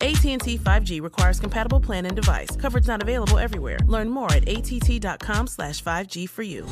AT&T 0.00 0.58
5G 0.58 1.02
requires 1.02 1.38
compatible 1.38 1.80
plan 1.80 2.06
and 2.06 2.16
device. 2.16 2.56
Coverage 2.56 2.86
not 2.86 3.02
available 3.02 3.38
everywhere. 3.38 3.78
Learn 3.86 4.08
more 4.08 4.32
at 4.32 4.48
att.com 4.48 5.46
slash 5.46 5.82
5G 5.82 6.28
for 6.28 6.42
you. 6.42 6.66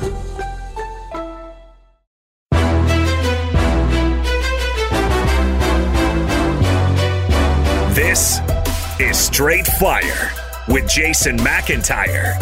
This 7.93 8.39
is 8.99 9.17
Straight 9.17 9.67
Fire 9.67 10.31
with 10.67 10.89
Jason 10.89 11.37
McIntyre. 11.37 12.35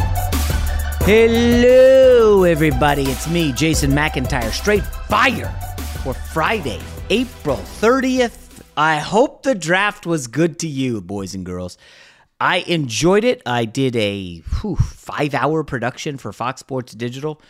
Hello, 1.01 2.43
everybody. 2.43 3.03
It's 3.03 3.27
me, 3.27 3.51
Jason 3.53 3.91
McIntyre. 3.91 4.51
Straight 4.51 4.85
Fire 5.09 5.49
for 6.03 6.13
Friday, 6.13 6.79
April 7.09 7.57
30th. 7.57 8.46
I 8.77 8.99
hope 8.99 9.41
the 9.41 9.55
draft 9.55 10.05
was 10.05 10.27
good 10.27 10.59
to 10.59 10.67
you, 10.67 11.01
boys 11.01 11.33
and 11.33 11.43
girls. 11.43 11.79
I 12.39 12.57
enjoyed 12.57 13.23
it. 13.23 13.41
I 13.43 13.65
did 13.65 13.95
a 13.95 14.37
whew, 14.61 14.75
five 14.75 15.33
hour 15.33 15.63
production 15.63 16.17
for 16.17 16.31
Fox 16.31 16.59
Sports 16.59 16.93
Digital. 16.93 17.41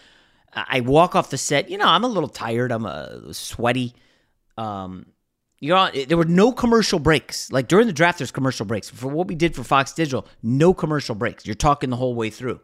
I 0.53 0.79
walk 0.79 1.15
off 1.15 1.29
the 1.29 1.37
set. 1.37 1.69
You 1.69 1.77
know, 1.77 1.85
I'm 1.85 2.05
a 2.05 2.07
little 2.07 2.29
tired. 2.29 2.71
I'm 2.71 2.85
uh, 2.85 3.33
sweaty. 3.33 3.93
Um, 4.57 5.07
you 5.59 5.73
know, 5.73 5.89
there 5.91 6.17
were 6.17 6.23
no 6.23 6.53
commercial 6.53 6.97
breaks. 6.97 7.51
Like 7.51 7.67
during 7.67 7.87
the 7.87 7.93
draft, 7.93 8.19
there's 8.19 8.31
commercial 8.31 8.65
breaks. 8.65 8.89
For 8.89 9.07
what 9.07 9.27
we 9.27 9.35
did 9.35 9.53
for 9.53 9.63
Fox 9.63 9.91
Digital, 9.91 10.25
no 10.41 10.73
commercial 10.73 11.13
breaks. 11.13 11.45
You're 11.45 11.55
talking 11.55 11.89
the 11.89 11.97
whole 11.97 12.15
way 12.15 12.29
through. 12.29 12.61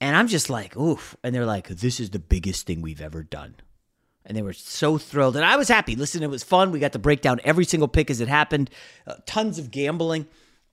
And 0.00 0.14
I'm 0.14 0.28
just 0.28 0.50
like, 0.50 0.76
oof. 0.76 1.16
And 1.24 1.34
they're 1.34 1.46
like, 1.46 1.68
this 1.68 1.98
is 1.98 2.10
the 2.10 2.18
biggest 2.18 2.66
thing 2.66 2.82
we've 2.82 3.00
ever 3.00 3.22
done. 3.22 3.56
And 4.28 4.36
they 4.36 4.42
were 4.42 4.52
so 4.52 4.98
thrilled. 4.98 5.34
And 5.34 5.44
I 5.44 5.56
was 5.56 5.68
happy. 5.68 5.96
Listen, 5.96 6.22
it 6.22 6.30
was 6.30 6.44
fun. 6.44 6.70
We 6.70 6.78
got 6.78 6.92
to 6.92 6.98
break 7.00 7.22
down 7.22 7.40
every 7.42 7.64
single 7.64 7.88
pick 7.88 8.10
as 8.10 8.20
it 8.20 8.28
happened. 8.28 8.70
Uh, 9.06 9.14
tons 9.26 9.58
of 9.58 9.70
gambling. 9.72 10.26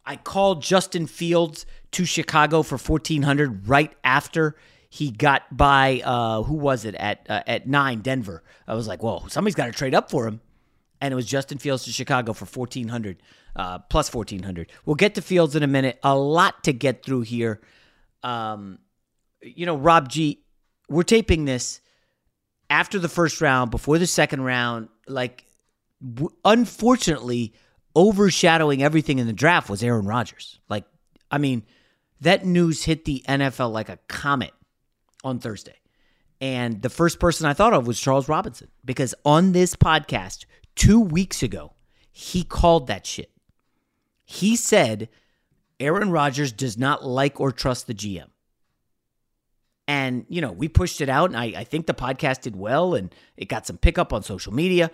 I 0.06 0.18
called 0.18 0.62
Justin 0.62 1.08
Fields 1.08 1.66
to 1.92 2.06
Chicago 2.06 2.62
for 2.62 2.78
1400 2.78 3.68
right 3.68 3.92
after 4.04 4.56
he 4.90 5.10
got 5.10 5.56
by 5.56 6.02
uh, 6.06 6.44
who 6.44 6.54
was 6.54 6.86
it 6.86 6.94
at 6.96 7.26
uh, 7.28 7.42
at 7.48 7.68
9 7.68 8.02
Denver. 8.02 8.44
I 8.68 8.76
was 8.76 8.88
like, 8.88 9.02
"Whoa, 9.02 9.26
somebody's 9.30 9.56
got 9.56 9.66
to 9.66 9.72
trade 9.72 9.96
up 9.96 10.12
for 10.12 10.28
him." 10.28 10.42
and 11.02 11.12
it 11.12 11.16
was 11.16 11.26
Justin 11.26 11.58
Fields 11.58 11.84
to 11.86 11.92
Chicago 11.92 12.34
for 12.34 12.46
1400 12.46 13.22
uh, 13.56 13.80
plus 13.80 14.14
1400. 14.14 14.72
We'll 14.86 14.96
get 14.96 15.16
to 15.16 15.22
Fields 15.22 15.56
in 15.56 15.64
a 15.64 15.68
minute. 15.68 16.00
A 16.04 16.16
lot 16.18 16.64
to 16.64 16.74
get 16.74 17.04
through 17.04 17.22
here. 17.22 17.62
Um, 18.24 18.80
you 19.42 19.66
know, 19.66 19.78
Rob 19.78 20.10
G, 20.10 20.44
we're 20.90 21.04
taping 21.04 21.46
this 21.46 21.80
after 22.70 23.00
the 23.00 23.10
first 23.10 23.42
round, 23.42 23.72
before 23.72 23.98
the 23.98 24.08
second 24.08 24.42
round. 24.42 24.90
Like, 25.08 25.46
w- 26.02 26.36
unfortunately, 26.44 27.54
overshadowing 27.96 28.84
everything 28.84 29.20
in 29.20 29.28
the 29.28 29.34
draft 29.34 29.70
was 29.70 29.84
Aaron 29.84 30.06
Rodgers. 30.06 30.60
Like, 30.70 30.86
I 31.32 31.38
mean, 31.38 31.64
that 32.22 32.46
news 32.46 32.84
hit 32.84 33.06
the 33.06 33.24
NFL 33.28 33.72
like 33.72 33.90
a 33.90 34.00
comet 34.08 34.52
on 35.24 35.40
Thursday. 35.40 35.76
And 36.42 36.82
the 36.82 36.90
first 36.90 37.20
person 37.20 37.48
I 37.48 37.54
thought 37.54 37.74
of 37.74 37.88
was 37.88 38.00
Charles 38.00 38.28
Robinson 38.28 38.68
because 38.84 39.16
on 39.24 39.54
this 39.54 39.76
podcast 39.76 40.46
two 40.76 41.00
weeks 41.00 41.42
ago, 41.42 41.74
he 42.12 42.44
called 42.44 42.88
that 42.88 43.06
shit. 43.06 43.32
He 44.26 44.56
said 44.56 45.10
Aaron 45.80 46.12
Rodgers 46.12 46.52
does 46.52 46.78
not 46.78 47.06
like 47.06 47.40
or 47.40 47.52
trust 47.52 47.88
the 47.88 47.94
GM. 47.94 48.28
And, 49.88 50.26
you 50.30 50.42
know, 50.42 50.52
we 50.52 50.68
pushed 50.68 51.00
it 51.02 51.10
out, 51.10 51.30
and 51.30 51.38
I, 51.38 51.46
I 51.58 51.64
think 51.64 51.86
the 51.86 51.94
podcast 51.94 52.42
did 52.42 52.56
well, 52.56 52.96
and 52.96 53.14
it 53.38 53.46
got 53.46 53.68
some 53.68 53.78
pickup 53.78 54.14
on 54.14 54.24
social 54.24 54.54
media. 54.54 54.90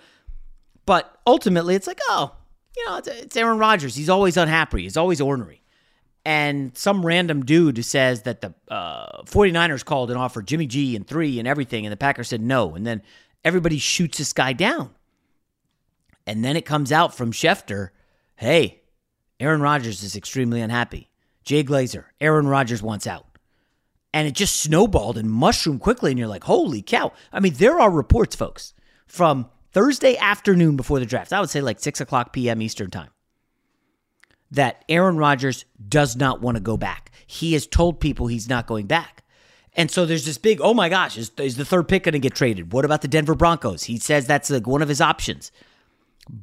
But 0.85 1.17
ultimately, 1.25 1.75
it's 1.75 1.87
like, 1.87 1.99
oh, 2.09 2.35
you 2.75 2.85
know, 2.85 2.97
it's, 2.97 3.07
it's 3.07 3.37
Aaron 3.37 3.57
Rodgers. 3.57 3.95
He's 3.95 4.09
always 4.09 4.35
unhappy, 4.35 4.83
he's 4.83 4.97
always 4.97 5.21
ornery. 5.21 5.61
And 6.23 6.77
some 6.77 7.05
random 7.05 7.43
dude 7.43 7.83
says 7.83 8.23
that 8.23 8.41
the 8.41 8.53
uh, 8.67 9.23
49ers 9.23 9.83
called 9.83 10.11
and 10.11 10.19
offered 10.19 10.45
Jimmy 10.45 10.67
G 10.67 10.95
and 10.95 11.07
three 11.07 11.39
and 11.39 11.47
everything, 11.47 11.85
and 11.85 11.91
the 11.91 11.97
Packers 11.97 12.27
said 12.27 12.41
no. 12.41 12.75
And 12.75 12.85
then 12.85 13.01
everybody 13.43 13.79
shoots 13.79 14.19
this 14.19 14.33
guy 14.33 14.53
down. 14.53 14.91
And 16.27 16.45
then 16.45 16.55
it 16.55 16.65
comes 16.65 16.91
out 16.91 17.15
from 17.15 17.31
Schefter 17.31 17.89
hey, 18.35 18.81
Aaron 19.39 19.61
Rodgers 19.61 20.01
is 20.01 20.15
extremely 20.15 20.61
unhappy. 20.61 21.11
Jay 21.43 21.63
Glazer, 21.63 22.05
Aaron 22.19 22.47
Rodgers 22.47 22.81
wants 22.81 23.05
out. 23.05 23.30
And 24.13 24.27
it 24.27 24.33
just 24.33 24.57
snowballed 24.59 25.17
and 25.17 25.29
mushroomed 25.29 25.81
quickly. 25.81 26.11
And 26.11 26.19
you're 26.19 26.27
like, 26.27 26.43
holy 26.45 26.81
cow. 26.81 27.13
I 27.31 27.39
mean, 27.39 27.53
there 27.55 27.79
are 27.79 27.89
reports, 27.91 28.35
folks, 28.35 28.73
from 29.07 29.49
Thursday 29.71 30.17
afternoon 30.17 30.75
before 30.75 30.99
the 30.99 31.05
draft. 31.05 31.31
I 31.33 31.39
would 31.39 31.49
say 31.49 31.61
like 31.61 31.79
6 31.79 32.01
o'clock 32.01 32.33
p.m. 32.33 32.61
Eastern 32.61 32.89
time. 32.91 33.09
that 34.51 34.83
Aaron 34.89 35.17
Rodgers 35.17 35.65
does 35.87 36.15
not 36.15 36.41
want 36.41 36.57
to 36.57 36.61
go 36.61 36.77
back. 36.77 37.11
He 37.25 37.53
has 37.53 37.65
told 37.67 37.99
people 37.99 38.27
he's 38.27 38.49
not 38.49 38.67
going 38.67 38.85
back. 38.87 39.23
And 39.73 39.89
so 39.89 40.05
there's 40.05 40.25
this 40.25 40.37
big, 40.37 40.59
oh 40.61 40.73
my 40.73 40.89
gosh, 40.89 41.17
is, 41.17 41.31
is 41.37 41.55
the 41.55 41.63
third 41.63 41.87
pick 41.87 42.03
going 42.03 42.13
to 42.13 42.19
get 42.19 42.35
traded? 42.35 42.73
What 42.73 42.83
about 42.83 43.01
the 43.01 43.07
Denver 43.07 43.35
Broncos? 43.35 43.83
He 43.83 43.97
says 43.97 44.27
that's 44.27 44.49
like 44.49 44.67
one 44.67 44.81
of 44.81 44.89
his 44.89 44.99
options. 44.99 45.51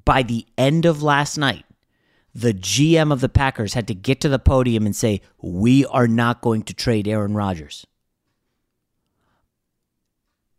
By 0.06 0.22
the 0.22 0.46
end 0.56 0.86
of 0.86 1.02
last 1.02 1.36
night, 1.36 1.66
the 2.34 2.54
GM 2.54 3.12
of 3.12 3.20
the 3.20 3.28
Packers 3.28 3.74
had 3.74 3.88
to 3.88 3.94
get 3.94 4.20
to 4.20 4.28
the 4.28 4.38
podium 4.38 4.86
and 4.86 4.94
say, 4.94 5.20
We 5.40 5.84
are 5.86 6.08
not 6.08 6.40
going 6.40 6.62
to 6.64 6.74
trade 6.74 7.08
Aaron 7.08 7.34
Rodgers. 7.34 7.86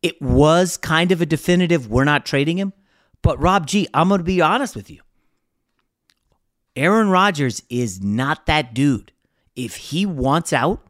It 0.02 0.22
was 0.22 0.78
kind 0.78 1.12
of 1.12 1.22
a 1.22 1.26
definitive, 1.26 1.90
we're 1.90 2.06
not 2.06 2.26
trading 2.26 2.58
him. 2.58 2.74
But 3.22 3.40
Rob 3.40 3.68
G, 3.68 3.88
I'm 3.94 4.08
going 4.08 4.20
to 4.20 4.24
be 4.24 4.42
honest 4.42 4.76
with 4.76 4.90
you. 4.90 5.02
Aaron 6.76 7.10
Rodgers 7.10 7.62
is 7.70 8.02
not 8.02 8.46
that 8.46 8.74
dude. 8.74 9.12
If 9.56 9.76
he 9.76 10.06
wants 10.06 10.54
out 10.54 10.88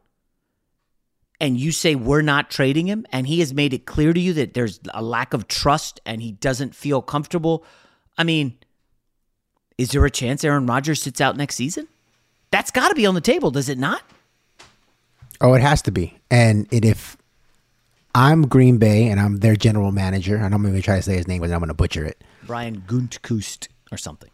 and 1.40 1.58
you 1.58 1.72
say 1.72 1.96
we're 1.96 2.22
not 2.22 2.50
trading 2.50 2.86
him 2.86 3.04
and 3.10 3.26
he 3.26 3.40
has 3.40 3.52
made 3.52 3.74
it 3.74 3.86
clear 3.86 4.12
to 4.12 4.20
you 4.20 4.32
that 4.34 4.54
there's 4.54 4.78
a 4.94 5.02
lack 5.02 5.34
of 5.34 5.48
trust 5.48 6.00
and 6.06 6.22
he 6.22 6.32
doesn't 6.32 6.76
feel 6.76 7.02
comfortable, 7.02 7.64
I 8.16 8.22
mean, 8.22 8.58
is 9.80 9.92
there 9.92 10.04
a 10.04 10.10
chance 10.10 10.44
Aaron 10.44 10.66
Rodgers 10.66 11.00
sits 11.00 11.22
out 11.22 11.38
next 11.38 11.54
season? 11.54 11.88
That's 12.50 12.70
got 12.70 12.90
to 12.90 12.94
be 12.94 13.06
on 13.06 13.14
the 13.14 13.22
table, 13.22 13.50
does 13.50 13.70
it 13.70 13.78
not? 13.78 14.02
Oh, 15.40 15.54
it 15.54 15.62
has 15.62 15.80
to 15.82 15.90
be. 15.90 16.18
And 16.30 16.68
it, 16.70 16.84
if 16.84 17.16
I'm 18.14 18.46
Green 18.46 18.76
Bay 18.76 19.08
and 19.08 19.18
I'm 19.18 19.38
their 19.38 19.56
general 19.56 19.90
manager, 19.90 20.36
and 20.36 20.54
I'm 20.54 20.60
going 20.60 20.74
to 20.74 20.82
try 20.82 20.96
to 20.96 21.02
say 21.02 21.16
his 21.16 21.26
name, 21.26 21.40
but 21.40 21.50
I'm 21.50 21.60
going 21.60 21.68
to 21.68 21.74
butcher 21.74 22.04
it. 22.04 22.22
Brian 22.46 22.82
Guntkust 22.82 23.68
or 23.90 23.96
something. 23.96 24.28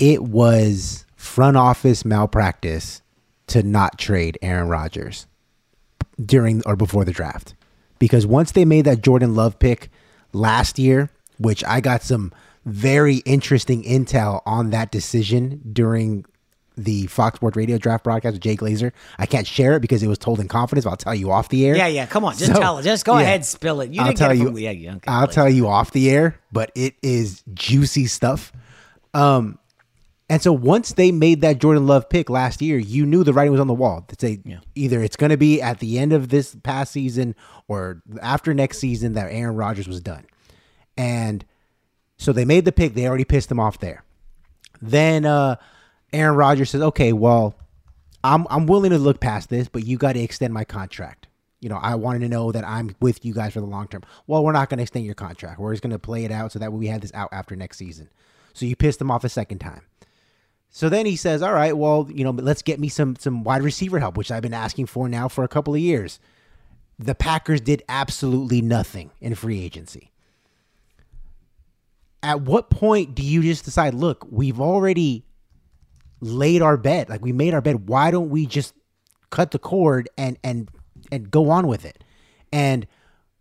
It 0.00 0.24
was 0.24 1.06
front 1.14 1.56
office 1.56 2.04
malpractice 2.04 3.00
to 3.48 3.62
not 3.62 3.98
trade 4.00 4.36
Aaron 4.42 4.68
Rodgers 4.68 5.28
during 6.20 6.60
or 6.66 6.74
before 6.74 7.04
the 7.04 7.12
draft. 7.12 7.54
Because 8.00 8.26
once 8.26 8.50
they 8.50 8.64
made 8.64 8.84
that 8.86 9.02
Jordan 9.02 9.36
Love 9.36 9.60
pick 9.60 9.90
last 10.32 10.76
year, 10.76 11.08
which 11.38 11.62
I 11.64 11.80
got 11.80 12.02
some 12.02 12.32
very 12.68 13.16
interesting 13.18 13.82
intel 13.82 14.42
on 14.46 14.70
that 14.70 14.90
decision 14.90 15.60
during 15.72 16.24
the 16.76 17.06
Fox 17.08 17.36
Sports 17.36 17.56
Radio 17.56 17.76
draft 17.76 18.04
broadcast 18.04 18.34
with 18.34 18.42
Jay 18.42 18.56
Glazer. 18.56 18.92
I 19.18 19.26
can't 19.26 19.46
share 19.46 19.74
it 19.74 19.80
because 19.80 20.02
it 20.02 20.06
was 20.06 20.18
told 20.18 20.38
in 20.40 20.48
confidence, 20.48 20.84
but 20.84 20.90
I'll 20.90 20.96
tell 20.96 21.14
you 21.14 21.30
off 21.30 21.48
the 21.48 21.66
air. 21.66 21.76
Yeah, 21.76 21.88
yeah. 21.88 22.06
Come 22.06 22.24
on, 22.24 22.36
just 22.36 22.52
so, 22.52 22.60
tell 22.60 22.78
it. 22.78 22.84
Just 22.84 23.04
go 23.04 23.16
yeah, 23.16 23.22
ahead, 23.22 23.44
spill 23.44 23.80
it. 23.80 23.90
You 23.90 24.00
I'll 24.00 24.12
tell 24.14 24.32
you. 24.32 24.46
From, 24.46 24.58
yeah, 24.58 24.70
yeah, 24.70 24.94
okay, 24.94 25.10
I'll 25.10 25.26
please. 25.26 25.34
tell 25.34 25.48
you 25.50 25.66
off 25.66 25.90
the 25.90 26.10
air, 26.10 26.38
but 26.52 26.70
it 26.74 26.94
is 27.02 27.42
juicy 27.52 28.06
stuff. 28.06 28.52
Um, 29.12 29.58
and 30.30 30.42
so 30.42 30.52
once 30.52 30.92
they 30.92 31.10
made 31.10 31.40
that 31.40 31.58
Jordan 31.58 31.86
Love 31.86 32.08
pick 32.08 32.28
last 32.28 32.60
year, 32.60 32.78
you 32.78 33.06
knew 33.06 33.24
the 33.24 33.32
writing 33.32 33.50
was 33.50 33.60
on 33.60 33.66
the 33.66 33.74
wall. 33.74 34.04
To 34.06 34.16
say 34.18 34.40
yeah. 34.44 34.58
either 34.74 35.02
it's 35.02 35.16
going 35.16 35.30
to 35.30 35.38
be 35.38 35.60
at 35.62 35.80
the 35.80 35.98
end 35.98 36.12
of 36.12 36.28
this 36.28 36.54
past 36.62 36.92
season 36.92 37.34
or 37.66 38.02
after 38.20 38.52
next 38.52 38.78
season 38.78 39.14
that 39.14 39.32
Aaron 39.32 39.56
Rodgers 39.56 39.88
was 39.88 40.00
done. 40.00 40.26
And 40.96 41.44
so 42.18 42.32
they 42.32 42.44
made 42.44 42.64
the 42.64 42.72
pick. 42.72 42.94
They 42.94 43.06
already 43.06 43.24
pissed 43.24 43.48
them 43.48 43.60
off 43.60 43.78
there. 43.78 44.04
Then 44.82 45.24
uh, 45.24 45.56
Aaron 46.12 46.36
Rodgers 46.36 46.70
says, 46.70 46.82
"Okay, 46.82 47.12
well, 47.12 47.54
I'm 48.22 48.46
I'm 48.50 48.66
willing 48.66 48.90
to 48.90 48.98
look 48.98 49.20
past 49.20 49.48
this, 49.48 49.68
but 49.68 49.86
you 49.86 49.96
got 49.96 50.12
to 50.14 50.20
extend 50.20 50.52
my 50.52 50.64
contract. 50.64 51.28
You 51.60 51.68
know, 51.68 51.76
I 51.76 51.94
wanted 51.96 52.20
to 52.20 52.28
know 52.28 52.52
that 52.52 52.64
I'm 52.66 52.94
with 53.00 53.24
you 53.24 53.34
guys 53.34 53.52
for 53.52 53.60
the 53.60 53.66
long 53.66 53.88
term. 53.88 54.02
Well, 54.26 54.44
we're 54.44 54.52
not 54.52 54.68
going 54.68 54.78
to 54.78 54.82
extend 54.82 55.06
your 55.06 55.14
contract. 55.14 55.58
We're 55.58 55.72
just 55.72 55.82
going 55.82 55.92
to 55.92 55.98
play 55.98 56.24
it 56.24 56.30
out 56.30 56.52
so 56.52 56.58
that 56.58 56.72
we 56.72 56.86
have 56.88 57.00
this 57.00 57.14
out 57.14 57.30
after 57.32 57.56
next 57.56 57.78
season. 57.78 58.10
So 58.52 58.66
you 58.66 58.76
pissed 58.76 58.98
them 58.98 59.10
off 59.10 59.24
a 59.24 59.28
second 59.28 59.58
time. 59.58 59.82
So 60.70 60.88
then 60.88 61.06
he 61.06 61.16
says, 61.16 61.42
"All 61.42 61.52
right, 61.52 61.76
well, 61.76 62.08
you 62.12 62.24
know, 62.24 62.30
let's 62.30 62.62
get 62.62 62.80
me 62.80 62.88
some 62.88 63.16
some 63.16 63.44
wide 63.44 63.62
receiver 63.62 63.98
help, 63.98 64.16
which 64.16 64.30
I've 64.30 64.42
been 64.42 64.54
asking 64.54 64.86
for 64.86 65.08
now 65.08 65.28
for 65.28 65.44
a 65.44 65.48
couple 65.48 65.74
of 65.74 65.80
years." 65.80 66.18
The 66.98 67.14
Packers 67.14 67.60
did 67.60 67.84
absolutely 67.88 68.60
nothing 68.60 69.12
in 69.20 69.36
free 69.36 69.62
agency. 69.62 70.10
At 72.22 72.42
what 72.42 72.70
point 72.70 73.14
do 73.14 73.22
you 73.22 73.42
just 73.42 73.64
decide, 73.64 73.94
look, 73.94 74.26
we've 74.30 74.60
already 74.60 75.24
laid 76.20 76.62
our 76.62 76.76
bet. 76.76 77.08
Like 77.08 77.22
we 77.22 77.32
made 77.32 77.54
our 77.54 77.60
bet. 77.60 77.80
Why 77.80 78.10
don't 78.10 78.30
we 78.30 78.46
just 78.46 78.74
cut 79.30 79.50
the 79.50 79.58
cord 79.58 80.08
and 80.18 80.38
and 80.42 80.68
and 81.12 81.30
go 81.30 81.50
on 81.50 81.66
with 81.66 81.84
it? 81.84 82.02
And 82.52 82.86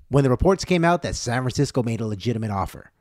when 0.10 0.24
the 0.24 0.30
reports 0.30 0.64
came 0.64 0.86
out 0.86 1.02
that 1.02 1.16
San 1.16 1.42
Francisco 1.42 1.84
made 1.84 2.02
a 2.02 2.06
legitimate 2.06 2.52
offer, 2.52 2.92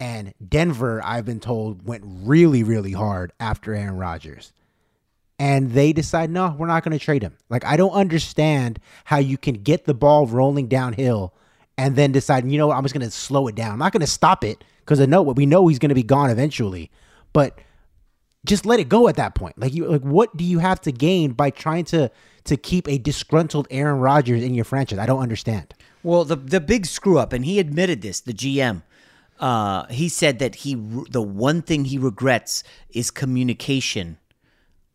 and 0.00 0.32
Denver, 0.46 1.00
I've 1.04 1.24
been 1.24 1.40
told, 1.40 1.86
went 1.86 2.04
really, 2.04 2.62
really 2.62 2.92
hard 2.92 3.32
after 3.40 3.74
Aaron 3.74 3.96
Rodgers. 3.96 4.52
And 5.40 5.70
they 5.72 5.92
decide, 5.92 6.30
no, 6.30 6.54
we're 6.58 6.66
not 6.66 6.82
going 6.82 6.98
to 6.98 7.04
trade 7.04 7.22
him. 7.22 7.36
Like, 7.48 7.64
I 7.64 7.76
don't 7.76 7.92
understand 7.92 8.80
how 9.04 9.18
you 9.18 9.38
can 9.38 9.54
get 9.54 9.84
the 9.84 9.94
ball 9.94 10.26
rolling 10.26 10.66
downhill 10.66 11.32
and 11.76 11.94
then 11.94 12.10
decide, 12.10 12.48
you 12.50 12.58
know 12.58 12.68
what, 12.68 12.76
I'm 12.76 12.82
just 12.82 12.94
going 12.94 13.06
to 13.06 13.10
slow 13.10 13.46
it 13.46 13.54
down. 13.54 13.72
I'm 13.72 13.78
not 13.78 13.92
going 13.92 14.00
to 14.00 14.06
stop 14.06 14.42
it 14.42 14.64
because 14.88 15.02
I 15.02 15.04
know 15.04 15.20
what 15.20 15.36
we 15.36 15.44
know 15.44 15.68
he's 15.68 15.78
going 15.78 15.90
to 15.90 15.94
be 15.94 16.02
gone 16.02 16.30
eventually. 16.30 16.90
But 17.34 17.58
just 18.46 18.64
let 18.64 18.80
it 18.80 18.88
go 18.88 19.06
at 19.06 19.16
that 19.16 19.34
point. 19.34 19.58
Like 19.58 19.74
you 19.74 19.86
like 19.86 20.00
what 20.00 20.34
do 20.34 20.44
you 20.44 20.60
have 20.60 20.80
to 20.82 20.92
gain 20.92 21.32
by 21.32 21.50
trying 21.50 21.84
to 21.86 22.10
to 22.44 22.56
keep 22.56 22.88
a 22.88 22.96
disgruntled 22.96 23.68
Aaron 23.70 24.00
Rodgers 24.00 24.42
in 24.42 24.54
your 24.54 24.64
franchise? 24.64 24.98
I 24.98 25.04
don't 25.04 25.20
understand. 25.20 25.74
Well, 26.02 26.24
the 26.24 26.36
the 26.36 26.60
big 26.60 26.86
screw 26.86 27.18
up 27.18 27.34
and 27.34 27.44
he 27.44 27.58
admitted 27.58 28.00
this, 28.00 28.20
the 28.20 28.32
GM. 28.32 28.82
Uh, 29.38 29.86
he 29.88 30.08
said 30.08 30.38
that 30.38 30.54
he 30.54 30.74
the 30.74 31.22
one 31.22 31.60
thing 31.60 31.84
he 31.84 31.98
regrets 31.98 32.64
is 32.88 33.10
communication 33.10 34.16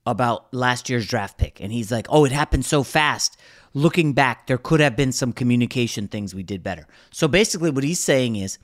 about 0.07 0.51
last 0.53 0.89
year's 0.89 1.07
draft 1.07 1.37
pick 1.37 1.61
and 1.61 1.71
he's 1.71 1.91
like, 1.91 2.07
"Oh, 2.09 2.25
it 2.25 2.31
happened 2.31 2.65
so 2.65 2.81
fast." 2.81 3.37
Looking 3.75 4.13
back, 4.13 4.47
there 4.47 4.59
could 4.59 4.79
have 4.79 4.95
been 4.95 5.11
some 5.11 5.33
communication 5.33 6.07
things 6.07 6.35
we 6.35 6.43
did 6.43 6.61
better. 6.61 6.87
So 7.11 7.27
basically 7.27 7.71
what 7.71 7.83
he's 7.83 7.99
saying 7.99 8.35
is 8.35 8.59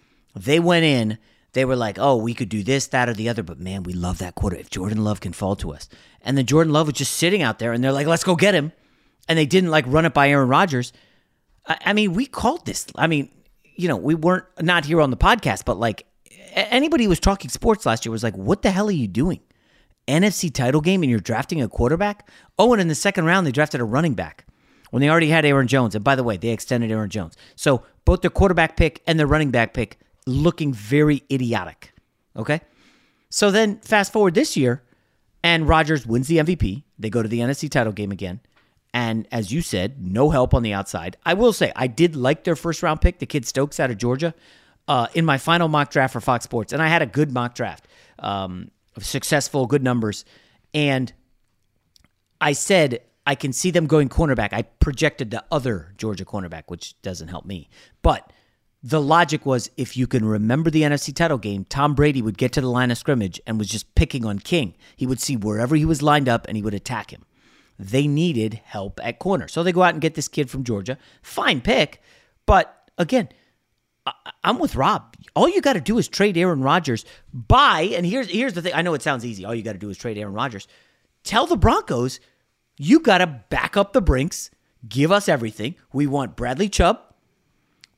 they 0.46 0.60
went 0.60 0.86
in 0.86 1.18
they 1.54 1.66
were 1.66 1.76
like, 1.76 1.98
oh, 1.98 2.16
we 2.16 2.34
could 2.34 2.50
do 2.50 2.64
this, 2.64 2.88
that, 2.88 3.10
or 3.10 3.14
the 3.14 3.30
other, 3.30 3.42
but 3.42 3.60
man, 3.60 3.84
we 3.84 3.94
love 3.94 4.20
that 4.20 4.36
quarter. 4.36 4.56
If 4.56 4.70
Jordan 4.70 5.04
Love 5.04 5.20
can 5.20 5.34
fall 5.34 5.56
to 5.58 5.72
us. 5.72 5.90
And 6.22 6.38
then 6.38 6.46
Jordan 6.46 6.74
Love 6.74 6.88
was 6.88 6.96
just 6.96 7.16
sitting 7.16 7.42
out 7.42 7.60
there 7.60 7.74
and 7.74 7.84
they're 7.84 7.92
like, 7.92 8.08
let's 8.08 8.24
go 8.24 8.36
get 8.36 8.54
him. 8.54 8.72
And 9.28 9.38
they 9.38 9.46
didn't 9.46 9.72
like 9.72 9.86
run 9.88 10.06
it 10.06 10.14
by 10.14 10.30
Aaron 10.30 10.50
Rodgers. 10.50 10.94
I, 11.66 11.78
I 11.86 11.94
mean, 11.94 12.14
we 12.14 12.26
called 12.26 12.66
this. 12.66 12.88
I 12.96 13.08
mean, 13.08 13.30
you 13.76 13.88
know, 13.88 13.98
we 13.98 14.16
weren't 14.16 14.46
not 14.62 14.86
here 14.86 15.02
on 15.02 15.10
the 15.10 15.18
podcast, 15.18 15.66
but 15.66 15.80
like 15.80 16.06
anybody 16.54 17.06
who 17.06 17.10
was 17.10 17.20
talking 17.20 17.50
sports 17.50 17.86
last 17.86 18.06
year 18.06 18.12
was 18.12 18.24
like, 18.24 18.36
what 18.36 18.62
the 18.62 18.72
hell 18.72 18.88
are 18.88 18.92
you 18.92 19.08
doing? 19.08 19.40
NFC 20.08 20.54
title 20.54 20.82
game 20.82 21.02
and 21.04 21.10
you're 21.10 21.20
drafting 21.20 21.62
a 21.62 21.70
quarterback? 21.70 22.30
Oh, 22.58 22.74
and 22.74 22.82
in 22.82 22.88
the 22.88 22.96
second 22.96 23.26
round, 23.26 23.48
they 23.48 23.52
drafted 23.52 23.81
a 23.81 23.86
running 23.86 24.14
back 24.14 24.46
when 24.92 25.02
they 25.02 25.10
already 25.10 25.30
had 25.30 25.46
Aaron 25.46 25.68
Jones. 25.68 25.96
And 25.96 26.04
by 26.04 26.16
the 26.16 26.24
way, 26.24 26.38
they 26.38 26.50
extended 26.50 26.92
Aaron 26.92 27.10
Jones. 27.10 27.38
So 27.56 27.84
both 28.06 28.22
their 28.22 28.31
quarterback 28.31 28.76
pick 28.76 29.02
and 29.08 29.19
their 29.19 29.28
running 29.28 29.52
back 29.52 29.74
pick 29.74 30.00
looking 30.26 30.73
very 30.73 31.23
idiotic. 31.31 31.94
Okay? 32.35 32.61
So 33.30 33.52
then 33.52 33.80
fast 33.80 34.11
forward 34.11 34.33
this 34.33 34.57
year, 34.57 34.83
and 35.44 35.68
Rodgers 35.68 36.06
wins 36.06 36.28
the 36.28 36.38
MVP. 36.38 36.83
They 36.97 37.09
go 37.09 37.21
to 37.21 37.30
the 37.30 37.40
NFC 37.40 37.69
title 37.69 37.94
game 37.94 38.11
again. 38.11 38.42
And 38.94 39.28
as 39.31 39.52
you 39.52 39.61
said, 39.61 40.04
no 40.04 40.31
help 40.31 40.54
on 40.54 40.64
the 40.64 40.73
outside. 40.73 41.16
I 41.26 41.35
will 41.35 41.54
say, 41.54 41.71
I 41.76 41.88
did 41.88 42.16
like 42.16 42.44
their 42.44 42.56
first 42.56 42.81
round 42.81 43.02
pick, 43.02 43.19
the 43.19 43.26
kid 43.26 43.45
Stokes 43.45 43.80
out 43.80 43.92
of 43.92 43.97
Georgia, 43.97 44.33
uh, 44.88 45.07
in 45.14 45.26
my 45.26 45.38
final 45.38 45.68
mock 45.68 45.92
draft 45.92 46.14
for 46.14 46.21
Fox 46.21 46.44
Sports. 46.44 46.73
And 46.73 46.81
I 46.81 46.88
had 46.88 47.02
a 47.02 47.06
good 47.06 47.31
mock 47.31 47.54
draft, 47.54 47.88
um, 48.18 48.71
successful, 48.99 49.68
good 49.68 49.83
numbers. 49.83 50.26
And 50.73 51.14
I 52.42 52.54
said, 52.54 53.02
I 53.28 53.35
can 53.35 53.54
see 53.54 53.69
them 53.69 53.85
going 53.85 54.09
cornerback. 54.09 54.54
I 54.54 54.64
projected 54.64 55.30
the 55.30 55.44
other 55.52 55.94
Georgia 55.97 56.26
cornerback, 56.26 56.64
which 56.68 56.99
doesn't 57.04 57.28
help 57.28 57.45
me. 57.45 57.69
But 58.02 58.33
the 58.81 59.02
logic 59.02 59.45
was 59.45 59.69
if 59.76 59.98
you 59.98 60.07
can 60.07 60.24
remember 60.24 60.69
the 60.69 60.83
NFC 60.83 61.14
title 61.14 61.38
game, 61.38 61.66
Tom 61.66 61.95
Brady 61.95 62.21
would 62.21 62.38
get 62.38 62.54
to 62.54 62.62
the 62.62 62.69
line 62.69 62.92
of 62.92 62.98
scrimmage 62.98 63.42
and 63.45 63.57
was 63.57 63.68
just 63.68 63.94
picking 63.95 64.26
on 64.26 64.40
King. 64.40 64.76
He 64.95 65.06
would 65.06 65.19
see 65.19 65.36
wherever 65.36 65.76
he 65.76 65.86
was 65.86 66.02
lined 66.02 66.30
up 66.30 66.48
and 66.48 66.56
he 66.56 66.64
would 66.64 66.74
attack 66.74 67.12
him. 67.12 67.26
They 67.78 68.07
needed 68.07 68.62
help 68.64 69.00
at 69.04 69.19
corner. 69.19 69.48
So 69.48 69.64
they 69.64 69.71
go 69.71 69.83
out 69.83 69.94
and 69.94 70.02
get 70.02 70.16
this 70.16 70.28
kid 70.28 70.50
from 70.50 70.64
Georgia. 70.64 70.98
Fine 71.21 71.62
pick. 71.62 72.02
But 72.45 72.74
again, 72.98 73.30
I'm 74.44 74.59
with 74.59 74.76
Rob. 74.76 75.16
All 75.36 75.50
you 75.50 75.62
got 75.62 75.74
to 75.74 75.81
do 75.81 75.98
is 75.98 76.07
trade 76.07 76.38
Aaron 76.38 76.62
Rodgers. 76.62 77.06
Buy, 77.33 77.81
and 77.95 78.06
here's 78.06 78.30
here's 78.30 78.54
the 78.54 78.62
thing. 78.62 78.74
I 78.74 78.81
know 78.81 78.94
it 78.94 79.02
sounds 79.02 79.26
easy. 79.26 79.45
All 79.45 79.54
you 79.54 79.64
got 79.64 79.74
to 79.74 79.80
do 79.80 79.90
is 79.90 79.98
trade 79.98 80.18
Aaron 80.18 80.33
Rodgers. 80.33 80.68
Tell 81.24 81.45
the 81.45 81.57
Broncos 81.57 82.19
you 82.78 83.02
got 83.02 83.19
to 83.19 83.28
back 83.28 83.76
up 83.78 83.94
the 83.94 84.02
Brinks. 84.02 84.52
Give 84.88 85.12
us 85.12 85.28
everything. 85.28 85.76
We 85.92 86.07
want 86.07 86.38
Bradley 86.38 86.69
Chubb 86.69 87.08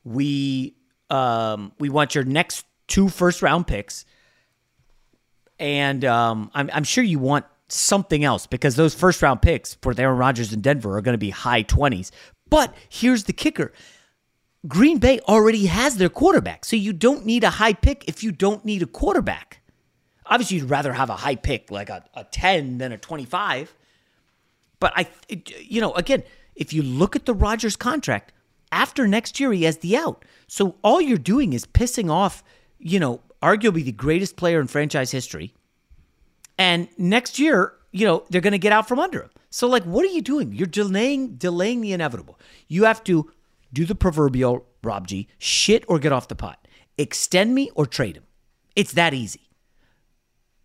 we 0.03 0.75
um, 1.09 1.73
we 1.79 1.89
want 1.89 2.15
your 2.15 2.23
next 2.23 2.65
two 2.87 3.09
first 3.09 3.41
round 3.41 3.67
picks, 3.67 4.05
and 5.59 6.03
um, 6.05 6.51
I'm, 6.53 6.69
I'm 6.73 6.83
sure 6.83 7.03
you 7.03 7.19
want 7.19 7.45
something 7.67 8.23
else 8.23 8.47
because 8.47 8.75
those 8.75 8.93
first 8.93 9.21
round 9.21 9.41
picks 9.41 9.75
for 9.75 9.93
Aaron 9.97 10.17
Rodgers 10.17 10.51
in 10.53 10.61
Denver 10.61 10.97
are 10.97 11.01
going 11.01 11.13
to 11.13 11.19
be 11.19 11.29
high 11.29 11.63
20s. 11.63 12.11
But 12.49 12.75
here's 12.89 13.25
the 13.25 13.33
kicker. 13.33 13.71
Green 14.67 14.99
Bay 14.99 15.19
already 15.21 15.65
has 15.65 15.97
their 15.97 16.09
quarterback, 16.09 16.65
so 16.65 16.75
you 16.75 16.93
don't 16.93 17.25
need 17.25 17.43
a 17.43 17.49
high 17.49 17.73
pick 17.73 18.05
if 18.07 18.23
you 18.23 18.31
don't 18.31 18.63
need 18.63 18.83
a 18.83 18.85
quarterback. 18.85 19.61
Obviously, 20.25 20.57
you'd 20.57 20.69
rather 20.69 20.93
have 20.93 21.09
a 21.09 21.15
high 21.15 21.35
pick 21.35 21.71
like 21.71 21.89
a, 21.89 22.03
a 22.13 22.23
10 22.25 22.77
than 22.77 22.91
a 22.91 22.97
25. 22.97 23.73
But 24.79 24.93
I, 24.95 25.07
you 25.29 25.81
know, 25.81 25.93
again, 25.93 26.23
if 26.55 26.73
you 26.73 26.83
look 26.83 27.15
at 27.15 27.25
the 27.25 27.33
Rodgers 27.33 27.75
contract, 27.75 28.33
after 28.71 29.07
next 29.07 29.39
year, 29.39 29.51
he 29.51 29.63
has 29.63 29.77
the 29.77 29.97
out. 29.97 30.23
So 30.47 30.75
all 30.83 31.01
you're 31.01 31.17
doing 31.17 31.53
is 31.53 31.65
pissing 31.65 32.09
off, 32.09 32.43
you 32.79 32.99
know, 32.99 33.21
arguably 33.41 33.83
the 33.83 33.91
greatest 33.91 34.35
player 34.35 34.59
in 34.59 34.67
franchise 34.67 35.11
history. 35.11 35.53
And 36.57 36.87
next 36.97 37.39
year, 37.39 37.73
you 37.91 38.05
know, 38.05 38.23
they're 38.29 38.41
going 38.41 38.51
to 38.51 38.59
get 38.59 38.71
out 38.71 38.87
from 38.87 38.99
under 38.99 39.23
him. 39.23 39.29
So, 39.49 39.67
like, 39.67 39.83
what 39.83 40.05
are 40.05 40.09
you 40.09 40.21
doing? 40.21 40.53
You're 40.53 40.67
delaying 40.67 41.35
delaying 41.35 41.81
the 41.81 41.91
inevitable. 41.91 42.39
You 42.67 42.85
have 42.85 43.03
to 43.05 43.29
do 43.73 43.85
the 43.85 43.95
proverbial 43.95 44.65
Rob 44.83 45.07
G 45.07 45.27
shit 45.37 45.83
or 45.87 45.99
get 45.99 46.11
off 46.11 46.27
the 46.27 46.35
pot. 46.35 46.67
Extend 46.97 47.53
me 47.53 47.69
or 47.75 47.85
trade 47.85 48.17
him. 48.17 48.23
It's 48.75 48.93
that 48.93 49.13
easy. 49.13 49.49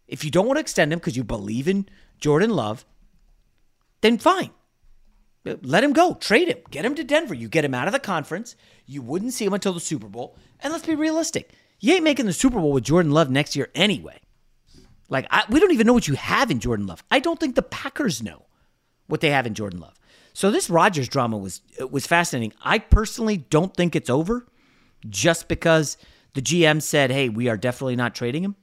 If 0.06 0.24
you 0.24 0.30
don't 0.30 0.46
want 0.46 0.58
to 0.58 0.60
extend 0.60 0.92
him 0.92 1.00
because 1.00 1.16
you 1.16 1.24
believe 1.24 1.66
in 1.66 1.88
Jordan 2.20 2.50
Love, 2.50 2.84
then 4.02 4.18
fine. 4.18 4.50
Let 5.62 5.84
him 5.84 5.92
go. 5.92 6.14
Trade 6.14 6.48
him. 6.48 6.58
Get 6.70 6.84
him 6.84 6.94
to 6.94 7.04
Denver. 7.04 7.34
You 7.34 7.48
get 7.48 7.64
him 7.64 7.74
out 7.74 7.86
of 7.86 7.92
the 7.92 7.98
conference. 7.98 8.56
You 8.86 9.02
wouldn't 9.02 9.32
see 9.32 9.44
him 9.44 9.54
until 9.54 9.72
the 9.72 9.80
Super 9.80 10.08
Bowl. 10.08 10.36
And 10.60 10.72
let's 10.72 10.86
be 10.86 10.94
realistic. 10.94 11.52
You 11.80 11.94
ain't 11.94 12.04
making 12.04 12.26
the 12.26 12.32
Super 12.32 12.58
Bowl 12.60 12.72
with 12.72 12.84
Jordan 12.84 13.12
Love 13.12 13.30
next 13.30 13.54
year 13.56 13.68
anyway. 13.74 14.20
Like, 15.08 15.26
I, 15.30 15.44
we 15.48 15.60
don't 15.60 15.72
even 15.72 15.86
know 15.86 15.92
what 15.92 16.08
you 16.08 16.14
have 16.14 16.50
in 16.50 16.58
Jordan 16.58 16.86
Love. 16.86 17.04
I 17.10 17.20
don't 17.20 17.38
think 17.38 17.54
the 17.54 17.62
Packers 17.62 18.22
know 18.22 18.46
what 19.06 19.20
they 19.20 19.30
have 19.30 19.46
in 19.46 19.54
Jordan 19.54 19.80
Love. 19.80 19.94
So 20.32 20.50
this 20.50 20.68
Rodgers 20.68 21.08
drama 21.08 21.38
was 21.38 21.62
was 21.90 22.06
fascinating. 22.06 22.52
I 22.62 22.78
personally 22.78 23.38
don't 23.38 23.74
think 23.74 23.96
it's 23.96 24.10
over 24.10 24.46
just 25.08 25.48
because 25.48 25.96
the 26.34 26.42
GM 26.42 26.82
said, 26.82 27.10
"Hey, 27.10 27.30
we 27.30 27.48
are 27.48 27.56
definitely 27.56 27.96
not 27.96 28.14
trading 28.14 28.44
him." 28.44 28.54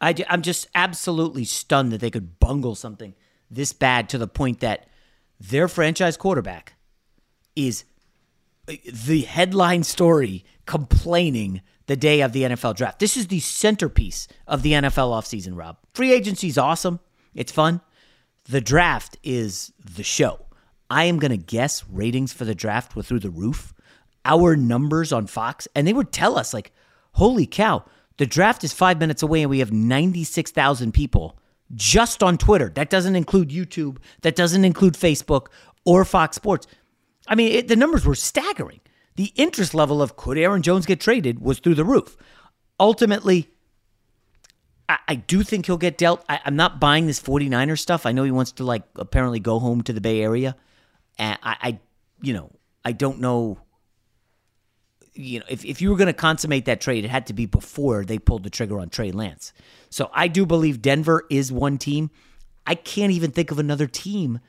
I, 0.00 0.14
I'm 0.30 0.40
just 0.40 0.68
absolutely 0.74 1.44
stunned 1.44 1.92
that 1.92 2.00
they 2.00 2.10
could 2.10 2.40
bungle 2.40 2.74
something 2.74 3.14
this 3.50 3.72
bad 3.72 4.08
to 4.08 4.18
the 4.18 4.26
point 4.26 4.60
that 4.60 4.86
their 5.50 5.68
franchise 5.68 6.16
quarterback 6.16 6.74
is 7.56 7.84
uh, 8.68 8.74
the 9.06 9.22
headline 9.22 9.82
story 9.82 10.44
complaining 10.66 11.62
the 11.86 11.96
day 11.96 12.20
of 12.20 12.32
the 12.32 12.42
NFL 12.42 12.76
draft. 12.76 13.00
This 13.00 13.16
is 13.16 13.26
the 13.26 13.40
centerpiece 13.40 14.28
of 14.46 14.62
the 14.62 14.72
NFL 14.72 15.10
offseason, 15.10 15.56
Rob. 15.56 15.78
Free 15.94 16.12
agency 16.12 16.46
is 16.46 16.58
awesome. 16.58 17.00
It's 17.34 17.50
fun. 17.52 17.80
The 18.48 18.60
draft 18.60 19.16
is 19.22 19.72
the 19.96 20.04
show. 20.04 20.46
I 20.88 21.04
am 21.04 21.18
going 21.18 21.30
to 21.32 21.36
guess 21.36 21.84
ratings 21.88 22.32
for 22.32 22.44
the 22.44 22.54
draft 22.54 22.94
were 22.94 23.02
through 23.02 23.20
the 23.20 23.30
roof. 23.30 23.74
Our 24.24 24.54
numbers 24.54 25.12
on 25.12 25.26
Fox, 25.26 25.66
and 25.74 25.86
they 25.86 25.92
would 25.92 26.12
tell 26.12 26.38
us, 26.38 26.54
like, 26.54 26.70
holy 27.14 27.46
cow, 27.46 27.84
the 28.18 28.26
draft 28.26 28.62
is 28.62 28.72
five 28.72 29.00
minutes 29.00 29.22
away 29.22 29.42
and 29.42 29.50
we 29.50 29.58
have 29.58 29.72
96,000 29.72 30.92
people 30.92 31.38
just 31.74 32.22
on 32.22 32.38
Twitter. 32.38 32.70
That 32.74 32.90
doesn't 32.90 33.16
include 33.16 33.50
YouTube, 33.50 33.98
that 34.22 34.36
doesn't 34.36 34.64
include 34.64 34.94
Facebook 34.94 35.46
or 35.84 36.04
Fox 36.04 36.36
Sports. 36.36 36.66
I 37.26 37.34
mean, 37.34 37.52
it, 37.52 37.68
the 37.68 37.76
numbers 37.76 38.04
were 38.04 38.14
staggering. 38.14 38.80
The 39.16 39.32
interest 39.36 39.74
level 39.74 40.00
of 40.00 40.16
could 40.16 40.38
Aaron 40.38 40.62
Jones 40.62 40.86
get 40.86 41.00
traded 41.00 41.40
was 41.40 41.58
through 41.58 41.74
the 41.74 41.84
roof. 41.84 42.16
Ultimately, 42.80 43.48
I, 44.88 44.98
I 45.08 45.14
do 45.16 45.42
think 45.42 45.66
he'll 45.66 45.76
get 45.76 45.98
dealt. 45.98 46.24
I, 46.28 46.40
am 46.44 46.56
not 46.56 46.80
buying 46.80 47.06
this 47.06 47.20
49er 47.20 47.78
stuff. 47.78 48.06
I 48.06 48.12
know 48.12 48.24
he 48.24 48.30
wants 48.30 48.52
to, 48.52 48.64
like, 48.64 48.82
apparently 48.96 49.38
go 49.38 49.58
home 49.58 49.82
to 49.82 49.92
the 49.92 50.00
Bay 50.00 50.22
Area. 50.22 50.56
And 51.18 51.38
I, 51.42 51.56
I 51.60 51.80
you 52.22 52.32
know, 52.32 52.50
I 52.84 52.92
don't 52.92 53.20
know 53.20 53.58
you 55.14 55.40
know, 55.40 55.44
if, 55.48 55.64
if 55.64 55.82
you 55.82 55.90
were 55.90 55.96
going 55.96 56.06
to 56.06 56.12
consummate 56.12 56.64
that 56.66 56.80
trade, 56.80 57.04
it 57.04 57.10
had 57.10 57.26
to 57.26 57.32
be 57.32 57.46
before 57.46 58.04
they 58.04 58.18
pulled 58.18 58.44
the 58.44 58.50
trigger 58.50 58.78
on 58.78 58.88
Trey 58.88 59.12
Lance. 59.12 59.52
So 59.92 60.10
I 60.14 60.26
do 60.28 60.46
believe 60.46 60.80
Denver 60.80 61.26
is 61.28 61.52
one 61.52 61.76
team. 61.76 62.10
I 62.66 62.74
can't 62.74 63.12
even 63.12 63.30
think 63.30 63.50
of 63.50 63.58
another 63.58 63.86
team 63.86 64.40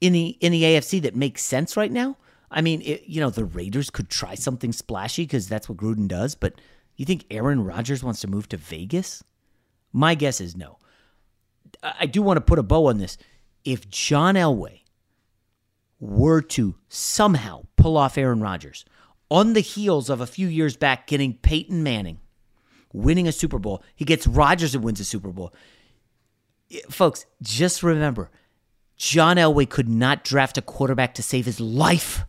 in 0.00 0.14
the 0.14 0.28
in 0.40 0.50
the 0.50 0.62
AFC 0.62 1.02
that 1.02 1.14
makes 1.14 1.42
sense 1.42 1.76
right 1.76 1.92
now. 1.92 2.16
I 2.50 2.62
mean, 2.62 2.80
it, 2.80 3.02
you 3.06 3.20
know, 3.20 3.28
the 3.28 3.44
Raiders 3.44 3.90
could 3.90 4.08
try 4.08 4.34
something 4.34 4.72
splashy 4.72 5.24
because 5.24 5.46
that's 5.46 5.68
what 5.68 5.76
Gruden 5.76 6.08
does. 6.08 6.34
But 6.34 6.54
you 6.96 7.04
think 7.04 7.26
Aaron 7.30 7.64
Rodgers 7.64 8.02
wants 8.02 8.22
to 8.22 8.28
move 8.28 8.48
to 8.48 8.56
Vegas? 8.56 9.22
My 9.92 10.14
guess 10.14 10.40
is 10.40 10.56
no. 10.56 10.78
I 11.82 12.06
do 12.06 12.22
want 12.22 12.38
to 12.38 12.42
put 12.42 12.58
a 12.58 12.62
bow 12.62 12.86
on 12.86 12.96
this. 12.96 13.18
If 13.64 13.90
John 13.90 14.36
Elway 14.36 14.80
were 16.00 16.40
to 16.40 16.76
somehow 16.88 17.66
pull 17.76 17.98
off 17.98 18.16
Aaron 18.16 18.40
Rodgers 18.40 18.86
on 19.30 19.52
the 19.52 19.60
heels 19.60 20.08
of 20.08 20.22
a 20.22 20.26
few 20.26 20.48
years 20.48 20.76
back 20.76 21.06
getting 21.06 21.34
Peyton 21.34 21.82
Manning, 21.82 22.20
winning 22.92 23.28
a 23.28 23.32
Super 23.32 23.58
Bowl. 23.58 23.82
He 23.94 24.04
gets 24.04 24.26
Rodgers 24.26 24.74
and 24.74 24.84
wins 24.84 25.00
a 25.00 25.04
Super 25.04 25.30
Bowl. 25.30 25.52
Folks, 26.90 27.26
just 27.40 27.82
remember, 27.82 28.30
John 28.96 29.36
Elway 29.36 29.68
could 29.68 29.88
not 29.88 30.24
draft 30.24 30.58
a 30.58 30.62
quarterback 30.62 31.14
to 31.14 31.22
save 31.22 31.46
his 31.46 31.60
life. 31.60 32.24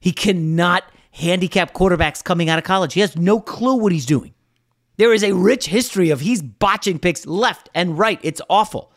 He 0.00 0.12
cannot 0.12 0.84
handicap 1.12 1.72
quarterbacks 1.72 2.24
coming 2.24 2.48
out 2.48 2.58
of 2.58 2.64
college. 2.64 2.94
He 2.94 3.00
has 3.00 3.16
no 3.16 3.40
clue 3.40 3.76
what 3.76 3.92
he's 3.92 4.06
doing. 4.06 4.34
There 4.96 5.12
is 5.12 5.24
a 5.24 5.34
rich 5.34 5.66
history 5.66 6.10
of 6.10 6.20
he's 6.20 6.40
botching 6.42 6.98
picks 6.98 7.26
left 7.26 7.68
and 7.74 7.98
right. 7.98 8.20
It's 8.22 8.40
awful. 8.48 8.92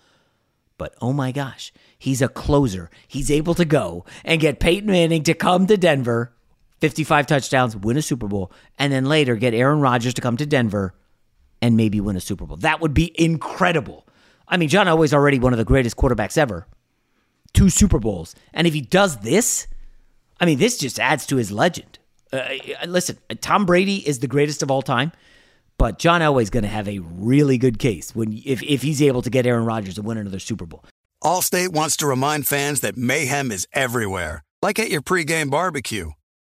But 0.78 0.96
oh 1.02 1.12
my 1.12 1.32
gosh, 1.32 1.74
he's 1.98 2.22
a 2.22 2.28
closer. 2.28 2.90
He's 3.08 3.32
able 3.32 3.56
to 3.56 3.66
go 3.66 4.06
and 4.24 4.40
get 4.40 4.60
Peyton 4.60 4.92
Manning 4.92 5.24
to 5.24 5.34
come 5.34 5.66
to 5.68 5.78
Denver 5.78 6.34
55 6.80 7.28
touchdowns, 7.28 7.76
win 7.76 7.98
a 7.98 8.02
Super 8.02 8.28
Bowl, 8.28 8.52
and 8.78 8.94
then 8.94 9.06
later 9.06 9.36
get 9.36 9.54
Aaron 9.54 9.80
Rodgers 9.80 10.14
to 10.16 10.22
come 10.22 10.38
to 10.38 10.46
Denver 10.46 10.94
and 11.62 11.76
maybe 11.76 12.00
win 12.00 12.16
a 12.16 12.22
Super 12.22 12.46
Bowl. 12.46 12.58
That 12.58 12.82
would 12.82 12.94
be 12.94 13.12
incredible. 13.20 14.08
I 14.48 14.58
mean, 14.58 14.70
John 14.70 14.88
Elway's 14.88 15.14
already 15.14 15.40
one 15.40 15.54
of 15.54 15.58
the 15.58 15.66
greatest 15.66 15.98
quarterbacks 15.98 16.38
ever. 16.38 16.68
Two 17.54 17.70
Super 17.70 18.00
Bowls. 18.00 18.36
And 18.54 18.68
if 18.68 18.74
he 18.74 18.82
does 18.82 19.18
this, 19.18 19.68
I 20.40 20.46
mean, 20.46 20.60
this 20.60 20.78
just 20.78 21.00
adds 21.00 21.26
to 21.28 21.38
his 21.38 21.52
legend. 21.52 22.00
Uh, 22.32 22.38
uh 22.82 22.86
listen, 22.86 23.18
Tom 23.42 23.66
Brady 23.66 24.08
is 24.08 24.20
the 24.20 24.28
greatest 24.28 24.62
of 24.62 24.70
all 24.70 24.82
time, 24.82 25.12
but 25.78 25.98
John 25.98 26.22
Elway's 26.22 26.50
going 26.50 26.64
to 26.64 26.70
have 26.70 26.88
a 26.88 27.00
really 27.00 27.58
good 27.58 27.80
case 27.80 28.16
when 28.16 28.34
if, 28.46 28.62
if 28.62 28.82
he's 28.84 29.02
able 29.02 29.22
to 29.24 29.30
get 29.30 29.46
Aaron 29.46 29.66
Rodgers 29.66 29.96
to 29.96 30.02
win 30.02 30.18
another 30.18 30.40
Super 30.40 30.66
Bowl. 30.66 30.84
Allstate 31.24 31.70
wants 31.70 31.98
to 31.98 32.08
remind 32.08 32.46
fans 32.46 32.82
that 32.82 32.96
mayhem 32.96 33.52
is 33.52 33.68
everywhere, 33.74 34.44
like 34.62 34.78
at 34.78 34.92
your 34.92 35.02
pregame 35.02 35.50
barbecue. 35.50 36.12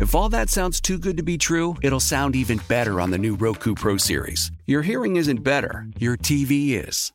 If 0.00 0.14
all 0.14 0.30
that 0.30 0.48
sounds 0.48 0.80
too 0.80 0.96
good 0.96 1.18
to 1.18 1.22
be 1.22 1.36
true, 1.36 1.76
it'll 1.82 2.00
sound 2.00 2.34
even 2.34 2.58
better 2.68 3.02
on 3.02 3.10
the 3.10 3.18
new 3.18 3.34
Roku 3.34 3.74
Pro 3.74 3.98
Series. 3.98 4.50
Your 4.66 4.80
hearing 4.80 5.16
isn't 5.16 5.44
better, 5.44 5.86
your 5.98 6.16
TV 6.16 6.70
is. 6.70 7.12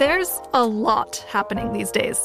There's 0.00 0.40
a 0.54 0.64
lot 0.64 1.24
happening 1.28 1.72
these 1.72 1.92
days, 1.92 2.18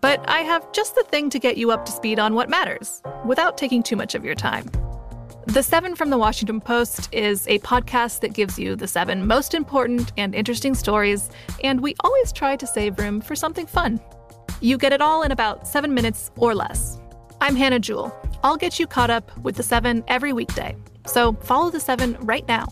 but 0.00 0.26
I 0.26 0.38
have 0.38 0.72
just 0.72 0.94
the 0.94 1.02
thing 1.02 1.28
to 1.28 1.38
get 1.38 1.58
you 1.58 1.72
up 1.72 1.84
to 1.84 1.92
speed 1.92 2.18
on 2.18 2.34
what 2.34 2.48
matters 2.48 3.02
without 3.26 3.58
taking 3.58 3.82
too 3.82 3.96
much 3.96 4.14
of 4.14 4.24
your 4.24 4.34
time. 4.34 4.64
The 5.44 5.62
Seven 5.62 5.94
from 5.94 6.08
the 6.08 6.16
Washington 6.16 6.62
Post 6.62 7.10
is 7.12 7.46
a 7.48 7.58
podcast 7.58 8.20
that 8.20 8.32
gives 8.32 8.58
you 8.58 8.76
the 8.76 8.88
seven 8.88 9.26
most 9.26 9.52
important 9.52 10.10
and 10.16 10.34
interesting 10.34 10.74
stories, 10.74 11.28
and 11.62 11.82
we 11.82 11.94
always 12.00 12.32
try 12.32 12.56
to 12.56 12.66
save 12.66 12.98
room 12.98 13.20
for 13.20 13.36
something 13.36 13.66
fun. 13.66 14.00
You 14.62 14.78
get 14.78 14.94
it 14.94 15.02
all 15.02 15.22
in 15.22 15.32
about 15.32 15.68
seven 15.68 15.92
minutes 15.92 16.30
or 16.38 16.54
less. 16.54 16.98
I'm 17.44 17.54
Hannah 17.56 17.78
Jewell. 17.78 18.10
I'll 18.42 18.56
get 18.56 18.78
you 18.78 18.86
caught 18.86 19.10
up 19.10 19.36
with 19.36 19.56
the 19.56 19.62
seven 19.62 20.02
every 20.08 20.32
weekday. 20.32 20.74
So 21.06 21.34
follow 21.34 21.68
the 21.68 21.78
seven 21.78 22.16
right 22.22 22.48
now. 22.48 22.68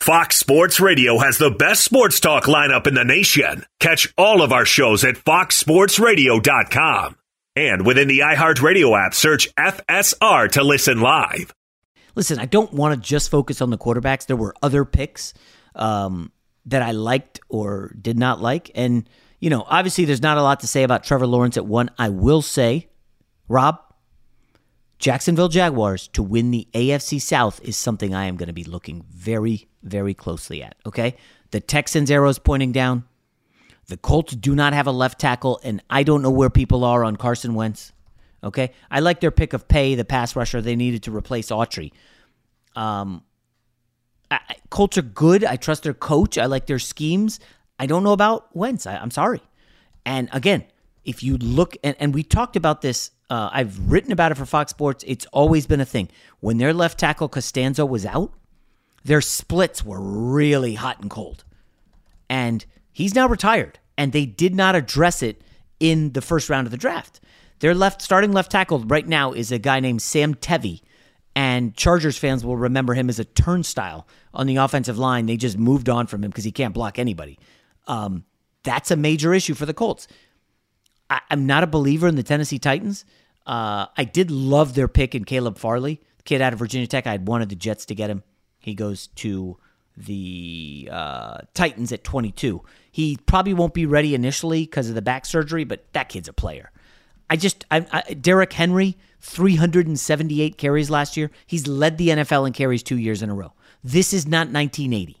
Fox 0.00 0.36
Sports 0.36 0.80
Radio 0.80 1.18
has 1.18 1.38
the 1.38 1.52
best 1.52 1.84
sports 1.84 2.18
talk 2.18 2.46
lineup 2.46 2.88
in 2.88 2.94
the 2.94 3.04
nation. 3.04 3.64
Catch 3.78 4.12
all 4.18 4.42
of 4.42 4.52
our 4.52 4.64
shows 4.64 5.04
at 5.04 5.14
foxsportsradio.com. 5.14 7.16
And 7.54 7.86
within 7.86 8.08
the 8.08 8.18
iHeartRadio 8.18 9.06
app, 9.06 9.14
search 9.14 9.54
FSR 9.54 10.50
to 10.50 10.64
listen 10.64 11.00
live. 11.00 11.54
Listen, 12.16 12.40
I 12.40 12.46
don't 12.46 12.72
want 12.72 13.00
to 13.00 13.08
just 13.08 13.30
focus 13.30 13.60
on 13.60 13.70
the 13.70 13.78
quarterbacks. 13.78 14.26
There 14.26 14.34
were 14.34 14.56
other 14.60 14.84
picks 14.84 15.34
um, 15.76 16.32
that 16.66 16.82
I 16.82 16.90
liked 16.90 17.38
or 17.48 17.94
did 18.00 18.18
not 18.18 18.40
like. 18.40 18.72
And 18.74 19.08
you 19.40 19.50
know, 19.50 19.64
obviously 19.66 20.04
there's 20.04 20.22
not 20.22 20.36
a 20.36 20.42
lot 20.42 20.60
to 20.60 20.66
say 20.66 20.82
about 20.82 21.02
Trevor 21.02 21.26
Lawrence 21.26 21.56
at 21.56 21.66
one. 21.66 21.90
I 21.98 22.10
will 22.10 22.42
say, 22.42 22.88
Rob, 23.48 23.80
Jacksonville 24.98 25.48
Jaguars 25.48 26.08
to 26.08 26.22
win 26.22 26.50
the 26.50 26.68
AFC 26.74 27.20
South 27.20 27.60
is 27.62 27.76
something 27.76 28.14
I 28.14 28.26
am 28.26 28.36
going 28.36 28.48
to 28.48 28.52
be 28.52 28.64
looking 28.64 29.04
very, 29.10 29.66
very 29.82 30.12
closely 30.12 30.62
at. 30.62 30.76
Okay. 30.84 31.16
The 31.52 31.60
Texans' 31.60 32.10
arrows 32.10 32.38
pointing 32.38 32.70
down. 32.70 33.04
The 33.88 33.96
Colts 33.96 34.36
do 34.36 34.54
not 34.54 34.72
have 34.72 34.86
a 34.86 34.92
left 34.92 35.18
tackle, 35.18 35.58
and 35.64 35.82
I 35.90 36.04
don't 36.04 36.22
know 36.22 36.30
where 36.30 36.50
people 36.50 36.84
are 36.84 37.02
on 37.02 37.16
Carson 37.16 37.54
Wentz. 37.54 37.92
Okay. 38.44 38.72
I 38.90 39.00
like 39.00 39.20
their 39.20 39.30
pick 39.30 39.52
of 39.54 39.66
Paye, 39.66 39.94
the 39.94 40.04
pass 40.04 40.36
rusher 40.36 40.60
they 40.60 40.76
needed 40.76 41.02
to 41.04 41.16
replace 41.16 41.50
Autry. 41.50 41.92
Um, 42.76 43.24
I, 44.30 44.38
Colts 44.68 44.98
are 44.98 45.02
good. 45.02 45.44
I 45.44 45.56
trust 45.56 45.82
their 45.82 45.94
coach. 45.94 46.38
I 46.38 46.44
like 46.44 46.66
their 46.66 46.78
schemes. 46.78 47.40
I 47.80 47.86
don't 47.86 48.04
know 48.04 48.12
about 48.12 48.54
Wentz. 48.54 48.86
I, 48.86 48.96
am 48.96 49.10
sorry. 49.10 49.40
And 50.04 50.28
again, 50.32 50.66
if 51.06 51.22
you 51.22 51.38
look, 51.38 51.78
and, 51.82 51.96
and 51.98 52.14
we 52.14 52.22
talked 52.22 52.54
about 52.54 52.82
this, 52.82 53.10
uh, 53.30 53.48
I've 53.50 53.90
written 53.90 54.12
about 54.12 54.32
it 54.32 54.34
for 54.34 54.44
Fox 54.44 54.70
Sports. 54.70 55.02
It's 55.06 55.24
always 55.32 55.66
been 55.66 55.80
a 55.80 55.86
thing. 55.86 56.10
When 56.40 56.58
their 56.58 56.74
left 56.74 56.98
tackle 57.00 57.30
Castonzo 57.30 57.88
was 57.88 58.04
out, 58.04 58.34
their 59.02 59.22
splits 59.22 59.82
were 59.82 59.98
really 59.98 60.74
hot 60.74 61.00
and 61.00 61.08
cold. 61.08 61.44
And 62.28 62.66
he's 62.92 63.14
now 63.14 63.26
retired, 63.26 63.78
and 63.96 64.12
they 64.12 64.26
did 64.26 64.54
not 64.54 64.76
address 64.76 65.22
it 65.22 65.40
in 65.80 66.12
the 66.12 66.20
first 66.20 66.50
round 66.50 66.66
of 66.66 66.72
the 66.72 66.76
draft. 66.76 67.18
Their 67.60 67.74
left 67.74 68.02
starting 68.02 68.32
left 68.32 68.50
tackle 68.50 68.80
right 68.80 69.08
now 69.08 69.32
is 69.32 69.50
a 69.50 69.58
guy 69.58 69.80
named 69.80 70.02
Sam 70.02 70.34
Tevi, 70.34 70.82
and 71.34 71.74
Chargers 71.74 72.18
fans 72.18 72.44
will 72.44 72.58
remember 72.58 72.92
him 72.92 73.08
as 73.08 73.18
a 73.18 73.24
turnstile 73.24 74.06
on 74.34 74.46
the 74.46 74.56
offensive 74.56 74.98
line. 74.98 75.24
They 75.24 75.38
just 75.38 75.56
moved 75.56 75.88
on 75.88 76.08
from 76.08 76.22
him 76.22 76.30
because 76.30 76.44
he 76.44 76.52
can't 76.52 76.74
block 76.74 76.98
anybody. 76.98 77.38
Um, 77.86 78.24
that's 78.62 78.90
a 78.90 78.96
major 78.96 79.32
issue 79.34 79.54
for 79.54 79.66
the 79.66 79.74
Colts. 79.74 80.06
I, 81.08 81.20
am 81.30 81.46
not 81.46 81.64
a 81.64 81.66
believer 81.66 82.06
in 82.08 82.16
the 82.16 82.22
Tennessee 82.22 82.58
Titans. 82.58 83.04
Uh, 83.46 83.86
I 83.96 84.04
did 84.04 84.30
love 84.30 84.74
their 84.74 84.88
pick 84.88 85.14
in 85.14 85.24
Caleb 85.24 85.58
Farley, 85.58 86.00
kid 86.24 86.40
out 86.40 86.52
of 86.52 86.58
Virginia 86.58 86.86
Tech. 86.86 87.06
I 87.06 87.12
had 87.12 87.26
wanted 87.26 87.48
the 87.48 87.56
Jets 87.56 87.86
to 87.86 87.94
get 87.94 88.10
him. 88.10 88.22
He 88.60 88.74
goes 88.74 89.08
to 89.16 89.56
the 89.96 90.88
uh, 90.90 91.38
Titans 91.54 91.92
at 91.92 92.04
22. 92.04 92.62
He 92.92 93.18
probably 93.26 93.54
won't 93.54 93.74
be 93.74 93.86
ready 93.86 94.14
initially 94.14 94.64
because 94.64 94.88
of 94.88 94.94
the 94.94 95.02
back 95.02 95.26
surgery, 95.26 95.64
but 95.64 95.92
that 95.92 96.08
kid's 96.08 96.28
a 96.28 96.32
player. 96.32 96.70
I 97.28 97.36
just, 97.36 97.64
I, 97.70 97.86
I, 97.92 98.14
Derrick 98.14 98.52
Henry, 98.52 98.96
378 99.20 100.58
carries 100.58 100.90
last 100.90 101.16
year. 101.16 101.30
He's 101.46 101.66
led 101.66 101.98
the 101.98 102.08
NFL 102.08 102.46
in 102.46 102.52
carries 102.52 102.82
two 102.82 102.98
years 102.98 103.22
in 103.22 103.30
a 103.30 103.34
row. 103.34 103.52
This 103.84 104.12
is 104.12 104.26
not 104.26 104.48
1980. 104.48 105.16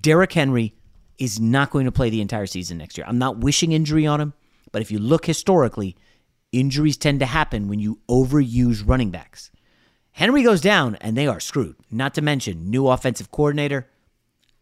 Derrick 0.00 0.32
Henry 0.32 0.74
is 1.18 1.40
not 1.40 1.70
going 1.70 1.84
to 1.84 1.92
play 1.92 2.10
the 2.10 2.20
entire 2.20 2.46
season 2.46 2.78
next 2.78 2.96
year. 2.96 3.06
I'm 3.08 3.18
not 3.18 3.38
wishing 3.38 3.72
injury 3.72 4.06
on 4.06 4.20
him, 4.20 4.34
but 4.72 4.82
if 4.82 4.90
you 4.90 4.98
look 4.98 5.26
historically, 5.26 5.96
injuries 6.52 6.96
tend 6.96 7.20
to 7.20 7.26
happen 7.26 7.68
when 7.68 7.80
you 7.80 7.98
overuse 8.08 8.86
running 8.86 9.10
backs. 9.10 9.50
Henry 10.12 10.42
goes 10.42 10.60
down 10.60 10.96
and 10.96 11.16
they 11.16 11.26
are 11.26 11.40
screwed. 11.40 11.76
Not 11.90 12.14
to 12.14 12.22
mention 12.22 12.70
new 12.70 12.88
offensive 12.88 13.30
coordinator. 13.30 13.88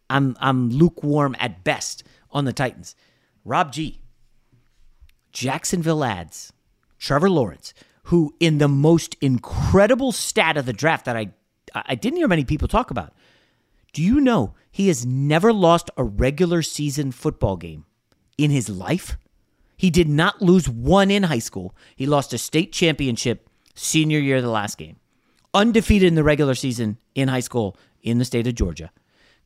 I'm 0.09 0.37
I'm 0.39 0.69
lukewarm 0.69 1.35
at 1.39 1.63
best 1.63 2.03
on 2.31 2.45
the 2.45 2.53
Titans. 2.53 2.95
Rob 3.43 3.71
G. 3.71 4.01
Jacksonville 5.31 6.03
adds 6.03 6.53
Trevor 6.99 7.29
Lawrence, 7.29 7.73
who 8.03 8.33
in 8.39 8.57
the 8.57 8.67
most 8.67 9.15
incredible 9.19 10.11
stat 10.11 10.57
of 10.57 10.65
the 10.65 10.73
draft 10.73 11.05
that 11.05 11.17
I 11.17 11.33
I 11.73 11.95
didn't 11.95 12.17
hear 12.17 12.27
many 12.27 12.45
people 12.45 12.67
talk 12.67 12.91
about. 12.91 13.13
Do 13.93 14.03
you 14.03 14.19
know 14.19 14.53
he 14.69 14.87
has 14.89 15.05
never 15.05 15.51
lost 15.51 15.89
a 15.97 16.03
regular 16.03 16.61
season 16.61 17.11
football 17.11 17.57
game 17.57 17.85
in 18.37 18.51
his 18.51 18.69
life? 18.69 19.17
He 19.75 19.89
did 19.89 20.09
not 20.09 20.41
lose 20.41 20.67
one 20.67 21.11
in 21.11 21.23
high 21.23 21.39
school. 21.39 21.75
He 21.95 22.05
lost 22.05 22.33
a 22.33 22.37
state 22.37 22.71
championship 22.73 23.49
senior 23.75 24.19
year 24.19 24.37
of 24.37 24.43
the 24.43 24.49
last 24.49 24.77
game. 24.77 24.97
Undefeated 25.53 26.07
in 26.07 26.15
the 26.15 26.23
regular 26.23 26.55
season 26.55 26.97
in 27.15 27.27
high 27.27 27.39
school 27.41 27.77
in 28.01 28.17
the 28.17 28.25
state 28.25 28.47
of 28.47 28.55
Georgia. 28.55 28.91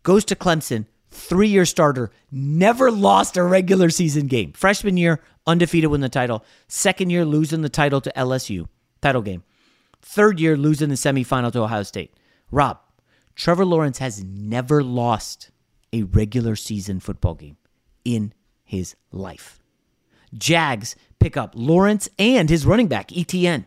Goes 0.03 0.25
to 0.25 0.35
Clemson, 0.35 0.85
three 1.09 1.49
year 1.49 1.65
starter, 1.65 2.11
never 2.31 2.91
lost 2.91 3.37
a 3.37 3.43
regular 3.43 3.89
season 3.89 4.27
game. 4.27 4.53
Freshman 4.53 4.97
year, 4.97 5.21
undefeated 5.45 5.91
win 5.91 6.01
the 6.01 6.09
title. 6.09 6.43
Second 6.67 7.09
year, 7.09 7.25
losing 7.25 7.61
the 7.61 7.69
title 7.69 8.01
to 8.01 8.11
LSU, 8.15 8.67
title 9.01 9.21
game. 9.21 9.43
Third 10.01 10.39
year, 10.39 10.57
losing 10.57 10.89
the 10.89 10.95
semifinal 10.95 11.51
to 11.51 11.61
Ohio 11.61 11.83
State. 11.83 12.13
Rob, 12.49 12.79
Trevor 13.35 13.65
Lawrence 13.65 13.97
has 13.99 14.23
never 14.23 14.83
lost 14.83 15.51
a 15.93 16.03
regular 16.03 16.55
season 16.55 16.99
football 16.99 17.35
game 17.35 17.57
in 18.05 18.33
his 18.63 18.95
life. 19.11 19.59
Jags 20.33 20.95
pick 21.19 21.35
up 21.35 21.53
Lawrence 21.55 22.09
and 22.17 22.49
his 22.49 22.65
running 22.65 22.87
back, 22.87 23.09
ETN. 23.09 23.65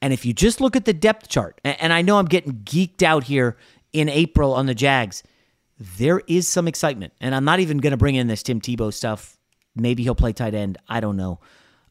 And 0.00 0.12
if 0.12 0.24
you 0.24 0.32
just 0.32 0.60
look 0.60 0.74
at 0.76 0.84
the 0.84 0.92
depth 0.92 1.28
chart, 1.28 1.60
and 1.64 1.92
I 1.92 2.02
know 2.02 2.18
I'm 2.18 2.26
getting 2.26 2.54
geeked 2.64 3.02
out 3.02 3.24
here 3.24 3.56
in 3.92 4.08
April 4.08 4.52
on 4.52 4.66
the 4.66 4.74
Jags, 4.74 5.22
there 5.78 6.22
is 6.26 6.48
some 6.48 6.66
excitement. 6.66 7.12
And 7.20 7.34
I'm 7.34 7.44
not 7.44 7.60
even 7.60 7.78
going 7.78 7.92
to 7.92 7.96
bring 7.96 8.14
in 8.14 8.26
this 8.26 8.42
Tim 8.42 8.60
Tebow 8.60 8.92
stuff. 8.92 9.36
Maybe 9.74 10.02
he'll 10.02 10.14
play 10.14 10.32
tight 10.32 10.54
end. 10.54 10.78
I 10.88 11.00
don't 11.00 11.16
know. 11.16 11.40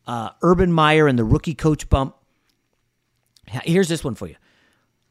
Uh, 0.05 0.29
Urban 0.41 0.71
Meyer 0.71 1.07
and 1.07 1.17
the 1.17 1.23
rookie 1.23 1.55
coach 1.55 1.89
bump. 1.89 2.15
Here's 3.47 3.87
this 3.87 4.03
one 4.03 4.15
for 4.15 4.27
you. 4.27 4.35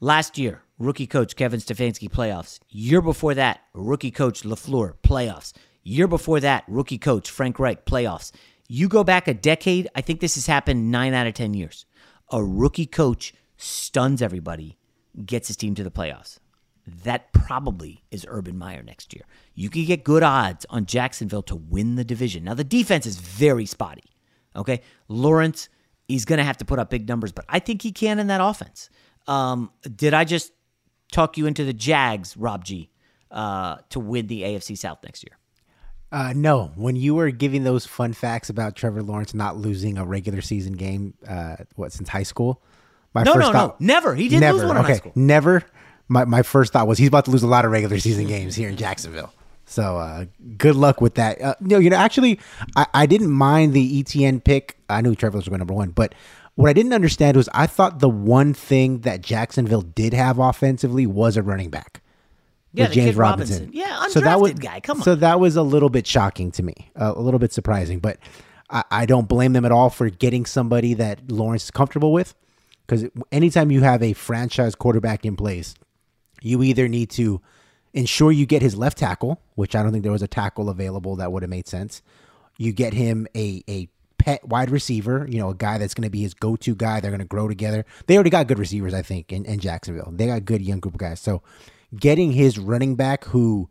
Last 0.02 0.38
year, 0.38 0.62
rookie 0.78 1.06
coach 1.06 1.36
Kevin 1.36 1.60
Stefanski 1.60 2.08
playoffs. 2.08 2.58
Year 2.70 3.02
before 3.02 3.34
that, 3.34 3.60
rookie 3.74 4.10
coach 4.10 4.44
LaFleur 4.44 4.94
playoffs. 5.02 5.52
Year 5.82 6.08
before 6.08 6.40
that, 6.40 6.64
rookie 6.68 6.96
coach 6.96 7.28
Frank 7.28 7.58
Reich 7.58 7.84
playoffs. 7.84 8.32
You 8.66 8.88
go 8.88 9.04
back 9.04 9.28
a 9.28 9.34
decade, 9.34 9.90
I 9.94 10.00
think 10.00 10.20
this 10.20 10.36
has 10.36 10.46
happened 10.46 10.90
9 10.90 11.12
out 11.12 11.26
of 11.26 11.34
10 11.34 11.52
years. 11.52 11.84
A 12.32 12.42
rookie 12.42 12.86
coach 12.86 13.34
stuns 13.58 14.22
everybody, 14.22 14.78
gets 15.26 15.48
his 15.48 15.58
team 15.58 15.74
to 15.74 15.84
the 15.84 15.90
playoffs. 15.90 16.38
That 17.04 17.30
probably 17.34 18.02
is 18.10 18.24
Urban 18.26 18.56
Meyer 18.56 18.82
next 18.82 19.12
year. 19.12 19.26
You 19.54 19.68
can 19.68 19.84
get 19.84 20.02
good 20.02 20.22
odds 20.22 20.64
on 20.70 20.86
Jacksonville 20.86 21.42
to 21.42 21.56
win 21.56 21.96
the 21.96 22.04
division. 22.04 22.44
Now 22.44 22.54
the 22.54 22.64
defense 22.64 23.04
is 23.04 23.18
very 23.18 23.66
spotty. 23.66 24.16
Okay? 24.56 24.80
Lawrence 25.08 25.68
he's 26.10 26.24
going 26.24 26.38
to 26.38 26.44
have 26.44 26.58
to 26.58 26.64
put 26.64 26.78
up 26.78 26.90
big 26.90 27.08
numbers, 27.08 27.32
but 27.32 27.44
I 27.48 27.58
think 27.58 27.82
he 27.82 27.92
can 27.92 28.18
in 28.18 28.26
that 28.26 28.40
offense. 28.42 28.90
Um, 29.30 29.70
did 29.82 30.12
I 30.12 30.24
just 30.24 30.52
talk 31.12 31.38
you 31.38 31.46
into 31.46 31.64
the 31.64 31.72
Jags, 31.72 32.36
Rob 32.36 32.64
G, 32.64 32.90
uh, 33.30 33.76
to 33.90 34.00
win 34.00 34.26
the 34.26 34.42
AFC 34.42 34.76
South 34.76 34.98
next 35.04 35.22
year? 35.22 35.38
Uh, 36.12 36.32
no, 36.34 36.72
when 36.74 36.96
you 36.96 37.14
were 37.14 37.30
giving 37.30 37.62
those 37.62 37.86
fun 37.86 38.12
facts 38.12 38.50
about 38.50 38.74
Trevor 38.74 39.02
Lawrence 39.02 39.32
not 39.32 39.56
losing 39.56 39.96
a 39.96 40.04
regular 40.04 40.40
season 40.40 40.72
game, 40.72 41.14
uh, 41.28 41.56
what 41.76 41.92
since 41.92 42.08
high 42.08 42.24
school? 42.24 42.60
My 43.14 43.22
no, 43.22 43.34
no, 43.34 43.52
thought, 43.52 43.80
no, 43.80 43.86
never. 43.86 44.16
He 44.16 44.28
didn't 44.28 44.40
never. 44.40 44.58
lose 44.58 44.66
one 44.66 44.76
in 44.76 44.84
high 44.84 44.94
school. 44.94 45.12
Never. 45.14 45.64
My 46.08 46.24
my 46.24 46.42
first 46.42 46.72
thought 46.72 46.88
was 46.88 46.98
he's 46.98 47.06
about 47.06 47.26
to 47.26 47.30
lose 47.30 47.44
a 47.44 47.48
lot 47.48 47.64
of 47.64 47.70
regular 47.70 48.00
season 48.00 48.26
games 48.26 48.56
here 48.56 48.68
in 48.68 48.76
Jacksonville. 48.76 49.32
So 49.66 49.98
uh, 49.98 50.24
good 50.58 50.74
luck 50.74 51.00
with 51.00 51.14
that. 51.14 51.40
Uh, 51.40 51.54
no, 51.60 51.78
you 51.78 51.90
know, 51.90 51.96
actually, 51.96 52.40
I, 52.74 52.86
I 52.92 53.06
didn't 53.06 53.30
mind 53.30 53.72
the 53.72 54.02
ETN 54.02 54.42
pick. 54.42 54.76
I 54.88 55.00
knew 55.00 55.14
Trevor 55.14 55.36
was 55.38 55.48
going 55.48 55.60
number 55.60 55.74
one, 55.74 55.90
but 55.90 56.12
what 56.54 56.68
I 56.68 56.72
didn't 56.72 56.92
understand 56.92 57.36
was 57.36 57.48
I 57.54 57.66
thought 57.66 58.00
the 58.00 58.08
one 58.08 58.54
thing 58.54 59.00
that 59.00 59.22
Jacksonville 59.22 59.82
did 59.82 60.12
have 60.12 60.38
offensively 60.38 61.06
was 61.06 61.36
a 61.36 61.42
running 61.42 61.70
back. 61.70 62.02
Yeah, 62.72 62.86
James 62.86 63.16
Robinson. 63.16 63.64
Robinson. 63.64 63.76
Yeah, 63.76 63.88
undrafted 63.88 64.10
so 64.10 64.20
that 64.20 64.40
was, 64.40 64.52
guy. 64.54 64.80
Come 64.80 64.98
on. 64.98 65.02
So 65.02 65.14
that 65.16 65.40
was 65.40 65.56
a 65.56 65.62
little 65.62 65.88
bit 65.88 66.06
shocking 66.06 66.52
to 66.52 66.62
me, 66.62 66.74
uh, 66.94 67.12
a 67.16 67.20
little 67.20 67.40
bit 67.40 67.52
surprising, 67.52 67.98
but 67.98 68.18
I, 68.68 68.84
I 68.90 69.06
don't 69.06 69.28
blame 69.28 69.52
them 69.52 69.64
at 69.64 69.72
all 69.72 69.90
for 69.90 70.08
getting 70.08 70.46
somebody 70.46 70.94
that 70.94 71.30
Lawrence 71.30 71.64
is 71.64 71.70
comfortable 71.70 72.12
with. 72.12 72.34
Because 72.86 73.08
anytime 73.30 73.70
you 73.70 73.82
have 73.82 74.02
a 74.02 74.14
franchise 74.14 74.74
quarterback 74.74 75.24
in 75.24 75.36
place, 75.36 75.74
you 76.42 76.62
either 76.62 76.88
need 76.88 77.10
to 77.10 77.40
ensure 77.92 78.32
you 78.32 78.46
get 78.46 78.62
his 78.62 78.76
left 78.76 78.98
tackle, 78.98 79.40
which 79.54 79.76
I 79.76 79.82
don't 79.82 79.92
think 79.92 80.02
there 80.02 80.12
was 80.12 80.22
a 80.22 80.28
tackle 80.28 80.68
available 80.68 81.16
that 81.16 81.30
would 81.30 81.42
have 81.42 81.50
made 81.50 81.68
sense. 81.68 82.02
You 82.58 82.72
get 82.72 82.92
him 82.92 83.26
a 83.36 83.62
a 83.68 83.88
pet 84.20 84.46
wide 84.46 84.70
receiver, 84.70 85.26
you 85.28 85.38
know, 85.38 85.48
a 85.48 85.54
guy 85.54 85.78
that's 85.78 85.94
going 85.94 86.04
to 86.04 86.10
be 86.10 86.20
his 86.20 86.34
go 86.34 86.54
to 86.54 86.74
guy. 86.74 87.00
They're 87.00 87.10
going 87.10 87.20
to 87.20 87.26
grow 87.26 87.48
together. 87.48 87.86
They 88.06 88.14
already 88.14 88.30
got 88.30 88.46
good 88.46 88.58
receivers, 88.58 88.92
I 88.92 89.00
think, 89.00 89.32
in, 89.32 89.46
in 89.46 89.60
Jacksonville. 89.60 90.12
They 90.14 90.26
got 90.26 90.44
good 90.44 90.60
young 90.60 90.78
group 90.78 90.94
of 90.94 91.00
guys. 91.00 91.20
So 91.20 91.42
getting 91.96 92.32
his 92.32 92.58
running 92.58 92.96
back, 92.96 93.24
who 93.24 93.70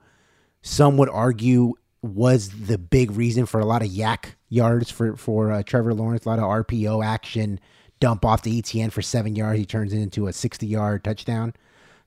some 0.64 0.98
would 0.98 1.10
argue 1.10 1.76
was 2.02 2.50
the 2.50 2.80
big 2.80 3.12
reason 3.12 3.46
for 3.46 3.60
a 3.60 3.66
lot 3.66 3.84
of 3.84 3.90
YAC 3.90 4.34
yards 4.50 4.90
for 4.90 5.16
for 5.16 5.52
uh, 5.52 5.62
Trevor 5.62 5.94
Lawrence, 5.94 6.26
a 6.26 6.30
lot 6.30 6.40
of 6.40 6.46
RPO 6.46 7.06
action, 7.06 7.60
dump 8.00 8.26
off 8.26 8.42
the 8.42 8.60
ETN 8.60 8.92
for 8.92 9.04
seven 9.04 9.36
yards. 9.36 9.60
He 9.60 9.66
turns 9.66 9.94
it 9.94 10.00
into 10.00 10.28
a 10.28 10.34
60 10.34 10.66
yard 10.66 11.04
touchdown. 11.04 11.54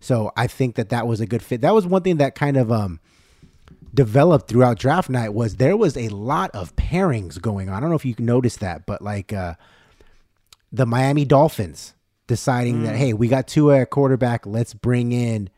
So 0.00 0.32
I 0.36 0.48
think 0.48 0.74
that 0.74 0.88
that 0.88 1.06
was 1.06 1.20
a 1.20 1.26
good 1.26 1.44
fit. 1.44 1.60
That 1.60 1.74
was 1.74 1.86
one 1.86 2.02
thing 2.02 2.16
that 2.16 2.34
kind 2.34 2.56
of 2.56 2.72
um, 2.72 2.98
developed 3.94 4.48
throughout 4.48 4.78
draft 4.78 5.10
night 5.10 5.34
was 5.34 5.56
there 5.56 5.76
was 5.76 5.96
a 5.96 6.08
lot 6.08 6.50
of 6.52 6.74
pairings 6.76 7.40
going 7.40 7.68
on. 7.68 7.74
I 7.74 7.80
don't 7.80 7.90
know 7.90 7.96
if 7.96 8.04
you 8.04 8.14
noticed 8.18 8.60
that, 8.60 8.86
but 8.86 9.02
like 9.02 9.32
uh, 9.32 9.54
the 10.70 10.86
Miami 10.86 11.24
Dolphins 11.24 11.94
deciding 12.26 12.80
mm. 12.80 12.86
that 12.86 12.96
hey, 12.96 13.12
we 13.12 13.28
got 13.28 13.46
two 13.46 13.70
at 13.72 13.90
quarterback, 13.90 14.46
let's 14.46 14.74
bring 14.74 15.12
in 15.12 15.50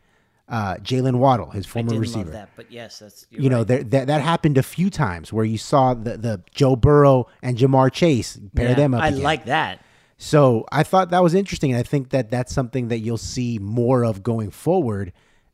uh, 0.47 0.75
Jaylen 0.75 1.15
Waddle, 1.15 1.49
his 1.49 1.65
former 1.65 1.97
receiver. 1.99 2.31
that, 2.31 2.49
but 2.55 2.71
yes, 2.71 2.99
that's 2.99 3.25
you 3.31 3.49
know 3.49 3.63
there, 3.63 3.83
that 3.83 4.07
that 4.07 4.21
happened 4.21 4.57
a 4.57 4.63
few 4.63 4.89
times 4.89 5.33
where 5.33 5.45
you 5.45 5.57
saw 5.57 5.93
the 5.93 6.17
the 6.17 6.43
Joe 6.53 6.75
Burrow 6.75 7.27
and 7.41 7.57
Ja'Marr 7.57 7.91
Chase 7.91 8.39
pair 8.55 8.69
yeah, 8.69 8.75
them 8.75 8.93
up. 8.93 9.01
I 9.01 9.07
again. 9.07 9.23
like 9.23 9.45
that. 9.45 9.81
So 10.17 10.65
I 10.71 10.83
thought 10.83 11.09
that 11.09 11.23
was 11.23 11.33
interesting, 11.33 11.71
and 11.71 11.79
I 11.79 11.83
think 11.83 12.11
that 12.11 12.29
that's 12.29 12.53
something 12.53 12.89
that 12.89 12.99
you'll 12.99 13.17
see 13.17 13.57
more 13.59 14.05
of 14.05 14.21
going 14.21 14.51
forward. 14.51 15.13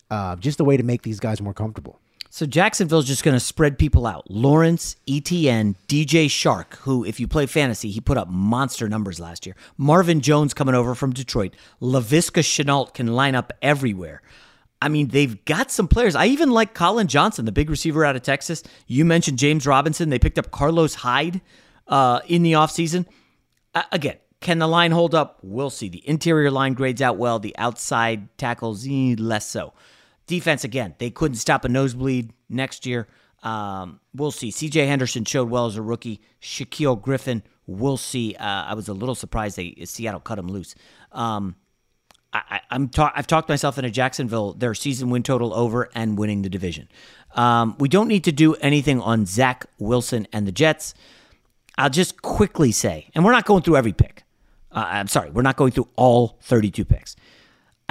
Uh, 0.10 0.36
just 0.36 0.60
a 0.60 0.64
way 0.66 0.76
to 0.76 0.84
make 0.84 1.04
these 1.04 1.22
guys 1.22 1.42
more 1.42 1.54
comfortable. 1.54 2.01
So 2.34 2.46
Jacksonville's 2.46 3.08
just 3.08 3.26
going 3.26 3.36
to 3.36 3.42
spread 3.42 3.78
people 3.78 4.08
out. 4.08 4.32
Lawrence, 4.32 4.96
ETN, 5.06 5.76
DJ 5.90 6.28
Chark, 6.28 6.76
who, 6.78 7.04
if 7.04 7.20
you 7.20 7.28
play 7.28 7.46
fantasy, 7.46 7.92
he 7.92 8.00
put 8.00 8.18
up 8.18 8.30
monster 8.30 8.88
numbers 8.88 9.20
last 9.20 9.46
year. 9.46 9.54
Marvin 9.76 10.22
Jones 10.22 10.54
coming 10.54 10.74
over 10.74 10.96
from 10.96 11.12
Detroit. 11.12 11.54
Laviska 11.82 12.40
Shenault 12.42 12.94
can 12.94 13.08
line 13.08 13.36
up 13.36 13.52
everywhere. 13.62 14.22
I 14.82 14.88
mean, 14.88 15.10
they've 15.10 15.44
got 15.44 15.72
some 15.72 15.90
players. 15.90 16.16
I 16.16 16.28
even 16.28 16.52
like 16.52 16.74
Collin 16.74 17.08
Johnson, 17.08 17.44
the 17.44 17.52
big 17.52 17.70
receiver 17.70 18.06
out 18.06 18.16
of 18.16 18.22
Texas. 18.22 18.64
You 18.88 19.04
mentioned 19.04 19.38
James 19.38 19.68
Robinson. 19.68 20.08
They 20.08 20.18
picked 20.18 20.40
up 20.40 20.52
Carlos 20.52 20.96
Hyde 20.96 21.42
uh, 21.90 22.22
in 22.28 22.44
the 22.44 22.54
offseason. 22.54 23.08
Uh, 23.76 23.84
again, 23.92 24.16
can 24.40 24.58
the 24.60 24.68
line 24.68 24.92
hold 24.92 25.14
up? 25.14 25.40
We'll 25.44 25.70
see. 25.70 25.90
The 25.90 26.08
interior 26.08 26.50
line 26.50 26.76
grades 26.76 27.02
out 27.02 27.18
well. 27.18 27.40
The 27.40 27.58
outside 27.58 28.38
tackles, 28.38 28.88
eh, 28.88 29.16
less 29.20 29.46
so. 29.46 29.74
Defense, 30.32 30.64
again, 30.64 30.96
they 30.98 31.10
couldn't 31.10 31.36
stop 31.36 31.66
a 31.66 31.68
nosebleed 31.68 32.32
next 32.48 32.86
year. 32.86 33.06
Um, 33.44 34.00
we'll 34.16 34.32
see. 34.32 34.50
CJ 34.50 34.88
Henderson 34.88 35.26
showed 35.26 35.50
well 35.50 35.66
as 35.66 35.76
a 35.76 35.82
rookie. 35.82 36.22
Shaquill 36.42 37.02
Griffin, 37.02 37.44
we'll 37.68 37.98
see. 37.98 38.34
Uh, 38.36 38.46
I 38.46 38.74
was 38.74 38.88
a 38.88 38.94
little 38.94 39.14
surprised 39.14 39.58
they 39.58 39.76
Seattle 39.84 40.22
cut 40.22 40.40
him 40.40 40.48
loose. 40.48 40.74
Um, 41.12 41.58
I, 42.32 42.62
am 42.72 42.88
ta- 42.88 43.12
I've 43.14 43.28
talked 43.28 43.50
myself 43.50 43.78
into 43.78 43.92
Jacksonville, 43.92 44.54
their 44.54 44.74
season 44.74 45.10
win 45.10 45.22
total 45.22 45.54
over 45.54 45.90
and 45.94 46.18
winning 46.18 46.44
the 46.44 46.50
division. 46.50 46.88
Um, 47.36 47.76
we 47.78 47.90
don't 47.90 48.08
need 48.08 48.24
to 48.24 48.32
do 48.32 48.54
anything 48.56 49.02
on 49.02 49.26
Zach 49.26 49.66
Wilson 49.80 50.30
and 50.32 50.48
the 50.48 50.54
Jets. 50.54 50.94
I'll 51.78 51.90
just 51.90 52.22
quickly 52.22 52.72
say, 52.72 53.10
and 53.14 53.26
we're 53.26 53.34
not 53.34 53.44
going 53.44 53.64
through 53.64 53.76
every 53.76 53.92
pick. 53.92 54.24
Uh, 54.72 54.86
I'm 54.88 55.10
sorry, 55.10 55.30
we're 55.30 55.42
not 55.42 55.58
going 55.58 55.74
through 55.74 55.90
all 55.98 56.38
32 56.44 56.86
picks. 56.86 57.18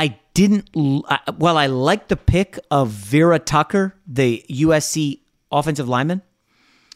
I 0.00 0.18
didn't, 0.32 0.70
well, 0.74 1.58
I 1.58 1.66
like 1.66 2.08
the 2.08 2.16
pick 2.16 2.58
of 2.70 2.88
Vera 2.88 3.38
Tucker, 3.38 3.96
the 4.06 4.42
USC 4.48 5.20
offensive 5.52 5.90
lineman. 5.90 6.22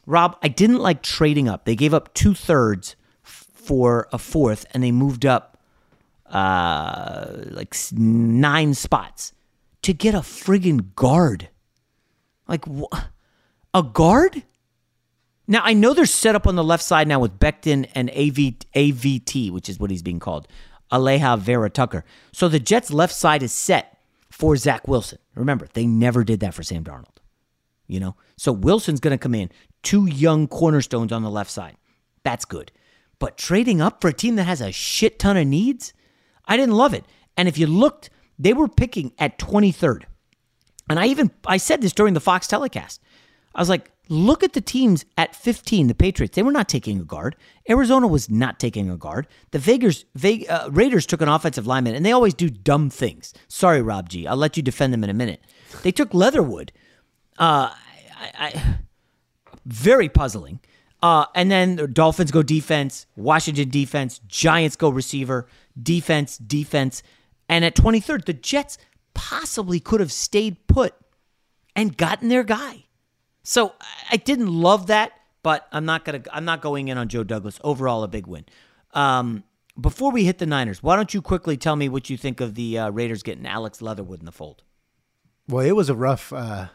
Rob, 0.07 0.38
I 0.43 0.49
didn't 0.49 0.79
like 0.79 1.03
trading 1.03 1.47
up. 1.47 1.67
They 1.67 1.77
gave 1.77 1.93
up 1.93 2.14
two 2.14 2.33
thirds 2.33 2.97
for 3.23 4.09
a 4.11 4.17
fourth, 4.17 4.64
and 4.73 4.83
they 4.83 4.90
moved 4.90 5.27
up 5.27 5.59
uh, 6.31 7.27
like 7.51 7.77
nine 7.93 8.73
spots 8.73 9.35
to 9.83 9.93
get 9.93 10.14
a 10.14 10.21
friggin' 10.21 10.95
guard. 10.95 11.51
Like, 12.49 12.64
wh- 12.64 13.03
a 13.75 13.83
guard? 13.83 14.45
Now 15.47 15.61
I 15.62 15.75
know 15.75 15.93
they're 15.93 16.07
set 16.07 16.35
up 16.35 16.47
on 16.47 16.57
the 16.57 16.64
left 16.64 16.83
side 16.83 17.07
now 17.07 17.21
with 17.21 17.38
Becton 17.38 17.87
and 17.95 18.09
AV, 18.12 18.55
AVT, 18.75 19.51
which 19.51 19.69
is 19.69 19.79
what 19.79 19.90
he's 19.90 20.03
being 20.03 20.21
called, 20.21 20.49
Alijah 20.95 21.39
Vera 21.39 21.69
Tucker. 21.69 22.05
So 22.33 22.49
the 22.49 22.61
Jets' 22.61 22.93
left 22.93 23.15
side 23.15 23.43
is 23.43 23.53
set 23.53 23.99
for 24.31 24.57
Zach 24.57 24.87
Wilson. 24.87 25.19
Remember, 25.35 25.69
they 25.73 25.87
never 25.87 26.25
did 26.25 26.41
that 26.41 26.55
for 26.55 26.63
Sam 26.63 26.85
Darnold. 26.85 27.19
You 27.87 28.01
know, 28.01 28.17
so 28.37 28.53
Wilson's 28.53 29.01
going 29.01 29.17
to 29.17 29.23
come 29.23 29.35
in, 29.35 29.51
two 29.83 30.07
young 30.07 30.49
cornerstones 30.49 31.13
on 31.13 31.23
the 31.23 31.31
left 31.31 31.51
side. 31.51 31.77
That's 32.23 32.45
good. 32.45 32.73
But 33.19 33.37
trading 33.37 33.81
up 33.81 34.01
for 34.01 34.09
a 34.09 34.13
team 34.13 34.37
that 34.37 34.45
has 34.45 34.61
a 34.61 34.73
shit 34.73 35.19
ton 35.19 35.37
of 35.37 35.47
needs, 35.47 35.93
I 36.47 36.57
didn't 36.57 36.77
love 36.77 36.95
it. 36.95 37.05
And 37.37 37.49
if 37.49 37.59
you 37.59 37.67
looked, 37.67 38.11
they 38.39 38.53
were 38.53 38.69
picking 38.69 39.13
at 39.19 39.39
23rd. 39.39 40.05
And 40.89 40.99
I 40.99 41.07
even 41.07 41.31
I 41.47 41.57
said 41.57 41.81
this 41.81 41.93
during 41.93 42.15
the 42.15 42.21
Fox 42.21 42.47
telecast. 42.47 43.01
I 43.55 43.61
was 43.61 43.69
like, 43.69 43.91
Look 44.09 44.43
at 44.43 44.53
the 44.53 44.61
teams 44.61 45.05
at 45.17 45.35
15, 45.35 45.87
the 45.87 45.95
Patriots. 45.95 46.37
They 46.37 46.43
were 46.43 46.53
not 46.53 46.69
taking 46.69 47.01
a 47.01 47.05
guard. 47.05 47.37
Arizona 47.71 48.07
was 48.07 48.29
not 48.29 48.61
taking 48.61 48.90
a 48.90 48.97
guard. 48.97 49.27
The 49.53 49.59
Vegas, 49.59 50.05
Vegas, 50.14 50.49
uh, 50.51 50.69
Raiders 50.71 51.07
took 51.07 51.23
an 51.23 51.29
offensive 51.29 51.67
lineman, 51.67 51.95
and 51.95 52.05
they 52.05 52.12
always 52.12 52.35
do 52.35 52.51
dumb 52.51 52.90
things. 52.90 53.33
Sorry, 53.49 53.81
Rob 53.81 54.11
G. 54.11 54.27
I'll 54.27 54.37
let 54.37 54.59
you 54.59 54.62
defend 54.62 54.93
them 54.93 55.05
in 55.05 55.11
a 55.11 55.14
minute. 55.14 55.40
They 55.83 55.93
took 55.93 56.12
Leatherwood. 56.12 56.71
Uh, 57.38 57.71
I, 58.21 58.31
I, 58.38 58.77
very 59.64 60.11
puzzling. 60.11 60.61
Uh, 61.03 61.27
and 61.35 61.51
then 61.51 61.77
the 61.77 61.87
Dolphins 61.87 62.31
go 62.31 62.43
defense, 62.43 63.07
Washington 63.17 63.69
defense, 63.69 64.21
Giants 64.27 64.77
go 64.77 64.88
receiver, 64.88 65.47
defense, 65.81 66.38
defense. 66.38 67.03
And 67.49 67.64
at 67.64 67.75
23rd, 67.75 68.25
the 68.25 68.33
Jets 68.33 68.79
possibly 69.12 69.81
could 69.81 70.01
have 70.01 70.12
stayed 70.12 70.67
put 70.67 70.95
and 71.77 71.97
gotten 71.97 72.29
their 72.29 72.43
guy. 72.43 72.85
So 73.45 73.75
I 74.11 74.17
didn't 74.17 74.49
love 74.49 74.89
that, 74.89 75.13
but 75.43 75.69
I'm 75.71 75.85
not 75.85 76.05
gonna 76.05 76.23
I'm 76.33 76.45
not 76.45 76.61
going 76.61 76.89
in 76.89 76.99
on 76.99 77.09
Joe 77.09 77.23
Douglas. 77.23 77.61
Overall, 77.63 78.03
a 78.03 78.09
big 78.09 78.27
win. 78.27 78.47
Um, 78.95 79.45
before 79.79 80.11
we 80.11 80.25
hit 80.25 80.39
the 80.39 80.47
Niners, 80.47 80.83
why 80.83 80.97
don't 80.97 81.13
you 81.13 81.21
quickly 81.21 81.57
tell 81.57 81.77
me 81.77 81.89
what 81.89 82.09
you 82.09 82.17
think 82.17 82.41
of 82.41 82.55
the 82.55 82.79
uh, 82.79 82.91
Raiders 82.91 83.23
getting 83.23 83.47
Alex 83.47 83.83
Leatherwood 83.83 84.21
in 84.21 84.25
the 84.25 84.33
fold? 84.33 84.63
Well, 85.49 85.65
it 85.65 85.73
was 85.73 85.91
a 85.91 85.95
rough 85.95 86.33
uh, 86.33 86.69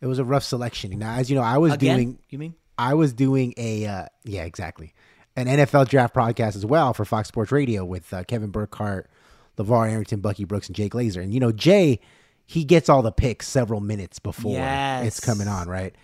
it 0.00 0.06
was 0.06 0.18
a 0.18 0.24
rough 0.24 0.44
selection. 0.44 0.98
Now, 0.98 1.14
as 1.14 1.30
you 1.30 1.36
know, 1.36 1.42
I 1.42 1.58
was 1.58 1.74
Again? 1.74 1.96
doing 1.96 2.18
you 2.30 2.38
mean 2.38 2.54
I 2.78 2.94
was 2.94 3.12
doing 3.12 3.52
a 3.58 3.86
uh, 3.86 4.06
yeah 4.24 4.44
exactly 4.44 4.94
an 5.36 5.46
NFL 5.46 5.88
draft 5.88 6.14
podcast 6.14 6.56
as 6.56 6.64
well 6.64 6.94
for 6.94 7.04
Fox 7.04 7.28
Sports 7.28 7.52
Radio 7.52 7.84
with 7.84 8.12
uh, 8.14 8.24
Kevin 8.24 8.50
Burkhardt, 8.50 9.10
LaVar 9.58 9.90
Arrington, 9.90 10.20
Bucky 10.20 10.44
Brooks, 10.44 10.68
and 10.68 10.76
Jay 10.76 10.88
Glazer. 10.88 11.22
And 11.22 11.34
you 11.34 11.40
know, 11.40 11.52
Jay 11.52 12.00
he 12.46 12.64
gets 12.64 12.88
all 12.88 13.02
the 13.02 13.12
picks 13.12 13.48
several 13.48 13.80
minutes 13.80 14.18
before 14.18 14.52
yes. 14.52 15.06
it's 15.06 15.20
coming 15.20 15.48
on, 15.48 15.68
right? 15.68 15.94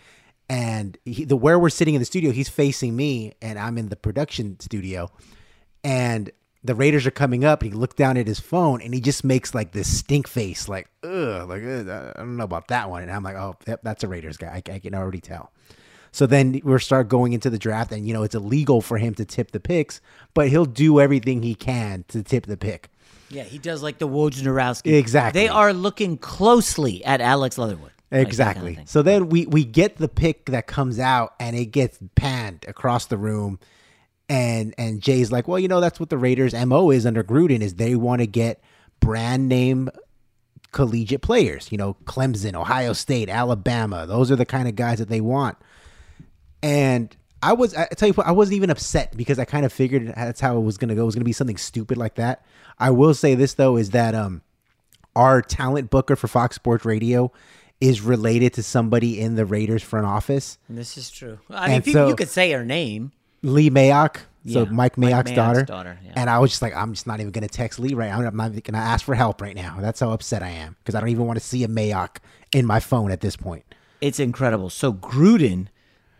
And 0.50 0.98
he, 1.04 1.24
the 1.24 1.36
where 1.36 1.60
we're 1.60 1.70
sitting 1.70 1.94
in 1.94 2.00
the 2.00 2.04
studio, 2.04 2.32
he's 2.32 2.48
facing 2.48 2.96
me, 2.96 3.34
and 3.40 3.56
I'm 3.56 3.78
in 3.78 3.88
the 3.88 3.94
production 3.94 4.58
studio, 4.58 5.08
and 5.84 6.28
the 6.64 6.74
Raiders 6.74 7.06
are 7.06 7.12
coming 7.12 7.44
up, 7.44 7.62
and 7.62 7.72
he 7.72 7.78
looked 7.78 7.96
down 7.96 8.16
at 8.16 8.26
his 8.26 8.40
phone, 8.40 8.82
and 8.82 8.92
he 8.92 9.00
just 9.00 9.22
makes 9.22 9.54
like 9.54 9.70
this 9.70 9.98
stink 9.98 10.26
face, 10.26 10.68
like 10.68 10.88
ugh, 11.04 11.48
like 11.48 11.62
I 11.62 12.12
don't 12.16 12.36
know 12.36 12.42
about 12.42 12.66
that 12.66 12.90
one, 12.90 13.02
and 13.02 13.12
I'm 13.12 13.22
like, 13.22 13.36
oh, 13.36 13.54
yep, 13.68 13.78
that's 13.84 14.02
a 14.02 14.08
Raiders 14.08 14.36
guy. 14.38 14.60
I, 14.68 14.72
I 14.72 14.78
can 14.80 14.92
already 14.92 15.20
tell. 15.20 15.52
So 16.10 16.26
then 16.26 16.60
we're 16.64 16.80
start 16.80 17.08
going 17.08 17.32
into 17.32 17.48
the 17.48 17.58
draft, 17.58 17.92
and 17.92 18.04
you 18.04 18.12
know 18.12 18.24
it's 18.24 18.34
illegal 18.34 18.80
for 18.80 18.98
him 18.98 19.14
to 19.14 19.24
tip 19.24 19.52
the 19.52 19.60
picks, 19.60 20.00
but 20.34 20.48
he'll 20.48 20.64
do 20.64 20.98
everything 20.98 21.44
he 21.44 21.54
can 21.54 22.04
to 22.08 22.24
tip 22.24 22.46
the 22.46 22.56
pick. 22.56 22.90
Yeah, 23.28 23.44
he 23.44 23.58
does 23.58 23.84
like 23.84 23.98
the 23.98 24.08
Wojnarowski. 24.08 24.98
Exactly. 24.98 25.42
They 25.42 25.48
are 25.48 25.72
looking 25.72 26.18
closely 26.18 27.04
at 27.04 27.20
Alex 27.20 27.56
Leatherwood. 27.56 27.92
Like 28.10 28.26
Exactly. 28.26 28.78
so 28.86 29.02
then 29.02 29.28
we 29.28 29.46
we 29.46 29.64
get 29.64 29.96
the 29.96 30.08
pick 30.08 30.46
that 30.46 30.66
comes 30.66 30.98
out, 30.98 31.34
and 31.38 31.54
it 31.54 31.66
gets 31.66 31.98
panned 32.16 32.64
across 32.66 33.06
the 33.06 33.16
room, 33.16 33.60
and 34.28 34.74
and 34.78 35.00
Jay's 35.00 35.30
like, 35.30 35.46
well, 35.46 35.58
you 35.58 35.68
know, 35.68 35.80
that's 35.80 36.00
what 36.00 36.10
the 36.10 36.18
Raiders' 36.18 36.54
mo 36.54 36.90
is 36.90 37.06
under 37.06 37.22
Gruden 37.22 37.60
is 37.60 37.74
they 37.74 37.94
want 37.94 38.20
to 38.20 38.26
get 38.26 38.62
brand 38.98 39.48
name 39.48 39.90
collegiate 40.72 41.22
players. 41.22 41.70
You 41.70 41.78
know, 41.78 41.94
Clemson, 42.04 42.54
Ohio 42.54 42.92
State, 42.92 43.28
Alabama. 43.28 44.06
Those 44.06 44.30
are 44.30 44.36
the 44.36 44.46
kind 44.46 44.68
of 44.68 44.74
guys 44.74 44.98
that 44.98 45.08
they 45.08 45.20
want. 45.20 45.56
And 46.62 47.16
I 47.42 47.54
was, 47.54 47.74
I 47.74 47.86
tell 47.86 48.08
you 48.08 48.14
what, 48.14 48.26
I 48.26 48.32
wasn't 48.32 48.56
even 48.56 48.70
upset 48.70 49.16
because 49.16 49.38
I 49.38 49.44
kind 49.44 49.64
of 49.64 49.72
figured 49.72 50.12
that's 50.14 50.40
how 50.40 50.58
it 50.58 50.60
was 50.60 50.76
going 50.76 50.90
to 50.90 50.94
go. 50.94 51.02
It 51.02 51.06
was 51.06 51.14
going 51.14 51.22
to 51.22 51.26
be 51.26 51.32
something 51.32 51.56
stupid 51.56 51.96
like 51.96 52.16
that. 52.16 52.44
I 52.78 52.90
will 52.90 53.14
say 53.14 53.34
this 53.34 53.54
though 53.54 53.76
is 53.76 53.90
that 53.90 54.14
um, 54.14 54.42
our 55.16 55.40
talent 55.40 55.90
booker 55.90 56.16
for 56.16 56.28
Fox 56.28 56.56
Sports 56.56 56.84
Radio 56.84 57.32
is 57.80 58.00
related 58.02 58.52
to 58.54 58.62
somebody 58.62 59.20
in 59.20 59.36
the 59.36 59.46
Raiders 59.46 59.82
front 59.82 60.06
office. 60.06 60.58
This 60.68 60.98
is 60.98 61.10
true. 61.10 61.38
I 61.48 61.68
mean, 61.68 61.82
so- 61.82 62.08
you 62.08 62.14
could 62.16 62.28
say 62.28 62.52
her 62.52 62.64
name. 62.64 63.12
Lee 63.42 63.70
Mayock. 63.70 64.16
So 64.46 64.62
Yeah, 64.64 64.70
Mike 64.70 64.96
Mike 64.96 65.12
Mayock's 65.12 65.30
Mayock's 65.30 65.36
daughter. 65.36 65.62
daughter, 65.64 65.98
yeah. 66.04 66.12
And 66.16 66.30
I 66.30 66.38
was 66.38 66.50
just 66.50 66.62
like, 66.62 66.74
I'm 66.74 66.92
just 66.94 67.06
not 67.06 67.20
even 67.20 67.30
going 67.30 67.46
to 67.46 67.54
text 67.54 67.78
Lee 67.78 67.92
right 67.94 68.08
now. 68.10 68.26
I'm 68.26 68.36
not 68.36 68.52
going 68.52 68.62
to 68.62 68.76
ask 68.76 69.04
for 69.04 69.14
help 69.14 69.40
right 69.42 69.54
now. 69.56 69.78
That's 69.80 70.00
how 70.00 70.10
upset 70.12 70.42
I 70.42 70.48
am 70.48 70.76
because 70.80 70.94
I 70.94 71.00
don't 71.00 71.10
even 71.10 71.26
want 71.26 71.38
to 71.38 71.44
see 71.44 71.62
a 71.64 71.68
Mayock 71.68 72.16
in 72.52 72.64
my 72.66 72.80
phone 72.80 73.10
at 73.10 73.20
this 73.20 73.36
point. 73.36 73.64
It's 74.00 74.18
incredible. 74.20 74.70
So 74.70 74.92
Gruden 74.94 75.66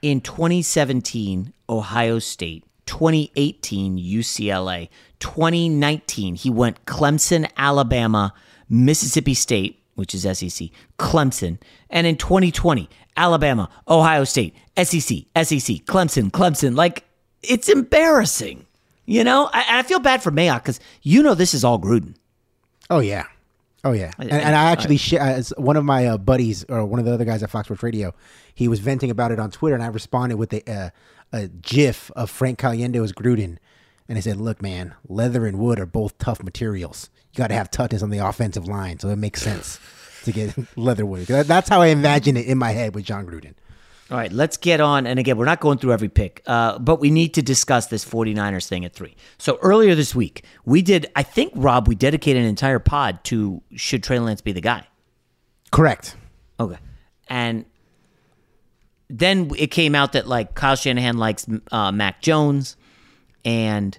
in 0.03 0.21
2017, 0.21 1.53
Ohio 1.69 2.19
State, 2.19 2.65
2018, 2.87 3.99
UCLA, 3.99 4.89
2019, 5.19 6.35
he 6.35 6.51
went 6.51 6.85
Clemson, 6.85 7.51
Alabama, 7.57 8.33
Mississippi 8.69 9.35
State, 9.35 9.80
which 10.01 10.15
is 10.15 10.23
SEC, 10.23 10.71
Clemson, 10.99 11.59
and 11.89 12.07
in 12.09 12.17
2020, 12.17 12.89
Alabama, 13.17 13.69
Ohio 13.87 14.25
State, 14.25 14.57
SEC, 14.77 15.03
SEC, 15.37 15.77
Clemson, 15.87 16.31
Clemson. 16.33 16.75
Like 16.75 17.05
it's 17.43 17.69
embarrassing. 17.69 18.67
You 19.07 19.25
know, 19.25 19.49
I, 19.53 19.79
I 19.79 19.83
feel 19.83 19.99
bad 20.01 20.23
for 20.23 20.31
Mayock 20.31 20.63
because 20.63 20.81
you 21.03 21.23
know 21.23 21.35
this 21.35 21.55
is 21.55 21.63
all 21.65 21.79
Gruden. 21.81 22.15
Oh 22.89 23.01
yeah, 23.01 23.27
oh 23.85 23.93
yeah. 23.93 24.11
And, 24.19 24.33
I- 24.33 24.37
and 24.39 24.57
I 24.57 24.69
I- 24.69 24.71
actually, 24.73 24.97
sh- 24.97 25.15
as 25.15 25.53
one 25.57 25.77
of 25.77 25.85
my 25.85 26.07
uh, 26.07 26.19
buddies 26.19 26.65
or 26.69 26.85
one 26.85 26.99
of 26.99 27.05
the 27.07 27.13
other 27.13 27.25
guys 27.25 27.43
at 27.43 27.51
Fox 27.51 27.67
Sports 27.67 27.83
Radio, 27.83 28.15
he 28.55 28.69
was 28.69 28.81
venting 28.81 29.11
about 29.11 29.33
it 29.33 29.39
on 29.41 29.51
Twitter, 29.51 29.75
and 29.75 29.83
I 29.85 29.89
responded 29.89 30.37
with 30.37 30.53
a 30.53 30.71
uh, 30.71 30.91
a 31.33 31.49
GIF 31.49 32.11
of 32.17 32.31
Frank 32.31 32.59
Caliendo 32.59 33.03
as 33.05 33.13
Gruden, 33.13 33.59
and 34.09 34.17
I 34.19 34.21
said, 34.21 34.37
"Look, 34.37 34.63
man, 34.63 34.95
leather 35.09 35.45
and 35.47 35.59
wood 35.59 35.79
are 35.81 35.87
both 35.87 36.17
tough 36.19 36.43
materials. 36.43 37.11
You 37.33 37.37
got 37.37 37.49
to 37.49 37.55
have 37.55 37.71
toughness 37.71 38.03
on 38.03 38.11
the 38.11 38.19
offensive 38.19 38.67
line, 38.67 38.99
so 38.99 39.09
it 39.09 39.17
makes 39.17 39.43
sense 39.43 39.79
to 40.25 40.33
get 40.33 40.55
Leatherwood. 40.77 41.27
That's 41.27 41.69
how 41.69 41.81
I 41.81 41.89
imagine 41.89 42.37
it 42.37 42.47
in 42.47 42.59
my 42.59 42.71
head 42.71 42.95
with 42.95 43.05
Jon 43.05 43.27
Gruden." 43.27 43.55
All 44.11 44.17
right, 44.17 44.33
let's 44.33 44.57
get 44.57 44.81
on. 44.81 45.07
And 45.07 45.21
again, 45.21 45.37
we're 45.37 45.45
not 45.45 45.61
going 45.61 45.79
through 45.79 45.93
every 45.93 46.09
pick, 46.09 46.43
uh, 46.47 46.81
but 46.81 46.99
we 46.99 47.11
need 47.13 47.35
to 47.35 47.43
discuss 47.43 47.87
this 47.87 48.05
49ers 48.05 48.67
thing 48.67 48.85
at 48.85 48.93
three. 48.93 49.15
So 49.39 49.57
earlier 49.63 49.95
this 49.95 50.17
week, 50.17 50.45
we 50.65 50.83
did, 50.83 51.07
I 51.15 51.23
think, 51.23 51.53
Rob, 51.55 51.87
we 51.87 51.95
dedicated 51.95 52.43
an 52.43 52.49
entire 52.49 52.81
pod 52.81 53.23
to 53.25 53.63
should 53.77 54.03
Trey 54.03 54.19
Lance 54.19 54.41
be 54.41 54.51
the 54.51 54.61
guy? 54.61 54.85
Correct. 55.71 56.17
Okay. 56.59 56.79
And 57.29 57.67
then 59.09 59.53
it 59.57 59.69
came 59.69 59.95
out 59.95 60.13
that 60.13 60.27
like 60.27 60.55
Kyle 60.55 60.75
Shanahan 60.75 61.17
likes 61.17 61.47
uh, 61.71 61.93
Mac 61.93 62.21
Jones, 62.21 62.77
and 63.45 63.97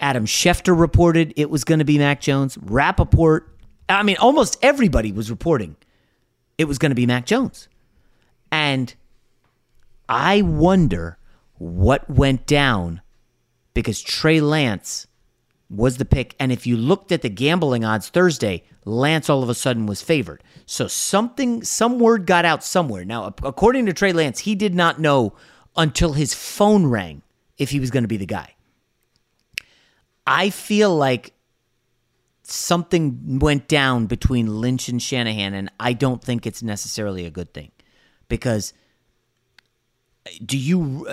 Adam 0.00 0.26
Schefter 0.26 0.78
reported 0.78 1.32
it 1.36 1.50
was 1.50 1.64
going 1.64 1.80
to 1.80 1.84
be 1.84 1.98
Mac 1.98 2.20
Jones. 2.20 2.56
Rapoport, 2.62 3.56
I 3.88 4.02
mean, 4.02 4.16
almost 4.18 4.56
everybody 4.62 5.12
was 5.12 5.30
reporting 5.30 5.76
it 6.58 6.66
was 6.66 6.78
going 6.78 6.90
to 6.90 6.96
be 6.96 7.06
Mac 7.06 7.24
Jones. 7.24 7.68
And 8.50 8.94
I 10.08 10.42
wonder 10.42 11.18
what 11.54 12.10
went 12.10 12.46
down 12.46 13.00
because 13.74 14.02
Trey 14.02 14.40
Lance 14.40 15.06
was 15.70 15.98
the 15.98 16.04
pick. 16.04 16.34
And 16.40 16.50
if 16.50 16.66
you 16.66 16.76
looked 16.76 17.12
at 17.12 17.22
the 17.22 17.28
gambling 17.28 17.84
odds 17.84 18.08
Thursday, 18.08 18.64
Lance 18.84 19.30
all 19.30 19.42
of 19.42 19.48
a 19.48 19.54
sudden 19.54 19.86
was 19.86 20.02
favored. 20.02 20.42
So 20.66 20.88
something, 20.88 21.62
some 21.62 21.98
word 21.98 22.26
got 22.26 22.44
out 22.44 22.64
somewhere. 22.64 23.04
Now, 23.04 23.34
according 23.42 23.86
to 23.86 23.92
Trey 23.92 24.12
Lance, 24.12 24.40
he 24.40 24.54
did 24.54 24.74
not 24.74 24.98
know 24.98 25.34
until 25.76 26.14
his 26.14 26.34
phone 26.34 26.86
rang 26.86 27.22
if 27.56 27.70
he 27.70 27.80
was 27.80 27.90
going 27.90 28.04
to 28.04 28.08
be 28.08 28.16
the 28.16 28.26
guy. 28.26 28.54
I 30.28 30.50
feel 30.50 30.94
like 30.94 31.32
something 32.42 33.38
went 33.38 33.66
down 33.66 34.06
between 34.06 34.60
Lynch 34.60 34.88
and 34.88 35.02
Shanahan, 35.02 35.54
and 35.54 35.70
I 35.80 35.94
don't 35.94 36.22
think 36.22 36.46
it's 36.46 36.62
necessarily 36.62 37.24
a 37.24 37.30
good 37.30 37.54
thing 37.54 37.72
because 38.28 38.74
do 40.44 40.58
you 40.58 41.08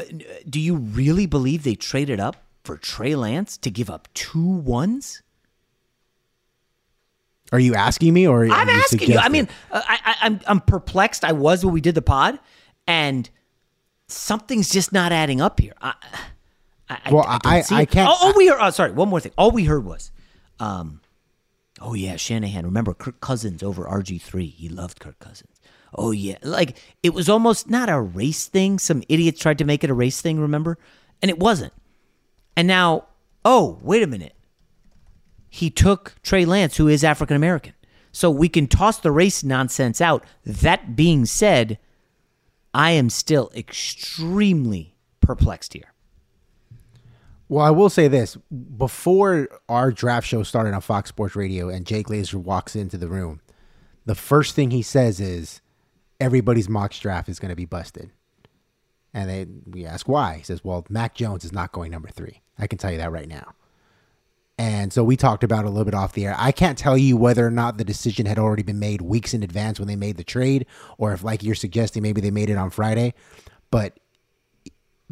do 0.50 0.60
you 0.60 0.76
really 0.76 1.26
believe 1.26 1.64
they 1.64 1.76
traded 1.76 2.20
up 2.20 2.44
for 2.66 2.78
Trey 2.78 3.16
Lance 3.16 3.58
to 3.60 3.72
give 3.72 3.90
up 3.90 4.10
two 4.14 4.46
ones? 4.46 5.22
Are 7.54 7.60
you 7.60 7.74
asking 7.74 8.14
me, 8.14 8.28
or 8.28 8.44
are 8.44 8.50
I'm 8.50 8.68
you 8.68 8.74
asking 8.74 9.12
you. 9.12 9.18
I 9.18 9.30
mean, 9.30 9.48
uh, 9.72 9.82
I, 9.88 10.00
I, 10.04 10.16
I'm 10.24 10.40
I'm 10.48 10.60
perplexed. 10.60 11.24
I 11.24 11.32
was 11.32 11.64
when 11.64 11.74
we 11.74 11.80
did 11.80 11.96
the 11.96 12.02
pod, 12.02 12.38
and 12.86 13.30
something's 14.08 14.70
just 14.70 14.92
not 14.92 15.14
adding 15.14 15.40
up 15.40 15.62
here. 15.62 15.74
I, 15.80 15.94
I, 16.90 17.00
I- 17.06 17.12
Well, 17.14 17.24
I, 17.28 17.38
don't 17.40 17.72
I- 17.72 17.78
I 17.82 17.86
can't- 17.86 18.10
Oh, 18.10 18.18
oh, 18.22 18.34
we 18.38 18.48
heard. 18.48 18.60
Oh, 18.60 18.70
sorry. 18.70 18.92
One 18.92 19.10
more 19.10 19.20
thing. 19.20 19.32
All 19.38 19.52
we 19.52 19.64
heard 19.66 19.86
was, 19.86 20.12
um, 20.60 21.02
oh 21.82 21.94
yeah, 21.94 22.16
Shanahan. 22.16 22.66
Remember 22.66 22.94
Kirk 22.94 23.20
Cousins 23.22 23.64
over 23.64 23.84
RG 23.86 24.22
three? 24.22 24.48
He 24.48 24.70
loved 24.70 25.00
Kirk 25.00 25.20
Cousins. 25.20 25.60
Oh 25.98 26.12
yeah, 26.12 26.38
like 26.44 26.78
it 27.04 27.14
was 27.14 27.30
almost 27.30 27.70
not 27.70 27.90
a 27.90 28.00
race 28.02 28.48
thing. 28.48 28.80
Some 28.80 29.02
idiots 29.10 29.40
tried 29.40 29.58
to 29.60 29.66
make 29.66 29.84
it 29.84 29.90
a 29.90 29.94
race 29.94 30.22
thing. 30.22 30.40
Remember, 30.40 30.78
and 31.22 31.30
it 31.32 31.40
wasn't. 31.40 31.74
And 32.58 32.68
now, 32.68 33.06
oh 33.46 33.80
wait 33.82 34.04
a 34.04 34.08
minute 34.08 34.34
he 35.50 35.70
took 35.70 36.16
Trey 36.22 36.44
Lance, 36.44 36.76
who 36.76 36.90
is 36.90 37.02
African 37.02 37.38
American. 37.38 37.72
So 38.12 38.30
we 38.30 38.50
can 38.50 38.68
toss 38.68 39.00
the 39.00 39.12
race 39.12 39.42
nonsense 39.42 40.02
out. 40.02 40.26
That 40.46 40.98
being 40.98 41.26
said, 41.26 41.80
I 42.74 42.92
am 42.92 43.10
still 43.10 43.50
extremely 43.56 44.96
perplexed 45.22 45.72
here. 45.74 45.94
Well, 47.48 47.64
I 47.64 47.70
will 47.72 47.90
say 47.90 48.08
this: 48.08 48.38
before 48.78 49.48
our 49.70 49.92
draft 49.92 50.28
show 50.28 50.44
started 50.44 50.74
on 50.74 50.82
Fox 50.82 51.10
Sports 51.10 51.36
Radio, 51.36 51.70
and 51.70 51.86
Jay 51.86 52.04
Glazer 52.04 52.36
walks 52.36 52.76
into 52.76 52.98
the 52.98 53.08
room, 53.08 53.42
the 54.06 54.16
first 54.16 54.56
thing 54.56 54.72
he 54.72 54.82
says 54.82 55.20
is, 55.20 55.62
"Everybody's 56.20 56.70
mock 56.70 56.92
draft 56.94 57.30
is 57.30 57.40
going 57.40 57.50
to 57.50 57.56
be 57.56 57.66
busted." 57.66 58.12
And 59.14 59.64
we 59.68 59.86
ask 59.86 60.08
why. 60.08 60.38
He 60.38 60.44
says, 60.44 60.64
"Well, 60.64 60.86
Mac 60.90 61.16
Jones 61.16 61.46
is 61.46 61.54
not 61.54 61.72
going 61.72 61.92
number 61.92 62.10
three. 62.10 62.42
I 62.58 62.68
can 62.68 62.78
tell 62.78 62.92
you 62.92 62.98
that 62.98 63.12
right 63.12 63.30
now." 63.30 63.54
And 64.58 64.94
so 64.94 65.04
we 65.04 65.18
talked 65.18 65.44
about 65.44 65.66
a 65.66 65.70
little 65.70 65.84
bit 65.84 65.94
off 65.94 66.14
the 66.14 66.26
air. 66.26 66.36
I 66.38 66.54
can't 66.54 66.78
tell 66.78 66.98
you 66.98 67.18
whether 67.18 67.46
or 67.46 67.52
not 67.52 67.78
the 67.78 67.84
decision 67.84 68.26
had 68.26 68.40
already 68.40 68.64
been 68.64 68.80
made 68.80 69.02
weeks 69.02 69.34
in 69.34 69.44
advance 69.44 69.80
when 69.80 69.88
they 69.90 69.98
made 69.98 70.16
the 70.16 70.24
trade, 70.24 70.66
or 70.98 71.12
if, 71.12 71.24
like 71.24 71.44
you're 71.44 71.56
suggesting, 71.56 72.02
maybe 72.02 72.22
they 72.22 72.32
made 72.32 72.50
it 72.50 72.58
on 72.58 72.70
Friday. 72.70 73.14
But 73.70 74.00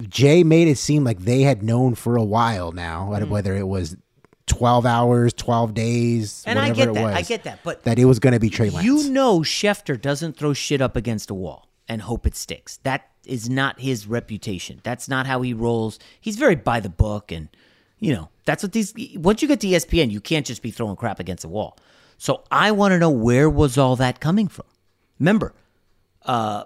Jay 0.01 0.43
made 0.43 0.67
it 0.67 0.77
seem 0.77 1.03
like 1.03 1.19
they 1.19 1.41
had 1.41 1.61
known 1.63 1.95
for 1.95 2.15
a 2.15 2.23
while 2.23 2.71
now, 2.71 3.09
Mm. 3.11 3.29
whether 3.29 3.55
it 3.55 3.67
was 3.67 3.95
12 4.47 4.85
hours, 4.85 5.33
12 5.33 5.73
days, 5.73 6.43
And 6.45 6.57
I 6.59 6.69
whatever 6.69 6.77
get 6.77 6.87
it 6.89 6.93
that. 6.95 7.03
was. 7.03 7.15
I 7.15 7.21
get 7.21 7.43
that. 7.43 7.59
But 7.63 7.83
that 7.83 7.97
it 7.99 8.05
was 8.05 8.19
going 8.19 8.33
to 8.33 8.39
be 8.39 8.49
Trey 8.49 8.69
Lance. 8.69 8.85
you 8.85 9.09
know 9.09 9.39
Schefter 9.39 9.99
doesn't 9.99 10.35
throw 10.37 10.53
shit 10.53 10.81
up 10.81 10.95
against 10.95 11.29
a 11.29 11.33
wall 11.33 11.69
and 11.87 12.01
hope 12.01 12.25
it 12.27 12.35
sticks. 12.35 12.77
That 12.83 13.07
is 13.25 13.49
not 13.49 13.79
his 13.79 14.05
reputation. 14.07 14.81
That's 14.83 15.07
not 15.07 15.27
how 15.27 15.41
he 15.43 15.53
rolls. 15.53 15.97
He's 16.19 16.35
very 16.35 16.55
by 16.55 16.79
the 16.79 16.89
book 16.89 17.31
and 17.31 17.47
you 17.99 18.11
know, 18.13 18.27
that's 18.43 18.63
what 18.63 18.73
these 18.73 18.93
once 19.15 19.41
you 19.41 19.47
get 19.47 19.61
to 19.61 19.67
ESPN, 19.67 20.11
you 20.11 20.19
can't 20.19 20.45
just 20.45 20.61
be 20.61 20.71
throwing 20.71 20.97
crap 20.97 21.21
against 21.21 21.45
a 21.45 21.47
wall. 21.47 21.77
So 22.17 22.43
I 22.51 22.71
want 22.71 22.91
to 22.91 22.99
know 22.99 23.09
where 23.11 23.49
was 23.49 23.77
all 23.77 23.95
that 23.97 24.19
coming 24.19 24.49
from? 24.49 24.65
Remember, 25.19 25.53
uh 26.25 26.65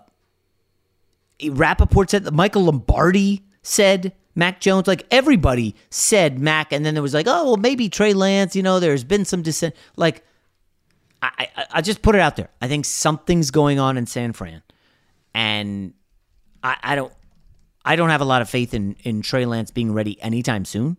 Rapoport 1.49 2.09
said 2.09 2.23
that 2.23 2.33
Michael 2.33 2.65
Lombardi 2.65 3.43
said 3.61 4.13
Mac 4.35 4.59
Jones, 4.59 4.87
like 4.87 5.05
everybody 5.11 5.75
said 5.89 6.39
Mac, 6.39 6.71
and 6.71 6.85
then 6.85 6.93
there 6.93 7.03
was 7.03 7.13
like, 7.13 7.27
oh, 7.27 7.43
well, 7.45 7.57
maybe 7.57 7.89
Trey 7.89 8.13
Lance, 8.13 8.55
you 8.55 8.63
know, 8.63 8.79
there's 8.79 9.03
been 9.03 9.25
some 9.25 9.41
dissent. 9.41 9.75
Like, 9.95 10.23
I, 11.21 11.47
I, 11.55 11.65
I 11.71 11.81
just 11.81 12.01
put 12.01 12.15
it 12.15 12.21
out 12.21 12.35
there. 12.35 12.49
I 12.61 12.67
think 12.67 12.85
something's 12.85 13.51
going 13.51 13.79
on 13.79 13.97
in 13.97 14.05
San 14.05 14.33
Fran, 14.33 14.61
and 15.33 15.93
I, 16.63 16.77
I 16.83 16.95
don't, 16.95 17.13
I 17.83 17.95
don't 17.95 18.09
have 18.09 18.21
a 18.21 18.25
lot 18.25 18.41
of 18.41 18.49
faith 18.49 18.73
in 18.73 18.95
in 19.03 19.21
Trey 19.21 19.45
Lance 19.45 19.71
being 19.71 19.93
ready 19.93 20.21
anytime 20.21 20.65
soon. 20.65 20.97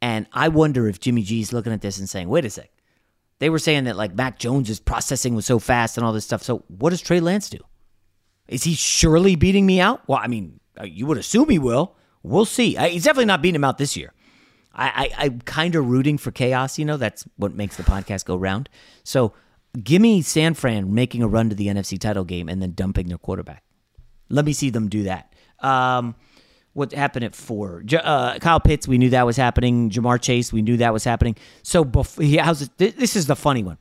And 0.00 0.26
I 0.32 0.48
wonder 0.48 0.88
if 0.88 0.98
Jimmy 0.98 1.22
G's 1.22 1.52
looking 1.52 1.72
at 1.72 1.80
this 1.80 1.98
and 1.98 2.10
saying, 2.10 2.28
wait 2.28 2.44
a 2.44 2.50
sec, 2.50 2.70
they 3.38 3.50
were 3.50 3.60
saying 3.60 3.84
that 3.84 3.96
like 3.96 4.14
Mac 4.14 4.38
Jones's 4.38 4.80
processing 4.80 5.34
was 5.34 5.46
so 5.46 5.58
fast 5.58 5.96
and 5.96 6.04
all 6.04 6.12
this 6.12 6.24
stuff. 6.24 6.42
So 6.42 6.64
what 6.66 6.90
does 6.90 7.00
Trey 7.00 7.20
Lance 7.20 7.48
do? 7.48 7.58
Is 8.48 8.64
he 8.64 8.74
surely 8.74 9.36
beating 9.36 9.66
me 9.66 9.80
out? 9.80 10.02
Well, 10.06 10.20
I 10.22 10.26
mean, 10.26 10.60
uh, 10.80 10.84
you 10.84 11.06
would 11.06 11.18
assume 11.18 11.48
he 11.48 11.58
will. 11.58 11.94
We'll 12.22 12.44
see. 12.44 12.74
He's 12.76 13.04
definitely 13.04 13.26
not 13.26 13.42
beating 13.42 13.56
him 13.56 13.64
out 13.64 13.78
this 13.78 13.96
year. 13.96 14.12
I, 14.74 15.10
I, 15.18 15.24
I'm 15.24 15.40
kind 15.40 15.74
of 15.74 15.88
rooting 15.88 16.18
for 16.18 16.30
chaos. 16.30 16.78
You 16.78 16.84
know, 16.84 16.96
that's 16.96 17.24
what 17.36 17.54
makes 17.54 17.76
the 17.76 17.82
podcast 17.82 18.24
go 18.24 18.36
round. 18.36 18.68
So 19.04 19.32
give 19.82 20.00
me 20.00 20.22
San 20.22 20.54
Fran 20.54 20.94
making 20.94 21.22
a 21.22 21.28
run 21.28 21.48
to 21.50 21.54
the 21.54 21.66
NFC 21.66 21.98
title 21.98 22.24
game 22.24 22.48
and 22.48 22.62
then 22.62 22.72
dumping 22.72 23.08
their 23.08 23.18
quarterback. 23.18 23.64
Let 24.28 24.44
me 24.44 24.52
see 24.52 24.70
them 24.70 24.88
do 24.88 25.04
that. 25.04 25.34
Um, 25.60 26.14
what 26.72 26.92
happened 26.92 27.24
at 27.24 27.34
four? 27.34 27.82
Uh, 27.92 28.38
Kyle 28.38 28.60
Pitts, 28.60 28.88
we 28.88 28.96
knew 28.96 29.10
that 29.10 29.26
was 29.26 29.36
happening. 29.36 29.90
Ja'Marr 29.90 30.20
Chase, 30.20 30.52
we 30.52 30.62
knew 30.62 30.78
that 30.78 30.92
was 30.92 31.04
happening. 31.04 31.36
So 31.62 31.84
before, 31.84 32.24
how's 32.40 32.62
it, 32.62 32.78
this 32.78 33.14
is 33.14 33.26
the 33.26 33.36
funny 33.36 33.62
one. 33.62 33.78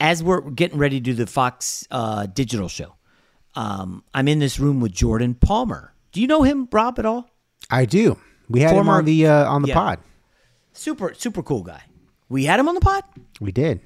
As 0.00 0.22
we're 0.22 0.40
getting 0.40 0.78
ready 0.78 0.98
to 0.98 1.02
do 1.02 1.14
the 1.14 1.26
Fox 1.26 1.86
uh, 1.90 2.26
digital 2.26 2.68
show, 2.68 2.93
um, 3.54 4.04
I'm 4.12 4.28
in 4.28 4.38
this 4.38 4.58
room 4.58 4.80
with 4.80 4.92
Jordan 4.92 5.34
Palmer. 5.34 5.94
Do 6.12 6.20
you 6.20 6.26
know 6.26 6.42
him, 6.42 6.68
Rob, 6.70 6.98
at 6.98 7.06
all? 7.06 7.30
I 7.70 7.84
do. 7.84 8.18
We 8.48 8.60
had 8.60 8.70
Former, 8.70 8.92
him 8.92 8.98
on 8.98 9.04
the 9.04 9.26
uh, 9.26 9.50
on 9.50 9.62
the 9.62 9.68
yeah. 9.68 9.74
pod. 9.74 9.98
Super 10.72 11.14
super 11.14 11.42
cool 11.42 11.62
guy. 11.62 11.82
We 12.28 12.44
had 12.44 12.60
him 12.60 12.68
on 12.68 12.74
the 12.74 12.80
pod. 12.80 13.04
We 13.40 13.52
did. 13.52 13.80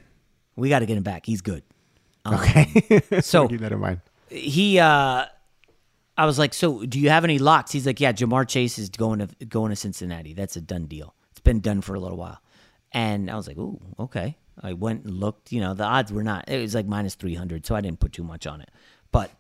We 0.56 0.68
got 0.68 0.80
to 0.80 0.86
get 0.86 0.96
him 0.96 1.02
back. 1.02 1.26
He's 1.26 1.40
good. 1.40 1.62
Um, 2.24 2.34
okay. 2.34 3.02
so 3.20 3.48
keep 3.48 3.60
that 3.60 3.72
in 3.72 3.78
mind. 3.78 4.00
He, 4.28 4.78
uh, 4.78 5.26
I 6.16 6.26
was 6.26 6.38
like, 6.38 6.52
so 6.52 6.84
do 6.84 6.98
you 6.98 7.10
have 7.10 7.24
any 7.24 7.38
locks? 7.38 7.70
He's 7.70 7.86
like, 7.86 8.00
yeah, 8.00 8.12
Ja'Marr 8.12 8.46
Chase 8.48 8.78
is 8.78 8.88
going 8.88 9.20
to 9.20 9.28
going 9.46 9.70
to 9.70 9.76
Cincinnati. 9.76 10.34
That's 10.34 10.56
a 10.56 10.60
done 10.60 10.86
deal. 10.86 11.14
It's 11.30 11.40
been 11.40 11.60
done 11.60 11.80
for 11.80 11.94
a 11.94 12.00
little 12.00 12.18
while. 12.18 12.40
And 12.92 13.30
I 13.30 13.36
was 13.36 13.46
like, 13.46 13.58
ooh, 13.58 13.80
okay. 14.00 14.36
I 14.60 14.72
went 14.72 15.04
and 15.04 15.14
looked. 15.14 15.52
You 15.52 15.60
know, 15.60 15.74
the 15.74 15.84
odds 15.84 16.12
were 16.12 16.24
not. 16.24 16.48
It 16.48 16.60
was 16.60 16.74
like 16.74 16.86
minus 16.86 17.14
three 17.14 17.34
hundred, 17.34 17.64
so 17.64 17.74
I 17.74 17.80
didn't 17.80 18.00
put 18.00 18.12
too 18.12 18.24
much 18.24 18.46
on 18.46 18.60
it. 18.60 18.70
But, 19.12 19.30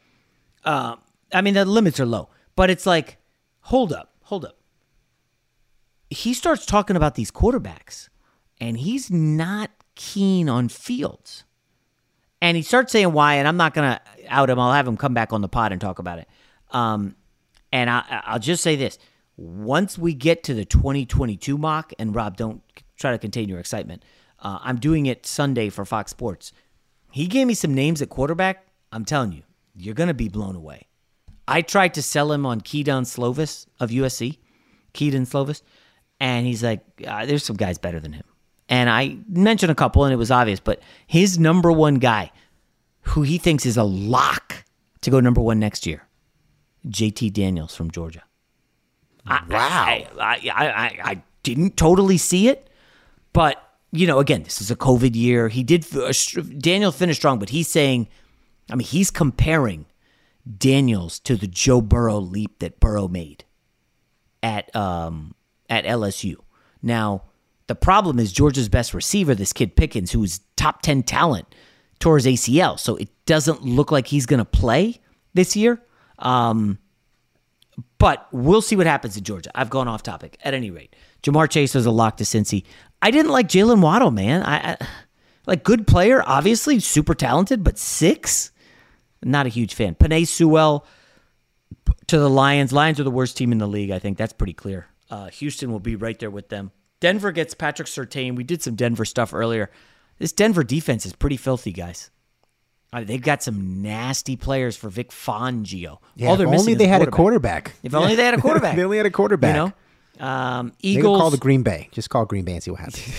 uh, 0.68 0.96
I 1.32 1.40
mean, 1.42 1.54
the 1.54 1.64
limits 1.64 1.98
are 2.00 2.06
low. 2.06 2.28
But 2.56 2.70
it's 2.70 2.86
like, 2.86 3.18
hold 3.60 3.92
up, 3.92 4.12
hold 4.22 4.44
up 4.44 4.58
he 6.10 6.34
starts 6.34 6.66
talking 6.66 6.96
about 6.96 7.14
these 7.14 7.30
quarterbacks 7.30 8.08
and 8.60 8.78
he's 8.78 9.10
not 9.10 9.70
keen 9.94 10.48
on 10.48 10.68
Fields. 10.68 11.44
And 12.40 12.56
he 12.56 12.62
starts 12.62 12.92
saying 12.92 13.12
why, 13.12 13.34
and 13.34 13.48
I'm 13.48 13.56
not 13.56 13.74
going 13.74 13.90
to 13.90 14.00
out 14.28 14.48
him. 14.48 14.60
I'll 14.60 14.72
have 14.72 14.86
him 14.86 14.96
come 14.96 15.12
back 15.12 15.32
on 15.32 15.40
the 15.40 15.48
pod 15.48 15.72
and 15.72 15.80
talk 15.80 15.98
about 15.98 16.20
it. 16.20 16.28
Um, 16.70 17.16
and 17.72 17.90
I, 17.90 18.22
I'll 18.26 18.38
just 18.38 18.62
say 18.62 18.76
this 18.76 18.98
once 19.36 19.98
we 19.98 20.14
get 20.14 20.44
to 20.44 20.54
the 20.54 20.64
2022 20.64 21.58
mock, 21.58 21.92
and 21.98 22.14
Rob, 22.14 22.36
don't 22.36 22.62
try 22.96 23.10
to 23.10 23.18
contain 23.18 23.48
your 23.48 23.58
excitement. 23.58 24.04
Uh, 24.40 24.58
I'm 24.62 24.78
doing 24.78 25.06
it 25.06 25.26
Sunday 25.26 25.68
for 25.68 25.84
Fox 25.84 26.12
Sports. 26.12 26.52
He 27.10 27.26
gave 27.26 27.46
me 27.46 27.54
some 27.54 27.74
names 27.74 28.00
at 28.00 28.08
quarterback. 28.08 28.68
I'm 28.92 29.04
telling 29.04 29.32
you, 29.32 29.42
you're 29.78 29.94
going 29.94 30.08
to 30.08 30.14
be 30.14 30.28
blown 30.28 30.56
away. 30.56 30.86
I 31.46 31.62
tried 31.62 31.94
to 31.94 32.02
sell 32.02 32.32
him 32.32 32.44
on 32.44 32.60
Kedon 32.60 33.04
Slovis 33.04 33.66
of 33.80 33.90
USC. 33.90 34.38
Kedon 34.92 35.24
Slovis 35.24 35.62
and 36.20 36.46
he's 36.46 36.62
like, 36.62 36.80
uh, 37.06 37.26
"There's 37.26 37.44
some 37.44 37.56
guys 37.56 37.78
better 37.78 38.00
than 38.00 38.12
him." 38.12 38.24
And 38.68 38.90
I 38.90 39.18
mentioned 39.28 39.72
a 39.72 39.74
couple, 39.74 40.04
and 40.04 40.12
it 40.12 40.16
was 40.16 40.30
obvious, 40.30 40.60
but 40.60 40.80
his 41.06 41.38
number 41.38 41.72
one 41.72 41.96
guy, 41.96 42.32
who 43.02 43.22
he 43.22 43.38
thinks 43.38 43.64
is 43.64 43.76
a 43.76 43.84
lock 43.84 44.64
to 45.00 45.10
go 45.10 45.20
number 45.20 45.40
one 45.40 45.58
next 45.58 45.86
year, 45.86 46.06
JT 46.88 47.32
Daniels 47.32 47.74
from 47.74 47.90
Georgia. 47.90 48.24
Wow, 49.26 49.46
I, 49.50 50.06
I, 50.20 50.50
I, 50.52 50.98
I 51.10 51.22
didn't 51.42 51.76
totally 51.76 52.18
see 52.18 52.48
it, 52.48 52.68
but 53.32 53.62
you 53.90 54.06
know, 54.06 54.18
again, 54.18 54.42
this 54.42 54.60
is 54.60 54.70
a 54.70 54.76
COVID 54.76 55.14
year. 55.14 55.48
He 55.48 55.62
did 55.62 55.86
uh, 55.96 56.12
Daniel 56.58 56.92
finished 56.92 57.20
strong, 57.20 57.38
but 57.38 57.50
he's 57.50 57.68
saying, 57.68 58.08
I 58.70 58.76
mean, 58.76 58.86
he's 58.86 59.10
comparing 59.10 59.86
Daniels 60.58 61.18
to 61.20 61.36
the 61.36 61.46
Joe 61.46 61.80
Burrow 61.80 62.18
leap 62.18 62.58
that 62.60 62.80
Burrow 62.80 63.08
made 63.08 63.44
at 64.42 64.74
um, 64.74 65.34
at 65.68 65.84
LSU. 65.84 66.36
Now, 66.82 67.22
the 67.66 67.74
problem 67.74 68.18
is 68.18 68.32
Georgia's 68.32 68.68
best 68.68 68.94
receiver, 68.94 69.34
this 69.34 69.52
kid 69.52 69.76
Pickens, 69.76 70.12
who's 70.12 70.40
top 70.56 70.82
10 70.82 71.02
talent, 71.02 71.54
tore 71.98 72.16
his 72.16 72.26
ACL. 72.26 72.78
So 72.78 72.96
it 72.96 73.08
doesn't 73.26 73.62
look 73.62 73.92
like 73.92 74.06
he's 74.06 74.26
going 74.26 74.38
to 74.38 74.44
play 74.44 75.00
this 75.34 75.54
year. 75.54 75.80
Um, 76.18 76.78
but 77.98 78.26
we'll 78.32 78.62
see 78.62 78.74
what 78.76 78.86
happens 78.86 79.16
in 79.16 79.24
Georgia. 79.24 79.50
I've 79.54 79.70
gone 79.70 79.86
off 79.86 80.02
topic. 80.02 80.38
At 80.42 80.54
any 80.54 80.70
rate, 80.70 80.96
Ja'Marr 81.22 81.48
Chase 81.48 81.74
was 81.74 81.86
a 81.86 81.90
lock 81.90 82.16
to 82.16 82.24
Cincy. 82.24 82.64
I 83.02 83.10
didn't 83.10 83.32
like 83.32 83.48
Jaylen 83.48 83.80
Waddle, 83.80 84.10
man. 84.10 84.42
I, 84.42 84.72
I 84.72 84.76
like 85.46 85.62
good 85.62 85.86
player, 85.86 86.22
obviously 86.26 86.80
super 86.80 87.14
talented, 87.14 87.62
but 87.62 87.78
six, 87.78 88.50
not 89.22 89.46
a 89.46 89.48
huge 89.48 89.74
fan. 89.74 89.94
Penei 89.94 90.26
Sewell 90.26 90.86
to 92.06 92.18
the 92.18 92.30
Lions. 92.30 92.72
Lions 92.72 93.00
are 93.00 93.04
the 93.04 93.10
worst 93.10 93.36
team 93.36 93.52
in 93.52 93.58
the 93.58 93.66
league. 93.66 93.90
I 93.90 93.98
think 93.98 94.18
that's 94.18 94.32
pretty 94.32 94.52
clear. 94.54 94.86
Uh, 95.10 95.28
Houston 95.28 95.72
will 95.72 95.80
be 95.80 95.96
right 95.96 96.18
there 96.18 96.30
with 96.30 96.48
them. 96.48 96.70
Denver 97.00 97.32
gets 97.32 97.54
Patrick 97.54 97.88
Surtain. 97.88 98.34
We 98.36 98.44
did 98.44 98.62
some 98.62 98.74
Denver 98.74 99.04
stuff 99.04 99.32
earlier. 99.32 99.70
This 100.18 100.32
Denver 100.32 100.64
defense 100.64 101.06
is 101.06 101.12
pretty 101.12 101.36
filthy, 101.36 101.72
guys. 101.72 102.10
Uh, 102.92 103.04
they've 103.04 103.22
got 103.22 103.42
some 103.42 103.82
nasty 103.82 104.36
players 104.36 104.76
for 104.76 104.88
Vic 104.88 105.10
Fangio. 105.10 105.98
Yeah, 106.16 106.32
if 106.32 106.40
only 106.40 106.74
they 106.74 106.86
had 106.86 107.02
a 107.02 107.06
quarterback. 107.10 107.74
If 107.82 107.94
only 107.94 108.16
they 108.16 108.24
had 108.24 108.34
a 108.34 108.40
quarterback. 108.40 108.76
they 108.76 108.82
only 108.82 108.96
had 108.96 109.06
a 109.06 109.10
quarterback. 109.10 109.54
You 109.54 109.72
know, 110.20 110.26
um, 110.26 110.72
Eagles 110.80 111.20
call 111.20 111.30
the 111.30 111.36
Green 111.36 111.62
Bay. 111.62 111.88
Just 111.92 112.08
call 112.10 112.24
Green 112.24 112.44
Bay 112.44 112.54
and 112.54 112.62
see 112.62 112.70
what 112.70 112.80
happens. 112.80 113.12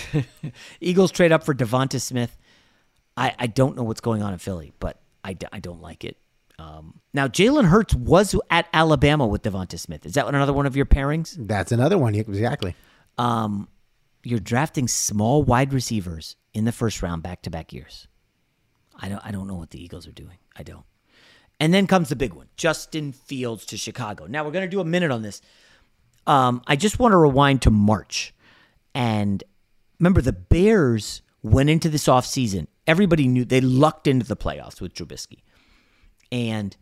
Eagles 0.80 1.12
trade 1.12 1.32
up 1.32 1.44
for 1.44 1.54
Devonta 1.54 2.00
Smith. 2.00 2.36
I, 3.16 3.34
I 3.38 3.46
don't 3.46 3.76
know 3.76 3.84
what's 3.84 4.00
going 4.00 4.22
on 4.22 4.32
in 4.32 4.38
Philly, 4.38 4.72
but 4.80 5.00
I, 5.30 5.36
I 5.52 5.60
don't 5.60 5.80
like 5.80 6.04
it. 6.04 6.16
Um, 6.58 7.00
now, 7.14 7.26
Jalen 7.26 7.66
Hurts 7.66 7.94
was 7.94 8.34
at 8.50 8.66
Alabama 8.72 9.26
with 9.26 9.42
Devonta 9.42 9.78
Smith. 9.78 10.04
Is 10.04 10.14
that 10.14 10.26
another 10.26 10.52
one 10.52 10.66
of 10.66 10.76
your 10.76 10.84
pairings? 10.84 11.34
That's 11.38 11.72
another 11.72 11.96
one, 11.96 12.14
exactly. 12.14 12.74
Um, 13.16 13.68
you're 14.22 14.40
drafting 14.40 14.86
small 14.86 15.42
wide 15.42 15.72
receivers 15.72 16.36
in 16.52 16.64
the 16.64 16.72
first 16.72 17.02
round 17.02 17.22
back 17.22 17.42
to 17.42 17.50
back 17.50 17.72
years. 17.72 18.08
I 18.94 19.08
don't, 19.08 19.24
I 19.24 19.30
don't 19.30 19.46
know 19.46 19.54
what 19.54 19.70
the 19.70 19.82
Eagles 19.82 20.06
are 20.06 20.12
doing. 20.12 20.36
I 20.54 20.62
don't. 20.62 20.84
And 21.58 21.72
then 21.72 21.86
comes 21.86 22.10
the 22.10 22.16
big 22.16 22.34
one 22.34 22.48
Justin 22.56 23.12
Fields 23.12 23.64
to 23.66 23.78
Chicago. 23.78 24.26
Now, 24.26 24.44
we're 24.44 24.50
going 24.50 24.66
to 24.66 24.70
do 24.70 24.80
a 24.80 24.84
minute 24.84 25.10
on 25.10 25.22
this. 25.22 25.40
Um, 26.26 26.62
I 26.66 26.76
just 26.76 26.98
want 26.98 27.12
to 27.12 27.16
rewind 27.16 27.62
to 27.62 27.70
March. 27.70 28.34
And 28.94 29.42
remember, 29.98 30.20
the 30.20 30.32
Bears 30.32 31.22
went 31.42 31.70
into 31.70 31.88
this 31.88 32.06
offseason. 32.06 32.66
Everybody 32.90 33.28
knew 33.28 33.44
they 33.44 33.60
lucked 33.60 34.08
into 34.08 34.26
the 34.26 34.36
playoffs 34.36 34.80
with 34.80 34.94
Trubisky 34.94 35.42
and 36.32 36.76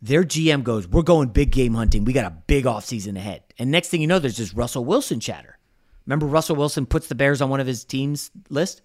their 0.00 0.22
GM 0.22 0.62
goes, 0.62 0.86
We're 0.86 1.02
going 1.02 1.28
big 1.28 1.50
game 1.50 1.74
hunting. 1.74 2.04
We 2.04 2.12
got 2.12 2.30
a 2.30 2.36
big 2.46 2.64
offseason 2.64 3.16
ahead. 3.16 3.42
And 3.58 3.70
next 3.70 3.88
thing 3.88 4.00
you 4.00 4.06
know, 4.06 4.18
there's 4.18 4.36
this 4.36 4.54
Russell 4.54 4.84
Wilson 4.84 5.20
chatter. 5.20 5.58
Remember, 6.06 6.26
Russell 6.26 6.56
Wilson 6.56 6.86
puts 6.86 7.08
the 7.08 7.14
Bears 7.14 7.42
on 7.42 7.50
one 7.50 7.60
of 7.60 7.66
his 7.66 7.84
team's 7.84 8.30
list, 8.48 8.80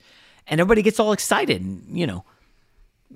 and 0.47 0.59
everybody 0.59 0.81
gets 0.81 0.99
all 0.99 1.13
excited. 1.13 1.62
And, 1.62 1.97
you 1.97 2.05
know, 2.05 2.25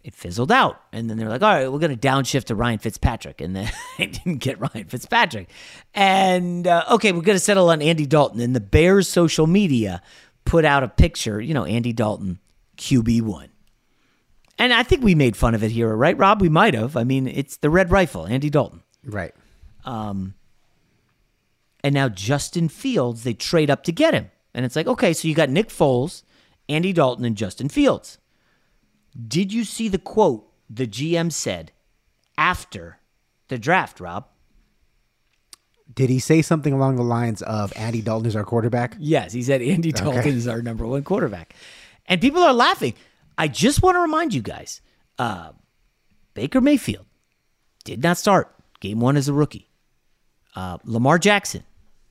it 0.03 0.13
fizzled 0.13 0.51
out. 0.51 0.81
And 0.93 1.09
then 1.09 1.17
they're 1.17 1.27
like, 1.27 1.41
all 1.41 1.53
right, 1.53 1.71
we're 1.71 1.79
going 1.79 1.97
to 1.97 2.07
downshift 2.07 2.45
to 2.45 2.55
Ryan 2.55 2.79
Fitzpatrick. 2.79 3.41
And 3.41 3.55
then 3.55 3.69
they 3.97 4.05
didn't 4.05 4.37
get 4.37 4.59
Ryan 4.59 4.85
Fitzpatrick. 4.85 5.49
And, 5.93 6.67
uh, 6.67 6.85
okay, 6.91 7.11
we're 7.11 7.21
going 7.21 7.35
to 7.35 7.43
settle 7.43 7.69
on 7.69 7.81
Andy 7.81 8.05
Dalton. 8.05 8.39
And 8.39 8.55
the 8.55 8.61
Bears' 8.61 9.09
social 9.09 9.47
media 9.47 10.01
put 10.45 10.63
out 10.63 10.83
a 10.83 10.87
picture, 10.87 11.41
you 11.41 11.53
know, 11.53 11.65
Andy 11.65 11.91
Dalton, 11.91 12.39
QB1. 12.77 13.49
And 14.59 14.73
I 14.73 14.83
think 14.83 15.03
we 15.03 15.15
made 15.15 15.37
fun 15.37 15.53
of 15.53 15.63
it 15.63 15.71
here, 15.71 15.95
right, 15.95 16.17
Rob? 16.17 16.41
We 16.41 16.49
might 16.49 16.73
have. 16.73 16.97
I 16.97 17.03
mean, 17.03 17.27
it's 17.27 17.57
the 17.57 17.69
red 17.69 17.91
rifle, 17.91 18.25
Andy 18.25 18.49
Dalton. 18.49 18.81
Right. 19.03 19.33
Um, 19.85 20.33
and 21.83 21.93
now 21.93 22.09
Justin 22.09 22.67
Fields, 22.69 23.23
they 23.23 23.33
trade 23.33 23.69
up 23.69 23.83
to 23.83 23.91
get 23.91 24.13
him. 24.13 24.31
And 24.53 24.65
it's 24.65 24.75
like, 24.75 24.87
okay, 24.87 25.13
so 25.13 25.27
you 25.27 25.35
got 25.35 25.49
Nick 25.49 25.69
Foles, 25.69 26.23
Andy 26.67 26.91
Dalton, 26.91 27.23
and 27.23 27.37
Justin 27.37 27.69
Fields. 27.69 28.17
Did 29.27 29.53
you 29.53 29.63
see 29.63 29.87
the 29.87 29.99
quote 29.99 30.51
the 30.69 30.87
GM 30.87 31.31
said 31.31 31.71
after 32.37 32.99
the 33.47 33.57
draft, 33.57 33.99
Rob? 33.99 34.27
Did 35.93 36.09
he 36.09 36.19
say 36.19 36.41
something 36.41 36.73
along 36.73 36.97
the 36.97 37.03
lines 37.03 37.41
of 37.43 37.71
Andy 37.75 38.01
Dalton 38.01 38.27
is 38.27 38.35
our 38.35 38.43
quarterback? 38.43 38.95
Yes, 38.99 39.31
he 39.31 39.41
said 39.41 39.61
Andy 39.61 39.91
Dalton 39.91 40.19
okay. 40.19 40.29
is 40.29 40.47
our 40.47 40.61
number 40.61 40.85
one 40.85 41.03
quarterback. 41.03 41.55
And 42.07 42.21
people 42.21 42.43
are 42.43 42.53
laughing. 42.53 42.93
I 43.37 43.47
just 43.47 43.81
want 43.81 43.95
to 43.95 44.01
remind 44.01 44.33
you 44.33 44.41
guys 44.41 44.81
uh, 45.19 45.51
Baker 46.33 46.61
Mayfield 46.61 47.05
did 47.83 48.01
not 48.03 48.17
start 48.17 48.53
game 48.79 48.99
one 48.99 49.17
as 49.17 49.27
a 49.27 49.33
rookie. 49.33 49.69
Uh, 50.55 50.77
Lamar 50.83 51.19
Jackson 51.19 51.63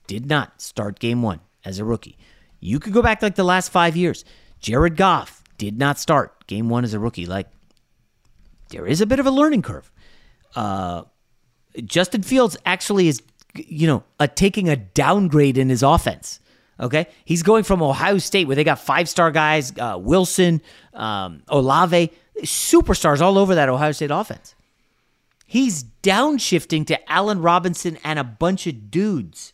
did 0.07 0.25
not 0.25 0.61
start 0.61 0.99
game 0.99 1.21
one 1.21 1.41
as 1.65 1.79
a 1.79 1.85
rookie. 1.85 2.17
You 2.59 2.79
could 2.79 2.93
go 2.93 3.01
back 3.01 3.21
like 3.21 3.35
the 3.35 3.43
last 3.43 3.69
five 3.69 3.95
years. 3.95 4.25
Jared 4.59 4.95
Goff 4.95 5.43
did 5.57 5.77
not 5.77 5.99
start 5.99 6.47
game 6.47 6.69
one 6.69 6.83
as 6.83 6.93
a 6.93 6.99
rookie. 6.99 7.25
Like, 7.25 7.47
there 8.69 8.85
is 8.85 9.01
a 9.01 9.05
bit 9.05 9.19
of 9.19 9.25
a 9.25 9.31
learning 9.31 9.61
curve. 9.61 9.91
Uh, 10.55 11.03
Justin 11.83 12.23
Fields 12.23 12.57
actually 12.65 13.07
is, 13.07 13.21
you 13.55 13.87
know, 13.87 14.03
a, 14.19 14.27
taking 14.27 14.69
a 14.69 14.75
downgrade 14.75 15.57
in 15.57 15.69
his 15.69 15.83
offense. 15.83 16.39
Okay, 16.79 17.07
he's 17.25 17.41
going 17.43 17.63
from 17.63 17.81
Ohio 17.81 18.19
State 18.19 18.45
where 18.45 18.55
they 18.55 18.63
got 18.63 18.79
five 18.79 19.09
star 19.09 19.31
guys, 19.31 19.73
uh, 19.79 19.97
Wilson, 19.99 20.61
um, 20.93 21.41
Olave, 21.47 22.11
superstars 22.41 23.19
all 23.19 23.37
over 23.37 23.55
that 23.55 23.67
Ohio 23.67 23.91
State 23.91 24.11
offense, 24.11 24.53
He's 25.49 25.85
downshifting 26.03 26.85
to 26.87 27.11
Allen 27.11 27.41
Robinson 27.41 27.97
and 28.03 28.19
a 28.19 28.23
bunch 28.23 28.67
of 28.67 28.91
dudes. 28.91 29.53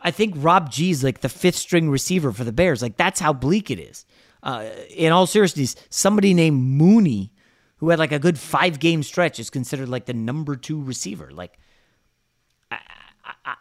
I 0.00 0.10
think 0.10 0.34
Rob 0.36 0.70
G's 0.70 1.04
like 1.04 1.20
the 1.20 1.28
fifth 1.28 1.56
string 1.56 1.90
receiver 1.90 2.32
for 2.32 2.42
the 2.42 2.52
Bears. 2.52 2.80
Like 2.80 2.96
that's 2.96 3.20
how 3.20 3.34
bleak 3.34 3.70
it 3.70 3.78
is. 3.78 4.06
Uh, 4.42 4.70
in 4.88 5.12
all 5.12 5.26
seriousness, 5.26 5.76
somebody 5.90 6.32
named 6.32 6.62
Mooney, 6.62 7.32
who 7.78 7.90
had 7.90 7.98
like 7.98 8.12
a 8.12 8.18
good 8.18 8.38
five 8.38 8.78
game 8.80 9.02
stretch, 9.02 9.38
is 9.38 9.50
considered 9.50 9.90
like 9.90 10.06
the 10.06 10.14
number 10.14 10.56
two 10.56 10.82
receiver. 10.82 11.30
Like, 11.30 11.58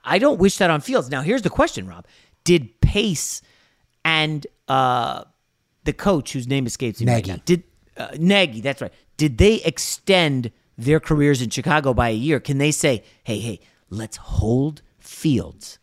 I 0.05 0.17
don't 0.17 0.39
wish 0.39 0.57
that 0.57 0.69
on 0.69 0.79
Fields. 0.79 1.09
Now, 1.09 1.21
here's 1.21 1.41
the 1.41 1.49
question, 1.49 1.87
Rob: 1.87 2.05
Did 2.45 2.79
Pace 2.79 3.41
and 4.05 4.47
uh, 4.69 5.25
the 5.83 5.91
coach, 5.91 6.31
whose 6.31 6.47
name 6.47 6.65
escapes 6.65 7.01
me 7.01 7.11
right 7.11 7.27
now, 7.27 7.37
did 7.43 7.63
uh, 7.97 8.09
Nagy? 8.17 8.61
That's 8.61 8.81
right. 8.81 8.93
Did 9.17 9.37
they 9.37 9.55
extend 9.63 10.51
their 10.77 11.01
careers 11.01 11.41
in 11.41 11.49
Chicago 11.49 11.93
by 11.93 12.09
a 12.09 12.15
year? 12.15 12.39
Can 12.39 12.57
they 12.57 12.71
say, 12.71 13.03
"Hey, 13.25 13.39
hey, 13.39 13.59
let's 13.89 14.15
hold 14.15 14.81
Fields"? 14.99 15.79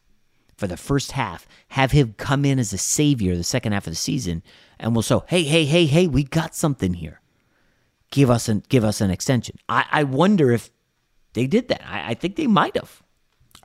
for 0.63 0.69
the 0.69 0.77
first 0.77 1.11
half, 1.11 1.45
have 1.71 1.91
him 1.91 2.15
come 2.19 2.45
in 2.45 2.61
as 2.61 2.73
a 2.73 2.79
savior 2.79 3.37
the 3.37 3.43
second 3.43 3.73
half 3.73 3.85
of 3.89 3.91
the 3.91 3.97
season, 3.97 4.45
and 4.79 4.95
we'll 4.95 5.03
say, 5.03 5.19
hey, 5.27 5.43
hey, 5.43 5.65
hey, 5.65 5.87
hey, 5.87 6.07
we 6.07 6.23
got 6.23 6.55
something 6.55 6.95
here. 6.95 7.21
Give 8.13 8.31
us 8.31 8.49
an 8.49 8.63
give 8.69 8.85
us 8.85 9.01
an 9.01 9.11
extension. 9.11 9.57
I, 9.69 9.87
I 9.91 10.05
wonder 10.05 10.53
if 10.53 10.71
they 11.33 11.49
did 11.49 11.67
that. 11.67 11.85
I, 11.85 12.11
I 12.11 12.15
think 12.15 12.37
they 12.37 12.47
might 12.47 12.77
have. 12.77 13.03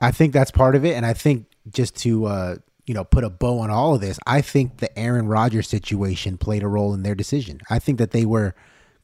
I 0.00 0.10
think 0.10 0.32
that's 0.32 0.50
part 0.50 0.74
of 0.74 0.84
it, 0.84 0.96
and 0.96 1.06
I 1.06 1.12
think 1.12 1.46
just 1.70 1.94
to 1.98 2.26
uh, 2.26 2.56
you 2.88 2.94
know 2.94 3.04
put 3.04 3.22
a 3.22 3.30
bow 3.30 3.58
on 3.60 3.70
all 3.70 3.94
of 3.94 4.00
this, 4.00 4.18
I 4.26 4.40
think 4.40 4.78
the 4.78 4.98
Aaron 4.98 5.28
Rodgers 5.28 5.68
situation 5.68 6.38
played 6.38 6.62
a 6.62 6.68
role 6.68 6.94
in 6.94 7.02
their 7.02 7.14
decision. 7.14 7.60
I 7.68 7.78
think 7.78 7.98
that 7.98 8.12
they 8.12 8.24
were 8.24 8.54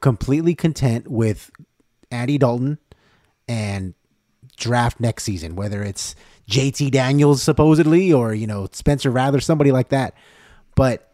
completely 0.00 0.54
content 0.54 1.08
with 1.08 1.50
Andy 2.10 2.38
Dalton 2.38 2.78
and 3.46 3.94
draft 4.56 5.00
next 5.00 5.24
season, 5.24 5.54
whether 5.54 5.82
it's 5.82 6.14
JT 6.48 6.90
Daniels 6.90 7.42
supposedly 7.42 8.12
or 8.12 8.34
you 8.34 8.46
know 8.46 8.68
Spencer 8.72 9.10
Rattler, 9.10 9.40
somebody 9.40 9.70
like 9.70 9.90
that. 9.90 10.14
But 10.74 11.12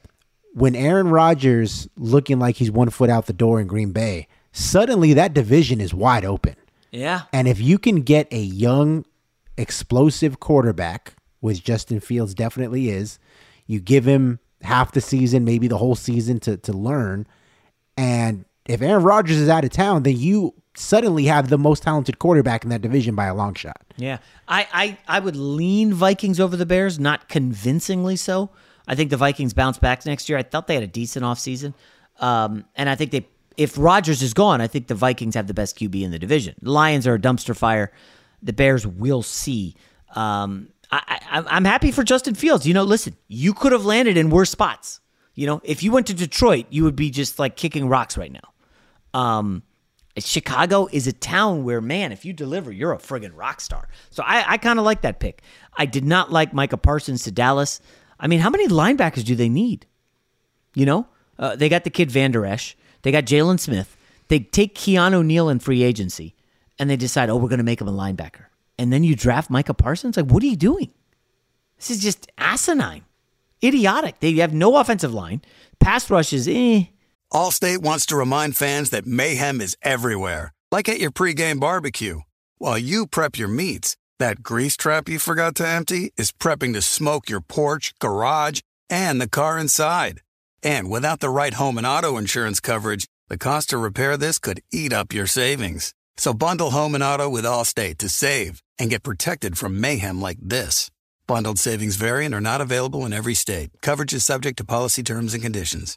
when 0.54 0.74
Aaron 0.74 1.08
Rodgers 1.08 1.88
looking 1.96 2.38
like 2.38 2.56
he's 2.56 2.70
one 2.70 2.90
foot 2.90 3.10
out 3.10 3.26
the 3.26 3.32
door 3.32 3.60
in 3.60 3.66
Green 3.66 3.92
Bay, 3.92 4.28
suddenly 4.52 5.12
that 5.14 5.34
division 5.34 5.80
is 5.80 5.92
wide 5.92 6.24
open. 6.24 6.56
Yeah. 6.90 7.22
And 7.32 7.46
if 7.46 7.60
you 7.60 7.78
can 7.78 8.02
get 8.02 8.32
a 8.32 8.40
young, 8.40 9.04
explosive 9.56 10.40
quarterback, 10.40 11.14
which 11.40 11.64
Justin 11.64 12.00
Fields 12.00 12.34
definitely 12.34 12.90
is, 12.90 13.18
you 13.66 13.80
give 13.80 14.04
him 14.04 14.38
half 14.62 14.92
the 14.92 15.00
season, 15.00 15.44
maybe 15.44 15.68
the 15.68 15.78
whole 15.78 15.96
season 15.96 16.38
to 16.40 16.56
to 16.58 16.72
learn. 16.72 17.26
And 17.96 18.44
if 18.66 18.82
Aaron 18.82 19.02
Rodgers 19.02 19.36
is 19.36 19.48
out 19.48 19.64
of 19.64 19.70
town, 19.70 20.04
then 20.04 20.16
you 20.16 20.54
suddenly 20.74 21.24
have 21.24 21.48
the 21.48 21.58
most 21.58 21.82
talented 21.82 22.18
quarterback 22.18 22.64
in 22.64 22.70
that 22.70 22.80
division 22.80 23.14
by 23.14 23.26
a 23.26 23.34
long 23.34 23.54
shot. 23.54 23.82
Yeah. 23.96 24.18
I, 24.48 24.66
I, 24.72 24.98
I 25.08 25.18
would 25.18 25.36
lean 25.36 25.92
Vikings 25.92 26.38
over 26.38 26.56
the 26.56 26.66
Bears, 26.66 26.98
not 26.98 27.28
convincingly 27.28 28.16
so. 28.16 28.50
I 28.86 28.94
think 28.94 29.10
the 29.10 29.16
Vikings 29.16 29.52
bounce 29.52 29.78
back 29.78 30.06
next 30.06 30.28
year. 30.28 30.38
I 30.38 30.42
thought 30.42 30.66
they 30.66 30.74
had 30.74 30.82
a 30.82 30.88
decent 30.88 31.24
offseason. 31.24 31.74
Um, 32.20 32.64
and 32.76 32.88
I 32.88 32.94
think 32.94 33.10
they 33.10 33.26
if 33.56 33.76
Rodgers 33.76 34.22
is 34.22 34.32
gone, 34.32 34.60
I 34.60 34.66
think 34.66 34.86
the 34.86 34.94
Vikings 34.94 35.34
have 35.34 35.46
the 35.46 35.54
best 35.54 35.78
QB 35.78 36.02
in 36.02 36.10
the 36.10 36.18
division. 36.18 36.54
The 36.62 36.70
Lions 36.70 37.06
are 37.06 37.14
a 37.14 37.18
dumpster 37.18 37.54
fire. 37.54 37.92
The 38.42 38.52
Bears 38.52 38.86
will 38.86 39.22
see. 39.22 39.74
Um, 40.14 40.68
I, 40.92 41.44
I'm 41.46 41.64
happy 41.64 41.92
for 41.92 42.02
Justin 42.02 42.34
Fields. 42.34 42.66
You 42.66 42.74
know, 42.74 42.82
listen, 42.82 43.14
you 43.28 43.54
could 43.54 43.72
have 43.72 43.84
landed 43.84 44.16
in 44.16 44.30
worse 44.30 44.50
spots. 44.50 45.00
You 45.34 45.46
know, 45.46 45.60
if 45.64 45.82
you 45.82 45.92
went 45.92 46.08
to 46.08 46.14
Detroit, 46.14 46.66
you 46.70 46.84
would 46.84 46.96
be 46.96 47.10
just 47.10 47.38
like 47.38 47.56
kicking 47.56 47.88
rocks 47.88 48.18
right 48.18 48.32
now. 48.32 49.18
Um, 49.18 49.62
Chicago 50.18 50.88
is 50.90 51.06
a 51.06 51.12
town 51.12 51.64
where, 51.64 51.80
man, 51.80 52.12
if 52.12 52.24
you 52.24 52.32
deliver, 52.32 52.72
you're 52.72 52.92
a 52.92 52.98
friggin' 52.98 53.32
rock 53.34 53.60
star. 53.60 53.88
So 54.10 54.22
I, 54.26 54.44
I 54.52 54.58
kind 54.58 54.78
of 54.78 54.84
like 54.84 55.02
that 55.02 55.20
pick. 55.20 55.42
I 55.76 55.86
did 55.86 56.04
not 56.04 56.32
like 56.32 56.52
Micah 56.52 56.76
Parsons 56.76 57.22
to 57.24 57.30
Dallas. 57.30 57.80
I 58.18 58.26
mean, 58.26 58.40
how 58.40 58.50
many 58.50 58.68
linebackers 58.68 59.24
do 59.24 59.34
they 59.34 59.48
need? 59.48 59.86
You 60.74 60.86
know, 60.86 61.06
uh, 61.38 61.56
they 61.56 61.68
got 61.68 61.84
the 61.84 61.90
kid 61.90 62.10
Vander 62.10 62.44
Esch. 62.44 62.76
They 63.02 63.12
got 63.12 63.24
Jaylon 63.24 63.58
Smith. 63.58 63.96
They 64.28 64.40
take 64.40 64.74
Keanu 64.74 65.24
Neal 65.24 65.48
in 65.48 65.58
free 65.58 65.82
agency, 65.82 66.34
and 66.78 66.90
they 66.90 66.96
decide, 66.96 67.30
oh, 67.30 67.36
we're 67.36 67.48
going 67.48 67.58
to 67.58 67.64
make 67.64 67.80
him 67.80 67.88
a 67.88 67.92
linebacker. 67.92 68.46
And 68.80 68.90
then 68.90 69.04
you 69.04 69.14
draft 69.14 69.50
Micah 69.50 69.74
Parsons. 69.74 70.16
Like, 70.16 70.30
what 70.30 70.42
are 70.42 70.46
you 70.46 70.56
doing? 70.56 70.90
This 71.76 71.90
is 71.90 72.02
just 72.02 72.32
asinine, 72.38 73.04
idiotic. 73.62 74.20
They 74.20 74.32
have 74.36 74.54
no 74.54 74.78
offensive 74.78 75.12
line. 75.12 75.42
Pass 75.80 76.08
rush 76.08 76.32
is 76.32 76.48
eh. 76.48 76.84
Allstate 77.30 77.82
wants 77.82 78.06
to 78.06 78.16
remind 78.16 78.56
fans 78.56 78.88
that 78.88 79.06
mayhem 79.06 79.60
is 79.60 79.76
everywhere, 79.82 80.54
like 80.72 80.88
at 80.88 80.98
your 80.98 81.10
pregame 81.10 81.60
barbecue. 81.60 82.20
While 82.56 82.78
you 82.78 83.06
prep 83.06 83.36
your 83.36 83.48
meats, 83.48 83.98
that 84.18 84.42
grease 84.42 84.78
trap 84.78 85.10
you 85.10 85.18
forgot 85.18 85.56
to 85.56 85.68
empty 85.68 86.14
is 86.16 86.32
prepping 86.32 86.72
to 86.72 86.80
smoke 86.80 87.28
your 87.28 87.42
porch, 87.42 87.92
garage, 87.98 88.60
and 88.88 89.20
the 89.20 89.28
car 89.28 89.58
inside. 89.58 90.22
And 90.62 90.88
without 90.88 91.20
the 91.20 91.28
right 91.28 91.52
home 91.52 91.76
and 91.76 91.86
auto 91.86 92.16
insurance 92.16 92.60
coverage, 92.60 93.06
the 93.28 93.36
cost 93.36 93.68
to 93.70 93.76
repair 93.76 94.16
this 94.16 94.38
could 94.38 94.62
eat 94.72 94.94
up 94.94 95.12
your 95.12 95.26
savings. 95.26 95.92
So 96.16 96.32
bundle 96.32 96.70
home 96.70 96.94
and 96.94 97.04
auto 97.04 97.28
with 97.28 97.44
Allstate 97.44 97.98
to 97.98 98.08
save 98.08 98.62
and 98.80 98.90
get 98.90 99.04
protected 99.04 99.56
from 99.56 99.80
mayhem 99.80 100.20
like 100.20 100.38
this. 100.42 100.90
Bundled 101.26 101.58
savings 101.58 101.94
variant 101.94 102.34
are 102.34 102.40
not 102.40 102.60
available 102.60 103.06
in 103.06 103.12
every 103.12 103.34
state. 103.34 103.70
Coverage 103.82 104.12
is 104.12 104.24
subject 104.24 104.58
to 104.58 104.64
policy 104.64 105.04
terms 105.04 105.34
and 105.34 105.42
conditions. 105.42 105.96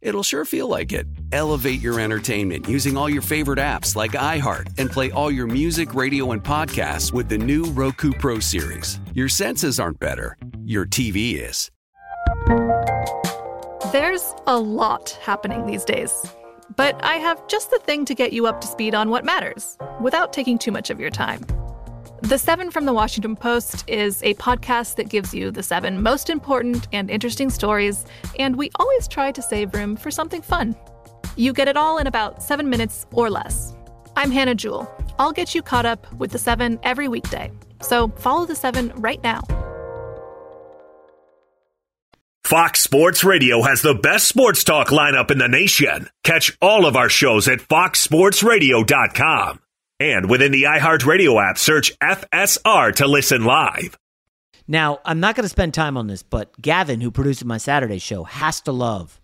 it'll 0.00 0.22
sure 0.22 0.44
feel 0.44 0.68
like 0.68 0.92
it. 0.92 1.06
Elevate 1.32 1.80
your 1.80 2.00
entertainment 2.00 2.68
using 2.68 2.96
all 2.96 3.08
your 3.08 3.22
favorite 3.22 3.58
apps 3.58 3.96
like 3.96 4.12
iHeart 4.12 4.78
and 4.78 4.90
play 4.90 5.10
all 5.10 5.30
your 5.30 5.46
music, 5.46 5.94
radio, 5.94 6.32
and 6.32 6.42
podcasts 6.42 7.12
with 7.12 7.28
the 7.28 7.38
new 7.38 7.64
Roku 7.64 8.12
Pro 8.12 8.40
Series. 8.40 9.00
Your 9.14 9.28
senses 9.28 9.78
aren't 9.78 9.98
better, 9.98 10.36
your 10.64 10.86
TV 10.86 11.40
is. 11.40 11.70
There's 13.92 14.34
a 14.46 14.58
lot 14.58 15.18
happening 15.22 15.66
these 15.66 15.84
days, 15.84 16.12
but 16.76 17.02
I 17.02 17.14
have 17.16 17.46
just 17.48 17.70
the 17.70 17.78
thing 17.78 18.04
to 18.04 18.14
get 18.14 18.32
you 18.32 18.46
up 18.46 18.60
to 18.60 18.66
speed 18.66 18.94
on 18.94 19.08
what 19.08 19.24
matters 19.24 19.78
without 20.00 20.32
taking 20.32 20.58
too 20.58 20.72
much 20.72 20.90
of 20.90 21.00
your 21.00 21.10
time. 21.10 21.44
The 22.22 22.36
Seven 22.36 22.70
from 22.70 22.84
the 22.84 22.92
Washington 22.92 23.36
Post 23.36 23.88
is 23.88 24.22
a 24.24 24.34
podcast 24.34 24.96
that 24.96 25.08
gives 25.08 25.32
you 25.32 25.52
the 25.52 25.62
seven 25.62 26.02
most 26.02 26.28
important 26.28 26.88
and 26.92 27.10
interesting 27.10 27.48
stories, 27.48 28.04
and 28.38 28.56
we 28.56 28.70
always 28.74 29.06
try 29.06 29.30
to 29.30 29.40
save 29.40 29.72
room 29.72 29.94
for 29.94 30.10
something 30.10 30.42
fun. 30.42 30.74
You 31.36 31.52
get 31.52 31.68
it 31.68 31.76
all 31.76 31.98
in 31.98 32.08
about 32.08 32.42
seven 32.42 32.68
minutes 32.68 33.06
or 33.12 33.30
less. 33.30 33.72
I'm 34.16 34.32
Hannah 34.32 34.56
Jewell. 34.56 34.92
I'll 35.20 35.32
get 35.32 35.54
you 35.54 35.62
caught 35.62 35.86
up 35.86 36.12
with 36.14 36.32
the 36.32 36.38
seven 36.38 36.80
every 36.82 37.06
weekday. 37.06 37.52
So 37.82 38.08
follow 38.08 38.46
the 38.46 38.56
seven 38.56 38.92
right 38.96 39.22
now. 39.22 39.42
Fox 42.42 42.80
Sports 42.80 43.22
Radio 43.22 43.62
has 43.62 43.82
the 43.82 43.94
best 43.94 44.26
sports 44.26 44.64
talk 44.64 44.88
lineup 44.88 45.30
in 45.30 45.38
the 45.38 45.48
nation. 45.48 46.08
Catch 46.24 46.58
all 46.60 46.84
of 46.84 46.96
our 46.96 47.10
shows 47.10 47.46
at 47.46 47.60
foxsportsradio.com. 47.60 49.60
And 50.00 50.30
within 50.30 50.52
the 50.52 50.64
iHeartRadio 50.64 51.42
app, 51.42 51.58
search 51.58 51.98
FSR 51.98 52.94
to 52.96 53.08
listen 53.08 53.44
live. 53.44 53.98
Now, 54.68 54.98
I'm 55.04 55.18
not 55.18 55.34
going 55.34 55.44
to 55.44 55.48
spend 55.48 55.74
time 55.74 55.96
on 55.96 56.06
this, 56.06 56.22
but 56.22 56.60
Gavin, 56.60 57.00
who 57.00 57.10
produces 57.10 57.44
my 57.44 57.56
Saturday 57.58 57.98
show, 57.98 58.24
has 58.24 58.60
to 58.62 58.72
love 58.72 59.20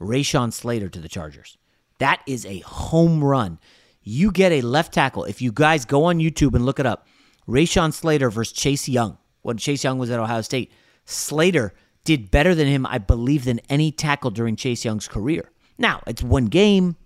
Rashawn 0.00 0.52
Slater 0.52 0.88
to 0.90 1.00
the 1.00 1.08
Chargers. 1.08 1.56
That 1.98 2.20
is 2.26 2.44
a 2.46 2.60
home 2.60 3.24
run. 3.24 3.58
You 4.02 4.30
get 4.30 4.52
a 4.52 4.60
left 4.60 4.92
tackle. 4.92 5.24
If 5.24 5.40
you 5.40 5.50
guys 5.50 5.84
go 5.84 6.04
on 6.04 6.18
YouTube 6.18 6.54
and 6.54 6.66
look 6.66 6.78
it 6.78 6.86
up, 6.86 7.06
Rashawn 7.48 7.92
Slater 7.92 8.30
versus 8.30 8.52
Chase 8.52 8.88
Young. 8.88 9.18
When 9.42 9.56
Chase 9.56 9.82
Young 9.82 9.98
was 9.98 10.10
at 10.10 10.20
Ohio 10.20 10.42
State, 10.42 10.70
Slater 11.04 11.72
did 12.04 12.30
better 12.30 12.54
than 12.54 12.66
him, 12.68 12.86
I 12.86 12.98
believe, 12.98 13.44
than 13.44 13.60
any 13.68 13.92
tackle 13.92 14.30
during 14.30 14.56
Chase 14.56 14.84
Young's 14.84 15.08
career. 15.08 15.50
Now, 15.78 16.02
it's 16.06 16.22
one 16.22 16.46
game, 16.46 16.96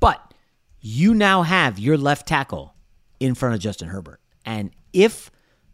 but 0.00 0.27
you 0.80 1.14
now 1.14 1.42
have 1.42 1.78
your 1.78 1.96
left 1.96 2.26
tackle 2.26 2.74
in 3.20 3.34
front 3.34 3.54
of 3.54 3.60
Justin 3.60 3.88
Herbert. 3.88 4.20
And 4.44 4.70
if 4.92 5.30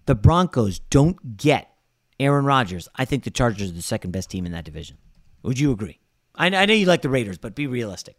the 0.06 0.14
Broncos 0.14 0.78
don't 0.78 1.36
get 1.36 1.70
Aaron 2.18 2.44
Rodgers, 2.44 2.88
I 2.96 3.04
think 3.04 3.24
the 3.24 3.30
Chargers 3.30 3.70
are 3.70 3.74
the 3.74 3.82
second 3.82 4.12
best 4.12 4.30
team 4.30 4.46
in 4.46 4.52
that 4.52 4.64
division. 4.64 4.98
Would 5.42 5.58
you 5.58 5.72
agree? 5.72 6.00
I, 6.34 6.46
I 6.46 6.66
know 6.66 6.74
you 6.74 6.86
like 6.86 7.02
the 7.02 7.08
Raiders, 7.08 7.38
but 7.38 7.54
be 7.54 7.66
realistic. 7.66 8.16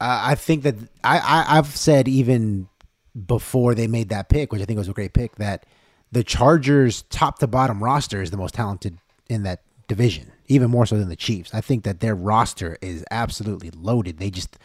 Uh, 0.00 0.20
I 0.22 0.34
think 0.34 0.64
that 0.64 0.74
I, 1.02 1.18
I 1.18 1.58
I've 1.58 1.76
said 1.76 2.08
even 2.08 2.68
before 3.26 3.74
they 3.74 3.86
made 3.86 4.08
that 4.08 4.28
pick, 4.28 4.52
which 4.52 4.60
I 4.60 4.64
think 4.64 4.78
was 4.78 4.88
a 4.88 4.92
great 4.92 5.12
pick, 5.12 5.36
that 5.36 5.66
the 6.10 6.24
Chargers 6.24 7.02
top 7.02 7.38
to 7.38 7.46
bottom 7.46 7.82
roster 7.82 8.20
is 8.20 8.30
the 8.30 8.36
most 8.36 8.54
talented 8.54 8.98
in 9.28 9.44
that 9.44 9.62
division, 9.88 10.32
even 10.48 10.70
more 10.70 10.84
so 10.84 10.98
than 10.98 11.08
the 11.08 11.16
Chiefs. 11.16 11.54
I 11.54 11.60
think 11.60 11.84
that 11.84 12.00
their 12.00 12.14
roster 12.14 12.76
is 12.82 13.04
absolutely 13.10 13.70
loaded. 13.70 14.18
They 14.18 14.30
just 14.30 14.58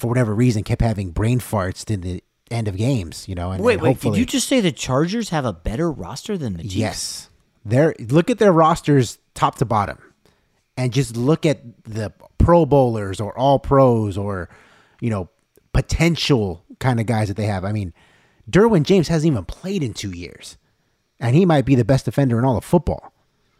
for 0.00 0.06
whatever 0.08 0.34
reason, 0.34 0.64
kept 0.64 0.82
having 0.82 1.10
brain 1.10 1.38
farts 1.40 1.88
in 1.90 2.00
the 2.00 2.24
end 2.50 2.66
of 2.68 2.76
games. 2.76 3.28
You 3.28 3.34
know, 3.34 3.52
and 3.52 3.62
wait, 3.62 3.74
and 3.74 3.82
wait, 3.82 4.00
did 4.00 4.16
you 4.16 4.26
just 4.26 4.48
say 4.48 4.60
the 4.60 4.72
Chargers 4.72 5.28
have 5.28 5.44
a 5.44 5.52
better 5.52 5.90
roster 5.90 6.36
than 6.38 6.54
the 6.54 6.62
Chiefs? 6.62 6.74
Yes, 6.74 7.30
they're 7.64 7.94
look 7.98 8.30
at 8.30 8.38
their 8.38 8.52
rosters 8.52 9.18
top 9.34 9.56
to 9.56 9.64
bottom, 9.64 9.98
and 10.76 10.92
just 10.92 11.16
look 11.16 11.44
at 11.44 11.60
the 11.84 12.12
Pro 12.38 12.64
Bowlers 12.66 13.20
or 13.20 13.36
All 13.38 13.58
Pros 13.58 14.16
or 14.16 14.48
you 15.00 15.10
know 15.10 15.28
potential 15.72 16.64
kind 16.78 16.98
of 16.98 17.06
guys 17.06 17.28
that 17.28 17.36
they 17.36 17.46
have. 17.46 17.64
I 17.64 17.72
mean, 17.72 17.92
Derwin 18.50 18.82
James 18.82 19.08
hasn't 19.08 19.30
even 19.30 19.44
played 19.44 19.82
in 19.82 19.94
two 19.94 20.12
years, 20.12 20.56
and 21.20 21.36
he 21.36 21.44
might 21.44 21.66
be 21.66 21.74
the 21.74 21.84
best 21.84 22.06
defender 22.06 22.38
in 22.38 22.44
all 22.44 22.56
of 22.56 22.64
football. 22.64 23.12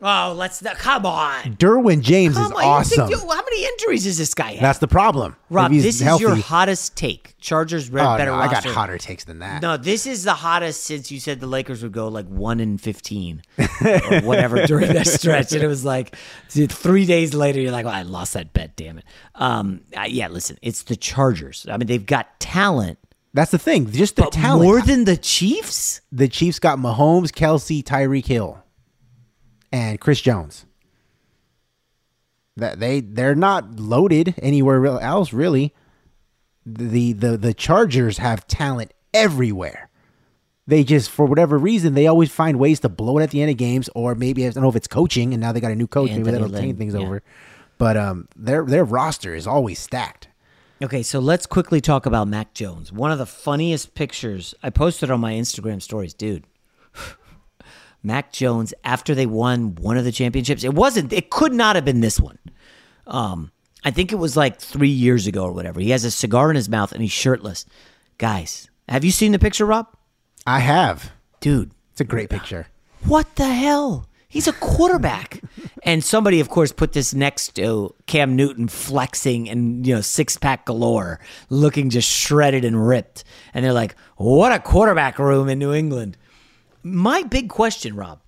Oh, 0.03 0.35
let's 0.37 0.63
come 0.79 1.05
on. 1.05 1.57
Derwin 1.57 2.01
James 2.01 2.35
come 2.35 2.47
is 2.47 2.53
on, 2.53 2.65
awesome. 2.65 3.09
Think, 3.09 3.21
how 3.21 3.43
many 3.43 3.65
injuries 3.67 4.07
is 4.07 4.17
this 4.17 4.33
guy? 4.33 4.53
Have? 4.53 4.61
That's 4.61 4.79
the 4.79 4.89
problem. 4.89 5.37
Rob, 5.51 5.73
this 5.73 6.01
healthy. 6.01 6.25
is 6.25 6.31
your 6.31 6.37
hottest 6.39 6.97
take. 6.97 7.35
Chargers 7.39 7.91
red 7.91 8.07
oh, 8.07 8.17
better. 8.17 8.31
No, 8.31 8.37
I 8.37 8.49
got 8.49 8.65
hotter 8.65 8.97
takes 8.97 9.25
than 9.25 9.41
that. 9.41 9.61
No, 9.61 9.77
this 9.77 10.07
is 10.07 10.25
the 10.25 10.33
hottest 10.33 10.85
since 10.85 11.11
you 11.11 11.21
said 11.21 11.41
the 11.41 11.47
Lakers 11.47 11.83
would 11.83 11.93
go 11.93 12.09
like 12.09 12.27
one 12.27 12.61
in 12.61 12.79
fifteen 12.79 13.43
or 13.59 14.21
whatever 14.23 14.67
during 14.67 14.93
that 14.93 15.07
stretch, 15.07 15.53
and 15.53 15.63
it 15.63 15.67
was 15.67 15.85
like 15.85 16.17
three 16.49 17.05
days 17.05 17.35
later, 17.35 17.61
you're 17.61 17.73
like, 17.73 17.85
"Well, 17.85 17.95
I 17.95 18.03
lost 18.03 18.35
that 18.35 18.53
bet. 18.55 18.77
Damn 18.77 18.99
it." 18.99 19.05
Um, 19.35 19.83
yeah, 20.07 20.29
listen, 20.29 20.59
it's 20.63 20.85
the 20.85 20.97
Chargers. 20.97 21.67
I 21.71 21.77
mean, 21.77 21.87
they've 21.87 22.05
got 22.05 22.41
talent. 22.41 22.99
That's 23.35 23.51
the 23.51 23.59
thing. 23.59 23.91
Just 23.91 24.17
the 24.17 24.27
talent. 24.27 24.65
More 24.65 24.81
than 24.81 25.05
the 25.05 25.17
Chiefs. 25.17 26.01
The 26.11 26.27
Chiefs 26.27 26.59
got 26.59 26.79
Mahomes, 26.79 27.29
Kelce, 27.29 27.83
Tyreek 27.83 28.27
Hill, 28.27 28.63
and 29.73 30.01
Chris 30.01 30.21
Jones 30.21 30.67
that 32.57 32.79
they 32.79 33.01
they're 33.01 33.35
not 33.35 33.79
loaded 33.79 34.35
anywhere 34.39 34.87
else 34.87 35.33
really. 35.33 35.75
The 36.65 37.13
the 37.13 37.37
the 37.37 37.55
Chargers 37.55 38.19
have 38.19 38.47
talent 38.47 38.93
everywhere. 39.13 39.89
They 40.67 40.85
just 40.85 41.11
for 41.11 41.27
whatever 41.27 41.59
reason 41.59 41.95
they 41.95 42.07
always 42.07 42.31
find 42.31 42.59
ways 42.59 42.81
to 42.81 42.89
blow 42.89 43.19
it 43.19 43.23
at 43.23 43.31
the 43.31 43.43
end 43.43 43.51
of 43.51 43.57
games, 43.57 43.89
or 43.95 44.15
maybe 44.15 44.47
I 44.47 44.51
don't 44.51 44.63
know 44.63 44.69
if 44.69 44.77
it's 44.77 44.87
coaching 44.87 45.33
and 45.33 45.41
now 45.41 45.53
they 45.53 45.61
got 45.61 45.73
a 45.73 45.77
new 45.77 45.89
coach, 45.89 46.11
Anthony 46.11 46.25
maybe 46.25 46.39
that'll 46.39 46.61
change 46.61 46.79
things 46.79 46.95
yeah. 46.95 47.01
over. 47.01 47.23
But 47.79 47.97
um, 47.97 48.29
their 48.37 48.65
their 48.65 48.85
roster 48.85 49.35
is 49.35 49.47
always 49.47 49.79
stacked. 49.79 50.29
Okay, 50.83 51.03
so 51.03 51.19
let's 51.19 51.45
quickly 51.45 51.81
talk 51.81 52.07
about 52.07 52.27
Mac 52.27 52.55
Jones. 52.55 52.91
One 52.91 53.11
of 53.11 53.19
the 53.19 53.27
funniest 53.27 53.95
pictures 53.95 54.55
I 54.63 54.71
posted 54.71 55.11
on 55.11 55.21
my 55.21 55.35
Instagram 55.35 55.83
stories, 55.83 56.15
dude. 56.15 56.45
Mac 58.03 58.33
Jones 58.33 58.73
after 58.85 59.15
they 59.15 59.27
won 59.27 59.75
one 59.77 59.97
of 59.97 60.05
the 60.05 60.13
championships. 60.13 60.65
It 60.65 60.75
wasn't. 60.75 61.13
It 61.13 61.31
could 61.31 61.53
not 61.53 61.77
have 61.77 61.85
been 61.85 62.01
this 62.01 62.19
one. 62.21 62.39
Um, 63.07 63.51
I 63.85 63.91
think 63.91 64.13
it 64.13 64.17
was 64.17 64.37
like 64.37 64.59
three 64.61 64.89
years 64.89 65.27
ago 65.27 65.45
or 65.45 65.53
whatever. 65.53 65.81
He 65.81 65.91
has 65.91 66.05
a 66.05 66.11
cigar 66.11 66.51
in 66.51 66.57
his 66.57 66.69
mouth 66.69 66.93
and 66.93 67.03
he's 67.03 67.13
shirtless. 67.13 67.67
Guys, 68.19 68.71
have 68.89 69.05
you 69.05 69.11
seen 69.11 69.33
the 69.33 69.39
picture, 69.39 69.65
Rob? 69.65 69.87
I 70.47 70.61
have, 70.61 71.13
dude. 71.41 71.71
It's 71.93 72.01
a 72.01 72.05
great 72.05 72.31
picture. 72.31 72.67
What 73.05 73.37
the 73.37 73.49
hell? 73.49 74.07
He's 74.29 74.47
a 74.47 74.53
quarterback. 74.53 75.43
and 75.83 76.05
somebody, 76.05 76.39
of 76.41 76.49
course, 76.49 76.71
put 76.71 76.93
this 76.93 77.13
next 77.15 77.57
to 77.57 77.95
Cam 78.07 78.37
Newton 78.37 78.69
flexing 78.69 79.49
and, 79.49 79.87
you 79.87 79.95
know, 79.95 80.01
six 80.01 80.37
pack 80.37 80.67
galore, 80.67 81.19
looking 81.49 81.91
just 81.91 82.09
shredded 82.09 82.65
and 82.65 82.87
ripped. 82.87 83.25
And 83.53 83.65
they're 83.65 83.73
like, 83.73 83.97
what 84.17 84.53
a 84.53 84.61
quarterback 84.61 85.19
room 85.19 85.49
in 85.49 85.59
New 85.59 85.73
England. 85.73 86.17
My 86.83 87.23
big 87.23 87.49
question, 87.49 87.95
Rob, 87.95 88.21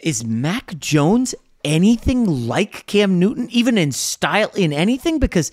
is 0.00 0.24
Mac 0.24 0.78
Jones 0.78 1.34
anything 1.64 2.46
like 2.46 2.86
Cam 2.86 3.18
Newton, 3.18 3.48
even 3.50 3.78
in 3.78 3.92
style, 3.92 4.50
in 4.54 4.72
anything? 4.72 5.18
Because 5.18 5.52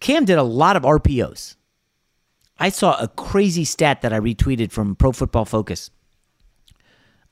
Cam 0.00 0.24
did 0.24 0.38
a 0.38 0.42
lot 0.42 0.76
of 0.76 0.82
RPOs. 0.82 1.56
I 2.58 2.68
saw 2.68 2.96
a 2.98 3.08
crazy 3.08 3.64
stat 3.64 4.02
that 4.02 4.12
I 4.12 4.20
retweeted 4.20 4.70
from 4.70 4.94
Pro 4.94 5.12
Football 5.12 5.44
Focus. 5.44 5.90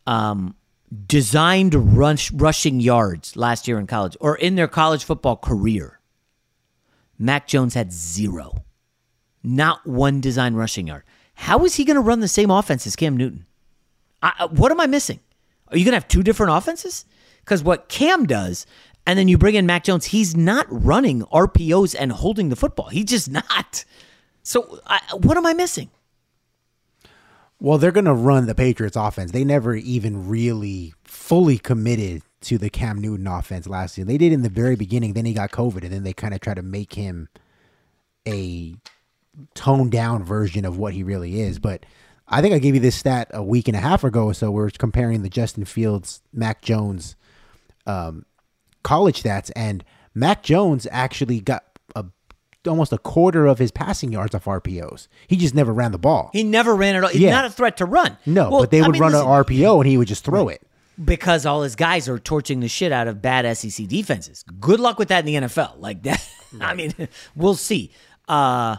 Um, 0.07 0.57
designed 1.07 1.74
rush, 1.97 2.32
rushing 2.32 2.80
yards 2.80 3.36
last 3.36 3.68
year 3.68 3.78
in 3.78 3.86
college 3.86 4.16
or 4.20 4.36
in 4.36 4.57
their 4.57 4.68
college 4.68 5.05
football 5.05 5.36
career. 5.36 6.01
Mac 7.18 7.47
Jones 7.47 7.74
had 7.74 7.93
zero. 7.93 8.64
Not 9.45 9.86
one 9.86 10.20
design 10.20 10.55
rushing 10.55 10.88
yard. 10.88 11.05
How 11.35 11.64
is 11.64 11.74
he 11.76 11.85
going 11.85 11.97
to 11.97 12.01
run 12.01 12.20
the 12.20 12.28
same 12.28 12.51
offense 12.51 12.87
as 12.87 12.97
Cam 12.97 13.16
Newton? 13.16 13.47
I, 14.22 14.33
uh, 14.39 14.49
what 14.49 14.70
am 14.70 14.80
I 14.80 14.87
missing? 14.87 15.20
Are 15.68 15.76
you 15.76 15.85
going 15.85 15.93
to 15.93 15.97
have 15.97 16.09
two 16.09 16.22
different 16.22 16.53
offenses? 16.53 17.05
Because 17.41 17.62
what 17.62 17.89
Cam 17.89 18.26
does, 18.26 18.66
and 19.07 19.18
then 19.18 19.28
you 19.28 19.39
bring 19.39 19.55
in 19.55 19.66
Mac 19.66 19.85
Jones, 19.85 20.07
he's 20.07 20.37
not 20.37 20.66
running 20.68 21.22
RPOs 21.24 21.97
and 21.99 22.12
holding 22.12 22.49
the 22.49 22.57
football. 22.57 22.89
He's 22.89 23.07
just 23.07 23.30
not. 23.30 23.85
So 24.43 24.80
I, 24.87 25.01
what 25.14 25.37
am 25.37 25.47
I 25.47 25.55
missing? 25.55 25.91
Well, 27.59 27.78
they're 27.78 27.93
going 27.93 28.07
to 28.07 28.14
run 28.14 28.47
the 28.47 28.57
Patriots 28.57 28.97
offense. 28.97 29.30
They 29.30 29.45
never 29.45 29.76
even 29.76 30.28
really 30.28 30.95
fully 31.05 31.59
committed 31.59 32.22
to 32.43 32.59
the 32.59 32.68
Cam 32.68 33.01
Newton 33.01 33.28
offense 33.28 33.68
last 33.68 33.97
year. 33.97 34.05
They 34.05 34.18
did 34.18 34.33
in 34.33 34.43
the 34.43 34.49
very 34.49 34.74
beginning. 34.74 35.12
Then 35.12 35.26
he 35.26 35.33
got 35.33 35.53
COVID, 35.53 35.85
and 35.85 35.93
then 35.93 36.03
they 36.03 36.12
kind 36.12 36.35
of 36.35 36.41
tried 36.41 36.57
to 36.57 36.62
make 36.62 36.95
him 36.95 37.28
a 38.26 38.74
toned 39.55 39.93
down 39.93 40.24
version 40.24 40.64
of 40.64 40.78
what 40.78 40.95
he 40.95 41.03
really 41.03 41.41
is. 41.41 41.59
But 41.59 41.85
I 42.28 42.41
think 42.41 42.55
I 42.55 42.59
gave 42.59 42.74
you 42.74 42.80
this 42.80 42.97
stat 42.97 43.30
a 43.33 43.43
week 43.43 43.68
and 43.68 43.76
a 43.76 43.80
half 43.80 44.05
ago. 44.05 44.33
So 44.33 44.51
we're 44.51 44.70
comparing 44.70 45.22
the 45.22 45.28
Justin 45.28 45.64
Fields, 45.64 46.22
Mac 46.33 46.62
Jones 46.62 47.16
um, 47.87 48.24
college 48.83 49.22
stats, 49.22 49.51
and 49.57 49.85
Mac 50.14 50.43
Jones 50.43 50.87
actually 50.91 51.41
got 51.41 51.64
a, 51.95 52.07
almost 52.66 52.93
a 52.93 52.99
quarter 52.99 53.47
of 53.47 53.59
his 53.59 53.70
passing 53.70 54.12
yards 54.12 54.35
off 54.35 54.45
RPOs. 54.45 55.09
He 55.26 55.37
just 55.37 55.55
never 55.55 55.72
ran 55.72 55.93
the 55.93 55.99
ball. 55.99 56.30
He 56.33 56.45
never 56.45 56.74
ran 56.74 56.97
at 56.97 57.05
all. 57.05 57.11
He's 57.11 57.22
yeah. 57.22 57.30
not 57.30 57.45
a 57.45 57.51
threat 57.51 57.76
to 57.78 57.85
run. 57.85 58.16
No, 58.26 58.51
well, 58.51 58.61
but 58.61 58.70
they 58.70 58.80
would 58.80 58.89
I 58.89 58.93
mean, 58.93 59.03
run 59.03 59.14
an 59.14 59.20
RPO 59.22 59.80
and 59.80 59.87
he 59.87 59.97
would 59.97 60.09
just 60.09 60.24
throw 60.24 60.49
it. 60.49 60.62
Because 61.03 61.47
all 61.47 61.62
his 61.62 61.74
guys 61.74 62.09
are 62.09 62.18
torching 62.18 62.61
the 62.61 62.68
shit 62.68 62.93
out 62.93 63.09
of 63.09 63.22
bad 63.22 63.51
SEC 63.57 63.89
defenses. 63.89 64.45
Good 64.61 64.78
luck 64.78 64.99
with 64.99 65.09
that 65.09 65.20
in 65.20 65.26
the 65.26 65.35
NFL. 65.47 65.78
Like 65.78 66.03
that. 66.03 66.26
Right. 66.53 66.68
I 66.68 66.74
mean, 66.74 66.93
we'll 67.35 67.55
see. 67.55 67.93
Uh, 68.28 68.76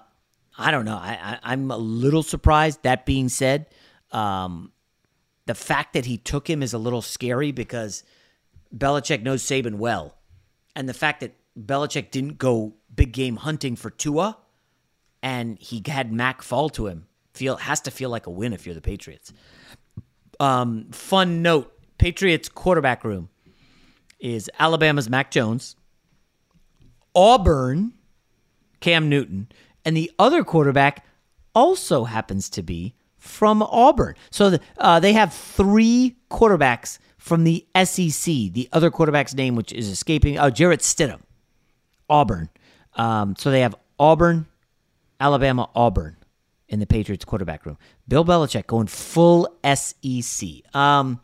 I 0.57 0.71
don't 0.71 0.85
know. 0.85 0.97
I, 0.97 1.39
I 1.41 1.53
am 1.53 1.71
a 1.71 1.77
little 1.77 2.23
surprised. 2.23 2.83
That 2.83 3.05
being 3.05 3.29
said, 3.29 3.67
um, 4.11 4.71
the 5.45 5.55
fact 5.55 5.93
that 5.93 6.05
he 6.05 6.17
took 6.17 6.49
him 6.49 6.61
is 6.61 6.73
a 6.73 6.77
little 6.77 7.01
scary 7.01 7.51
because 7.51 8.03
Belichick 8.75 9.23
knows 9.23 9.43
Saban 9.43 9.75
well, 9.75 10.15
and 10.75 10.87
the 10.87 10.93
fact 10.93 11.21
that 11.21 11.35
Belichick 11.57 12.11
didn't 12.11 12.37
go 12.37 12.75
big 12.93 13.13
game 13.13 13.37
hunting 13.37 13.75
for 13.75 13.89
Tua, 13.89 14.37
and 15.21 15.57
he 15.59 15.81
had 15.85 16.11
Mac 16.11 16.41
fall 16.41 16.69
to 16.69 16.87
him, 16.87 17.07
feel 17.33 17.57
has 17.57 17.81
to 17.81 17.91
feel 17.91 18.09
like 18.09 18.27
a 18.27 18.31
win 18.31 18.53
if 18.53 18.65
you're 18.65 18.75
the 18.75 18.81
Patriots. 18.81 19.33
Um, 20.39 20.91
fun 20.91 21.41
note: 21.41 21.71
Patriots 21.97 22.49
quarterback 22.49 23.03
room 23.03 23.29
is 24.19 24.49
Alabama's 24.59 25.09
Mac 25.09 25.31
Jones, 25.31 25.75
Auburn, 27.15 27.93
Cam 28.79 29.09
Newton, 29.09 29.49
and 29.85 29.95
the 29.95 30.11
other 30.19 30.43
quarterback 30.43 31.05
also 31.55 32.05
happens 32.05 32.49
to 32.49 32.63
be 32.63 32.95
from 33.17 33.61
Auburn. 33.63 34.15
So 34.31 34.51
the, 34.51 34.59
uh, 34.77 34.99
they 34.99 35.13
have 35.13 35.33
three 35.33 36.17
quarterbacks 36.29 36.99
from 37.17 37.45
the 37.45 37.65
SEC. 37.83 38.25
The 38.25 38.67
other 38.73 38.91
quarterback's 38.91 39.33
name, 39.33 39.55
which 39.55 39.71
is 39.71 39.87
escaping, 39.87 40.37
oh, 40.37 40.49
Jarrett 40.49 40.81
Stidham, 40.81 41.21
Auburn. 42.09 42.49
Um, 42.95 43.35
so 43.37 43.49
they 43.49 43.61
have 43.61 43.75
Auburn, 43.97 44.45
Alabama, 45.19 45.69
Auburn 45.73 46.17
in 46.67 46.79
the 46.79 46.85
Patriots 46.85 47.23
quarterback 47.23 47.65
room. 47.65 47.77
Bill 48.07 48.25
Belichick 48.25 48.67
going 48.67 48.87
full 48.87 49.47
SEC. 49.63 50.75
Um, 50.75 51.21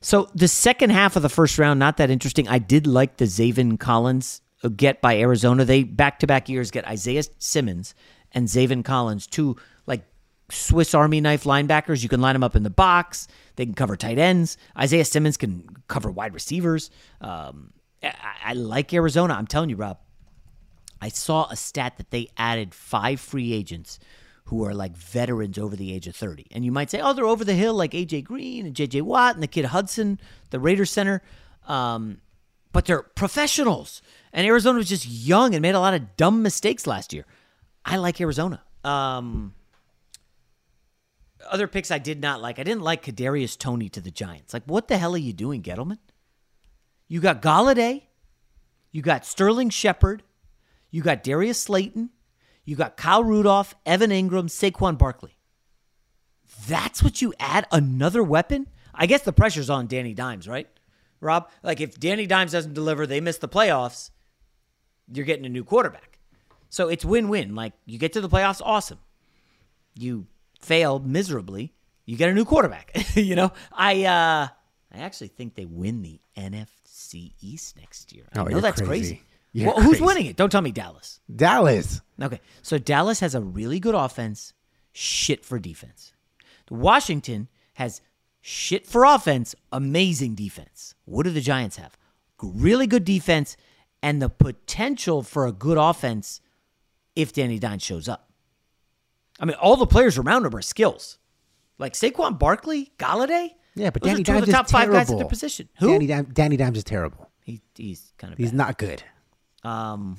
so 0.00 0.28
the 0.34 0.48
second 0.48 0.90
half 0.90 1.16
of 1.16 1.22
the 1.22 1.28
first 1.28 1.58
round, 1.58 1.78
not 1.78 1.96
that 1.96 2.10
interesting. 2.10 2.48
I 2.48 2.58
did 2.58 2.86
like 2.86 3.16
the 3.16 3.24
Zaven 3.24 3.78
Collins 3.78 4.42
get 4.68 5.00
by 5.00 5.18
Arizona. 5.18 5.64
They 5.64 5.82
back 5.84 6.18
to 6.20 6.26
back 6.26 6.48
years 6.48 6.70
get 6.70 6.86
Isaiah 6.86 7.24
Simmons 7.38 7.94
and 8.32 8.48
Zaven 8.48 8.84
Collins, 8.84 9.26
two 9.26 9.56
like 9.86 10.04
Swiss 10.50 10.94
Army 10.94 11.20
knife 11.20 11.44
linebackers. 11.44 12.02
You 12.02 12.08
can 12.08 12.20
line 12.20 12.34
them 12.34 12.44
up 12.44 12.56
in 12.56 12.62
the 12.62 12.70
box. 12.70 13.28
They 13.56 13.64
can 13.64 13.74
cover 13.74 13.96
tight 13.96 14.18
ends. 14.18 14.56
Isaiah 14.78 15.04
Simmons 15.04 15.36
can 15.36 15.66
cover 15.88 16.10
wide 16.10 16.34
receivers. 16.34 16.90
Um, 17.20 17.72
I, 18.02 18.14
I 18.44 18.52
like 18.54 18.92
Arizona. 18.92 19.34
I'm 19.34 19.46
telling 19.46 19.70
you, 19.70 19.76
Rob. 19.76 19.98
I 21.00 21.08
saw 21.08 21.48
a 21.50 21.56
stat 21.56 21.96
that 21.96 22.10
they 22.10 22.28
added 22.36 22.74
five 22.74 23.20
free 23.20 23.52
agents 23.52 23.98
who 24.44 24.64
are 24.64 24.74
like 24.74 24.96
veterans 24.96 25.58
over 25.58 25.74
the 25.74 25.92
age 25.92 26.06
of 26.06 26.14
30. 26.14 26.46
And 26.52 26.64
you 26.64 26.70
might 26.70 26.90
say, 26.90 27.00
oh, 27.00 27.12
they're 27.12 27.26
over 27.26 27.44
the 27.44 27.54
hill 27.54 27.74
like 27.74 27.92
AJ 27.92 28.24
Green 28.24 28.66
and 28.66 28.74
JJ 28.74 29.02
Watt 29.02 29.34
and 29.34 29.42
the 29.42 29.48
kid 29.48 29.64
Hudson, 29.64 30.20
the 30.50 30.60
Raiders 30.60 30.90
center. 30.90 31.22
Um, 31.66 32.18
but 32.72 32.86
they're 32.86 33.02
professionals. 33.02 34.02
And 34.32 34.46
Arizona 34.46 34.78
was 34.78 34.88
just 34.88 35.06
young 35.06 35.54
and 35.54 35.62
made 35.62 35.74
a 35.74 35.80
lot 35.80 35.94
of 35.94 36.16
dumb 36.16 36.42
mistakes 36.42 36.86
last 36.86 37.12
year. 37.12 37.26
I 37.84 37.96
like 37.96 38.20
Arizona. 38.20 38.62
Um, 38.82 39.54
other 41.50 41.66
picks 41.66 41.90
I 41.90 41.98
did 41.98 42.20
not 42.20 42.40
like. 42.40 42.58
I 42.58 42.62
didn't 42.62 42.82
like 42.82 43.04
Kadarius 43.04 43.58
Toney 43.58 43.88
to 43.90 44.00
the 44.00 44.10
Giants. 44.10 44.54
Like, 44.54 44.62
what 44.66 44.88
the 44.88 44.96
hell 44.96 45.14
are 45.14 45.18
you 45.18 45.32
doing, 45.32 45.62
Gettleman? 45.62 45.98
You 47.08 47.20
got 47.20 47.42
Golladay, 47.42 48.04
you 48.90 49.02
got 49.02 49.26
Sterling 49.26 49.70
Shepard, 49.70 50.22
you 50.90 51.02
got 51.02 51.22
Darius 51.22 51.60
Slayton, 51.62 52.10
you 52.64 52.76
got 52.76 52.96
Kyle 52.96 53.22
Rudolph, 53.22 53.74
Evan 53.84 54.10
Engram, 54.10 54.48
Saquon 54.48 54.96
Barkley. 54.96 55.36
That's 56.66 57.02
what 57.02 57.20
you 57.20 57.34
add 57.38 57.66
another 57.72 58.22
weapon? 58.22 58.68
I 58.94 59.06
guess 59.06 59.22
the 59.22 59.32
pressure's 59.32 59.70
on 59.70 59.86
Danny 59.86 60.14
Dimes, 60.14 60.46
right? 60.46 60.68
Rob, 61.22 61.48
like 61.62 61.80
if 61.80 61.98
Danny 61.98 62.26
Dimes 62.26 62.52
doesn't 62.52 62.74
deliver, 62.74 63.06
they 63.06 63.20
miss 63.20 63.38
the 63.38 63.48
playoffs, 63.48 64.10
you're 65.10 65.24
getting 65.24 65.46
a 65.46 65.48
new 65.48 65.64
quarterback. 65.64 66.18
So 66.68 66.88
it's 66.88 67.04
win-win. 67.04 67.54
Like 67.54 67.72
you 67.86 67.98
get 67.98 68.12
to 68.14 68.20
the 68.20 68.28
playoffs, 68.28 68.60
awesome. 68.62 68.98
You 69.94 70.26
fail 70.60 70.98
miserably, 70.98 71.72
you 72.06 72.16
get 72.16 72.28
a 72.28 72.34
new 72.34 72.44
quarterback. 72.44 72.90
you 73.14 73.36
know, 73.36 73.52
I 73.72 74.04
uh 74.04 74.48
I 74.94 74.98
actually 74.98 75.28
think 75.28 75.54
they 75.54 75.64
win 75.64 76.02
the 76.02 76.20
NFC 76.36 77.32
East 77.40 77.76
next 77.78 78.12
year. 78.12 78.24
I 78.34 78.40
Oh, 78.40 78.44
know 78.44 78.60
that's 78.60 78.80
crazy. 78.80 79.20
crazy. 79.54 79.66
Well, 79.66 79.80
who's 79.82 80.00
winning 80.00 80.26
it? 80.26 80.36
Don't 80.36 80.50
tell 80.50 80.62
me 80.62 80.72
Dallas. 80.72 81.20
Dallas. 81.34 82.00
Okay. 82.20 82.40
So 82.62 82.78
Dallas 82.78 83.20
has 83.20 83.34
a 83.34 83.40
really 83.40 83.80
good 83.80 83.94
offense, 83.94 84.54
shit 84.92 85.44
for 85.44 85.58
defense. 85.58 86.14
Washington 86.70 87.48
has 87.74 88.00
shit 88.42 88.86
for 88.86 89.04
offense, 89.04 89.54
amazing 89.72 90.34
defense. 90.34 90.94
What 91.06 91.22
do 91.22 91.30
the 91.30 91.40
Giants 91.40 91.76
have? 91.76 91.96
Really 92.42 92.86
good 92.86 93.04
defense 93.04 93.56
and 94.02 94.20
the 94.20 94.28
potential 94.28 95.22
for 95.22 95.46
a 95.46 95.52
good 95.52 95.78
offense 95.78 96.40
if 97.14 97.32
Danny 97.32 97.58
Dimes 97.58 97.82
shows 97.82 98.08
up. 98.08 98.28
I 99.40 99.44
mean, 99.44 99.54
all 99.56 99.76
the 99.76 99.86
players 99.86 100.18
around 100.18 100.44
him 100.44 100.54
are 100.54 100.62
skills. 100.62 101.18
Like 101.78 101.94
Saquon 101.94 102.38
Barkley, 102.38 102.92
Golladay. 102.98 103.50
Yeah, 103.74 103.90
but 103.90 104.02
Danny 104.02 104.22
Dimes 104.22 104.46
the 104.46 104.52
top 104.52 104.66
is 104.66 104.72
five 104.72 104.82
terrible. 104.82 104.98
guys 104.98 105.10
at 105.10 105.18
their 105.18 105.28
position. 105.28 105.68
Who? 105.78 105.98
Danny, 106.06 106.26
Danny 106.32 106.56
Dimes 106.56 106.78
is 106.78 106.84
terrible. 106.84 107.30
He, 107.44 107.62
he's 107.74 108.12
kind 108.18 108.32
of 108.32 108.38
He's 108.38 108.52
not 108.52 108.76
good. 108.76 109.02
um, 109.64 110.18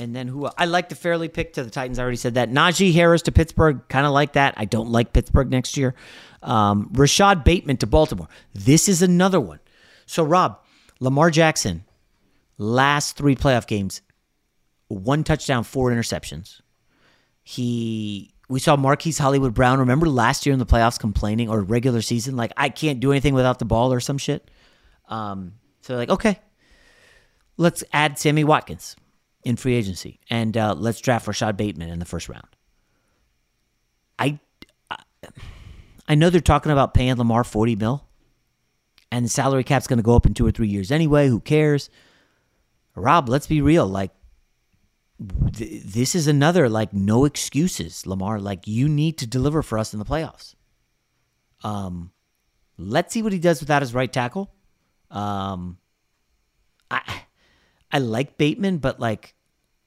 and 0.00 0.16
then 0.16 0.28
who? 0.28 0.48
I 0.56 0.64
like 0.64 0.88
the 0.88 0.94
Farley 0.94 1.28
pick 1.28 1.52
to 1.52 1.62
the 1.62 1.68
Titans. 1.68 1.98
I 1.98 2.02
already 2.02 2.16
said 2.16 2.34
that. 2.34 2.50
Najee 2.50 2.94
Harris 2.94 3.20
to 3.22 3.32
Pittsburgh, 3.32 3.82
kind 3.88 4.06
of 4.06 4.12
like 4.12 4.32
that. 4.32 4.54
I 4.56 4.64
don't 4.64 4.90
like 4.90 5.12
Pittsburgh 5.12 5.50
next 5.50 5.76
year. 5.76 5.94
Um, 6.42 6.88
Rashod 6.94 7.44
Bateman 7.44 7.76
to 7.78 7.86
Baltimore. 7.86 8.28
This 8.54 8.88
is 8.88 9.02
another 9.02 9.38
one. 9.38 9.60
So 10.06 10.24
Rob, 10.24 10.58
Lamar 11.00 11.30
Jackson, 11.30 11.84
last 12.56 13.18
three 13.18 13.36
playoff 13.36 13.66
games, 13.66 14.00
one 14.88 15.22
touchdown, 15.22 15.64
four 15.64 15.90
interceptions. 15.90 16.62
He, 17.42 18.32
we 18.48 18.58
saw 18.58 18.76
Marquise 18.76 19.18
Hollywood 19.18 19.52
Brown. 19.52 19.80
Remember 19.80 20.08
last 20.08 20.46
year 20.46 20.54
in 20.54 20.58
the 20.58 20.66
playoffs 20.66 20.98
complaining 20.98 21.50
or 21.50 21.60
regular 21.60 22.00
season, 22.00 22.36
like 22.36 22.52
I 22.56 22.70
can't 22.70 23.00
do 23.00 23.10
anything 23.10 23.34
without 23.34 23.58
the 23.58 23.66
ball 23.66 23.92
or 23.92 24.00
some 24.00 24.16
shit. 24.16 24.50
Um, 25.10 25.52
so 25.82 25.94
like, 25.94 26.08
okay, 26.08 26.38
let's 27.58 27.84
add 27.92 28.18
Sammy 28.18 28.44
Watkins 28.44 28.96
in 29.44 29.56
free 29.56 29.74
agency 29.74 30.20
and 30.28 30.56
uh, 30.56 30.74
let's 30.74 31.00
draft 31.00 31.26
Rashod 31.26 31.56
Bateman 31.56 31.88
in 31.90 31.98
the 31.98 32.04
first 32.04 32.28
round. 32.28 32.48
I, 34.18 34.38
I- 36.06 36.14
know 36.14 36.28
they're 36.30 36.40
talking 36.40 36.72
about 36.72 36.92
paying 36.94 37.16
Lamar 37.16 37.44
forty 37.44 37.76
mil, 37.76 38.04
and 39.10 39.24
the 39.24 39.30
salary 39.30 39.64
cap's 39.64 39.86
going 39.86 39.98
to 39.98 40.02
go 40.02 40.14
up 40.16 40.26
in 40.26 40.34
two 40.34 40.46
or 40.46 40.50
three 40.50 40.68
years 40.68 40.90
anyway. 40.90 41.28
Who 41.28 41.40
cares? 41.40 41.88
Rob, 42.94 43.28
let's 43.28 43.46
be 43.46 43.62
real. 43.62 43.86
Like, 43.86 44.10
th- 45.54 45.84
this 45.84 46.14
is 46.14 46.26
another 46.26 46.68
like 46.68 46.92
no 46.92 47.24
excuses, 47.24 48.06
Lamar. 48.06 48.40
Like, 48.40 48.66
you 48.66 48.88
need 48.88 49.18
to 49.18 49.26
deliver 49.26 49.62
for 49.62 49.78
us 49.78 49.92
in 49.92 49.98
the 49.98 50.04
playoffs. 50.04 50.54
Um, 51.62 52.10
let's 52.76 53.12
see 53.14 53.22
what 53.22 53.32
he 53.32 53.38
does 53.38 53.60
without 53.60 53.82
his 53.82 53.94
right 53.94 54.12
tackle. 54.12 54.52
Um, 55.10 55.78
I 57.92 57.98
like 57.98 58.38
Bateman, 58.38 58.78
but 58.78 59.00
like 59.00 59.34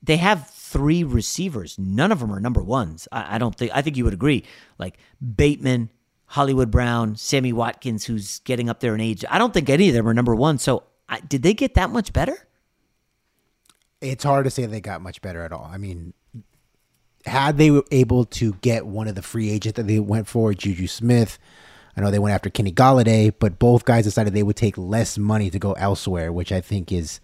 they 0.01 0.17
have 0.17 0.49
three 0.49 1.03
receivers. 1.03 1.77
None 1.79 2.11
of 2.11 2.19
them 2.19 2.31
are 2.33 2.39
number 2.39 2.61
ones. 2.61 3.07
I, 3.11 3.35
I 3.35 3.37
don't 3.37 3.55
think. 3.55 3.71
I 3.73 3.81
think 3.81 3.97
you 3.97 4.03
would 4.03 4.13
agree. 4.13 4.43
Like 4.77 4.97
Bateman, 5.35 5.89
Hollywood 6.25 6.71
Brown, 6.71 7.15
Sammy 7.15 7.53
Watkins, 7.53 8.05
who's 8.05 8.39
getting 8.39 8.69
up 8.69 8.79
there 8.79 8.95
in 8.95 9.01
age. 9.01 9.23
I 9.29 9.37
don't 9.37 9.53
think 9.53 9.69
any 9.69 9.87
of 9.89 9.93
them 9.93 10.07
are 10.07 10.13
number 10.13 10.35
one. 10.35 10.57
So 10.57 10.83
I, 11.07 11.19
did 11.19 11.43
they 11.43 11.53
get 11.53 11.75
that 11.75 11.89
much 11.89 12.11
better? 12.11 12.47
It's 14.01 14.23
hard 14.23 14.43
to 14.45 14.51
say 14.51 14.65
they 14.65 14.81
got 14.81 15.01
much 15.01 15.21
better 15.21 15.43
at 15.43 15.53
all. 15.53 15.69
I 15.71 15.77
mean, 15.77 16.13
had 17.25 17.57
they 17.57 17.71
were 17.71 17.85
able 17.91 18.25
to 18.25 18.53
get 18.55 18.85
one 18.85 19.07
of 19.07 19.15
the 19.15 19.21
free 19.21 19.49
agents 19.49 19.77
that 19.77 19.87
they 19.87 19.99
went 19.99 20.27
for, 20.27 20.53
Juju 20.53 20.87
Smith, 20.87 21.39
I 21.95 22.01
know 22.01 22.11
they 22.11 22.19
went 22.19 22.33
after 22.33 22.49
Kenny 22.49 22.71
Golladay, 22.71 23.33
but 23.37 23.59
both 23.59 23.85
guys 23.85 24.03
decided 24.03 24.33
they 24.33 24.43
would 24.43 24.55
take 24.55 24.77
less 24.77 25.17
money 25.17 25.49
to 25.49 25.59
go 25.59 25.73
elsewhere, 25.73 26.33
which 26.33 26.51
I 26.51 26.59
think 26.59 26.91
is 26.91 27.21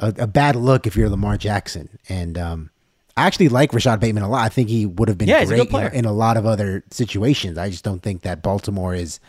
a, 0.00 0.08
a 0.18 0.26
bad 0.26 0.56
look 0.56 0.86
if 0.86 0.96
you're 0.96 1.08
Lamar 1.08 1.36
Jackson. 1.36 1.88
And 2.08 2.36
um, 2.36 2.70
I 3.16 3.26
actually 3.26 3.48
like 3.48 3.72
Rashod 3.72 4.00
Bateman 4.00 4.22
a 4.24 4.28
lot. 4.28 4.44
I 4.44 4.48
think 4.48 4.68
he 4.68 4.86
would 4.86 5.08
have 5.08 5.18
been 5.18 5.28
Yeah, 5.28 5.40
he's 5.40 5.50
a 5.50 5.54
great 5.54 5.60
in, 5.60 5.66
player. 5.68 5.88
in 5.88 6.04
a 6.04 6.12
lot 6.12 6.36
of 6.36 6.46
other 6.46 6.82
situations. 6.90 7.58
I 7.58 7.70
just 7.70 7.84
don't 7.84 8.02
think 8.02 8.22
that 8.22 8.42
Baltimore 8.42 8.94
is 8.94 9.20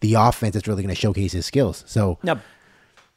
the 0.00 0.14
offense 0.14 0.54
that's 0.54 0.66
really 0.66 0.82
going 0.82 0.94
to 0.94 1.00
showcase 1.00 1.32
his 1.32 1.44
skills. 1.44 1.84
So 1.86 2.18
Now, 2.22 2.40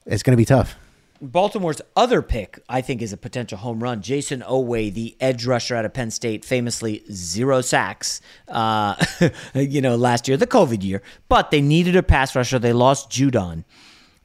it's 0.05 0.23
going 0.23 0.33
to 0.33 0.37
be 0.37 0.45
tough. 0.45 0.75
Baltimore's 1.21 1.81
other 1.95 2.21
pick, 2.21 2.59
I 2.67 2.81
think, 2.81 3.01
is 3.01 3.13
a 3.13 3.17
potential 3.17 3.57
home 3.57 3.81
run. 3.81 4.01
Jayson 4.01 4.41
Oweh, 4.41 4.93
the 4.93 5.15
edge 5.21 5.45
rusher 5.45 5.73
out 5.73 5.85
of 5.85 5.93
Penn 5.93 6.11
State, 6.11 6.43
famously 6.43 7.01
zero 7.09 7.61
sacks, 7.61 8.19
uh, 8.49 8.95
you 9.55 9.79
know, 9.79 9.95
last 9.95 10.27
year, 10.27 10.35
the 10.35 10.45
COVID 10.47 10.83
year. 10.83 11.01
But 11.29 11.49
they 11.49 11.61
needed 11.61 11.95
a 11.95 12.03
pass 12.03 12.35
rusher. 12.35 12.59
They 12.59 12.73
lost 12.73 13.09
Judon. 13.09 13.63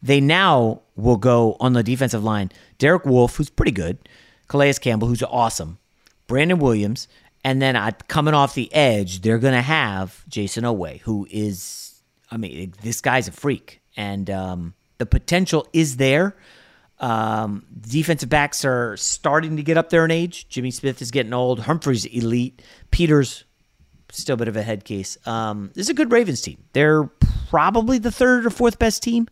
They 0.03 0.21
now 0.21 0.83
will 0.99 1.17
go 1.17 1.57
on 1.61 1.73
the 1.73 1.83
defensive 1.83 2.25
line. 2.25 2.51
Derek 2.79 3.07
Wolfe, 3.07 3.37
who's 3.37 3.51
pretty 3.51 3.73
good, 3.73 3.99
Calais 4.49 4.75
Campbell, 4.75 5.09
who's 5.09 5.23
awesome, 5.23 5.79
Brandon 6.27 6.59
Williams, 6.59 7.09
and 7.45 7.63
then 7.63 7.77
uh, 7.77 7.93
coming 8.09 8.35
off 8.35 8.55
the 8.55 8.73
edge, 8.75 9.23
they're 9.23 9.39
going 9.39 9.55
to 9.55 9.63
have 9.63 10.25
Jayson 10.29 10.65
Oweh, 10.65 11.01
who 11.01 11.27
is, 11.31 12.03
I 12.31 12.37
mean, 12.37 12.75
this 12.83 13.01
guy's 13.01 13.29
a 13.29 13.33
freak, 13.33 13.81
and 13.97 14.29
um, 14.29 14.75
the 14.99 15.07
potential 15.07 15.67
is 15.73 15.97
there. 15.97 16.37
Um, 17.01 17.65
defensive 17.81 18.29
backs 18.29 18.65
are 18.65 18.97
starting 18.97 19.57
to 19.57 19.63
get 19.63 19.79
up 19.79 19.91
there 19.91 20.05
in 20.05 20.11
age. 20.11 20.49
Jimmy 20.49 20.73
Smith 20.73 21.01
is 21.01 21.13
getting 21.13 21.33
old. 21.33 21.61
Humphrey's 21.61 22.05
elite. 22.07 22.61
Peters 22.91 23.45
still 24.11 24.35
a 24.35 24.37
bit 24.37 24.49
of 24.49 24.57
a 24.57 24.63
head 24.63 24.85
case. 24.85 25.17
Um, 25.27 25.71
this 25.75 25.87
is 25.87 25.91
a 25.91 25.95
good 25.95 26.11
Ravens 26.11 26.41
team. 26.41 26.65
They're 26.73 27.05
probably 27.49 27.99
the 27.99 28.11
third 28.11 28.47
or 28.47 28.51
fourth 28.51 28.79
best 28.79 29.03
team. 29.03 29.29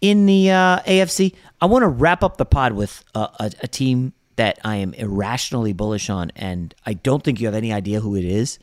In 0.00 0.26
the 0.26 0.50
uh, 0.50 0.80
AFC, 0.80 1.34
I 1.60 1.66
want 1.66 1.82
to 1.82 1.88
wrap 1.88 2.22
up 2.24 2.36
the 2.36 2.46
pod 2.46 2.72
with 2.72 3.04
a, 3.14 3.50
a, 3.60 3.68
team 3.68 4.14
that 4.36 4.58
I 4.64 4.76
am 4.76 4.94
irrationally 4.94 5.72
bullish 5.72 6.08
on, 6.08 6.32
and 6.34 6.74
I 6.86 6.94
don't 6.94 7.22
think 7.22 7.40
you 7.40 7.46
have 7.46 7.54
any 7.54 7.72
idea 7.72 8.00
who 8.00 8.16
it 8.16 8.24
is. 8.24 8.58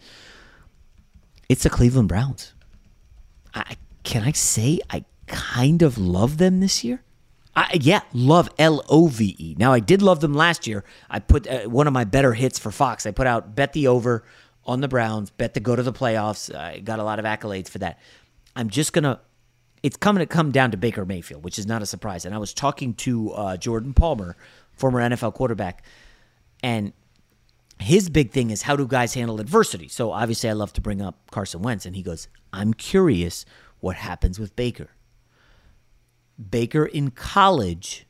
It's 1.49 1.63
the 1.63 1.69
Cleveland 1.69 2.09
Browns. 2.09 2.53
I, 3.53 3.77
can 4.03 4.23
I 4.23 4.31
say 4.31 4.79
I 4.89 5.05
kind 5.27 5.81
of 5.81 5.97
love 5.97 6.37
them 6.37 6.59
this 6.59 6.83
year? 6.83 7.03
I, 7.55 7.77
yeah, 7.81 8.01
love 8.13 8.49
L 8.59 8.83
O 8.87 9.07
V 9.07 9.35
E. 9.37 9.55
Now 9.57 9.73
I 9.73 9.79
did 9.79 10.01
love 10.01 10.19
them 10.19 10.33
last 10.33 10.67
year. 10.67 10.83
I 11.09 11.19
put 11.19 11.47
uh, 11.47 11.63
one 11.63 11.87
of 11.87 11.93
my 11.93 12.03
better 12.03 12.33
hits 12.33 12.59
for 12.59 12.71
Fox. 12.71 13.05
I 13.07 13.11
put 13.11 13.25
out 13.25 13.55
bet 13.55 13.73
the 13.73 13.87
over 13.87 14.23
on 14.63 14.81
the 14.81 14.87
Browns, 14.87 15.31
bet 15.31 15.55
to 15.55 15.59
go 15.59 15.75
to 15.75 15.81
the 15.81 15.93
playoffs. 15.93 16.53
I 16.53 16.79
got 16.79 16.99
a 16.99 17.03
lot 17.03 17.17
of 17.17 17.25
accolades 17.25 17.67
for 17.69 17.79
that. 17.79 17.99
I'm 18.55 18.69
just 18.69 18.93
gonna. 18.93 19.19
It's 19.87 19.95
coming 19.95 20.19
to 20.19 20.25
come 20.25 20.51
down 20.51 20.71
to 20.71 20.77
Baker 20.77 21.05
Mayfield, 21.05 21.45
which 21.45 21.57
is 21.57 21.65
not 21.65 21.81
a 21.81 21.85
surprise. 21.85 22.25
And 22.25 22.35
I 22.35 22.39
was 22.39 22.53
talking 22.53 22.93
to 22.95 23.31
uh, 23.31 23.55
Jordan 23.55 23.93
Palmer, 23.93 24.35
former 24.73 24.99
NFL 24.99 25.33
quarterback, 25.33 25.81
and 26.61 26.91
his 27.79 28.09
big 28.09 28.31
thing 28.31 28.49
is 28.49 28.63
how 28.63 28.75
do 28.75 28.85
guys 28.85 29.13
handle 29.13 29.39
adversity. 29.39 29.87
So 29.87 30.11
obviously, 30.11 30.49
I 30.49 30.53
love 30.53 30.73
to 30.73 30.81
bring 30.81 31.01
up 31.01 31.31
Carson 31.31 31.61
Wentz, 31.61 31.85
and 31.85 31.95
he 31.95 32.01
goes, 32.03 32.27
"I'm 32.51 32.73
curious 32.73 33.45
what 33.79 33.95
happens 33.95 34.39
with 34.39 34.57
Baker." 34.57 34.89
Baker 36.37 36.85
in 36.85 37.11
college 37.11 38.05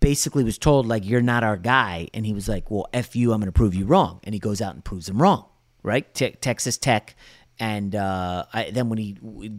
basically 0.00 0.42
was 0.42 0.58
told 0.58 0.86
like 0.86 1.06
you're 1.06 1.22
not 1.22 1.44
our 1.44 1.56
guy 1.56 2.08
and 2.12 2.26
he 2.26 2.34
was 2.34 2.46
like 2.46 2.70
well 2.70 2.86
f 2.92 3.16
you 3.16 3.32
i'm 3.32 3.40
going 3.40 3.46
to 3.46 3.52
prove 3.52 3.74
you 3.74 3.86
wrong 3.86 4.20
and 4.24 4.34
he 4.34 4.38
goes 4.38 4.60
out 4.60 4.74
and 4.74 4.84
proves 4.84 5.08
him 5.08 5.22
wrong 5.22 5.46
right 5.82 6.12
Te- 6.12 6.32
texas 6.42 6.76
tech 6.76 7.16
and 7.58 7.94
uh, 7.94 8.44
I, 8.52 8.70
then 8.70 8.88
when 8.88 8.98
he 8.98 9.12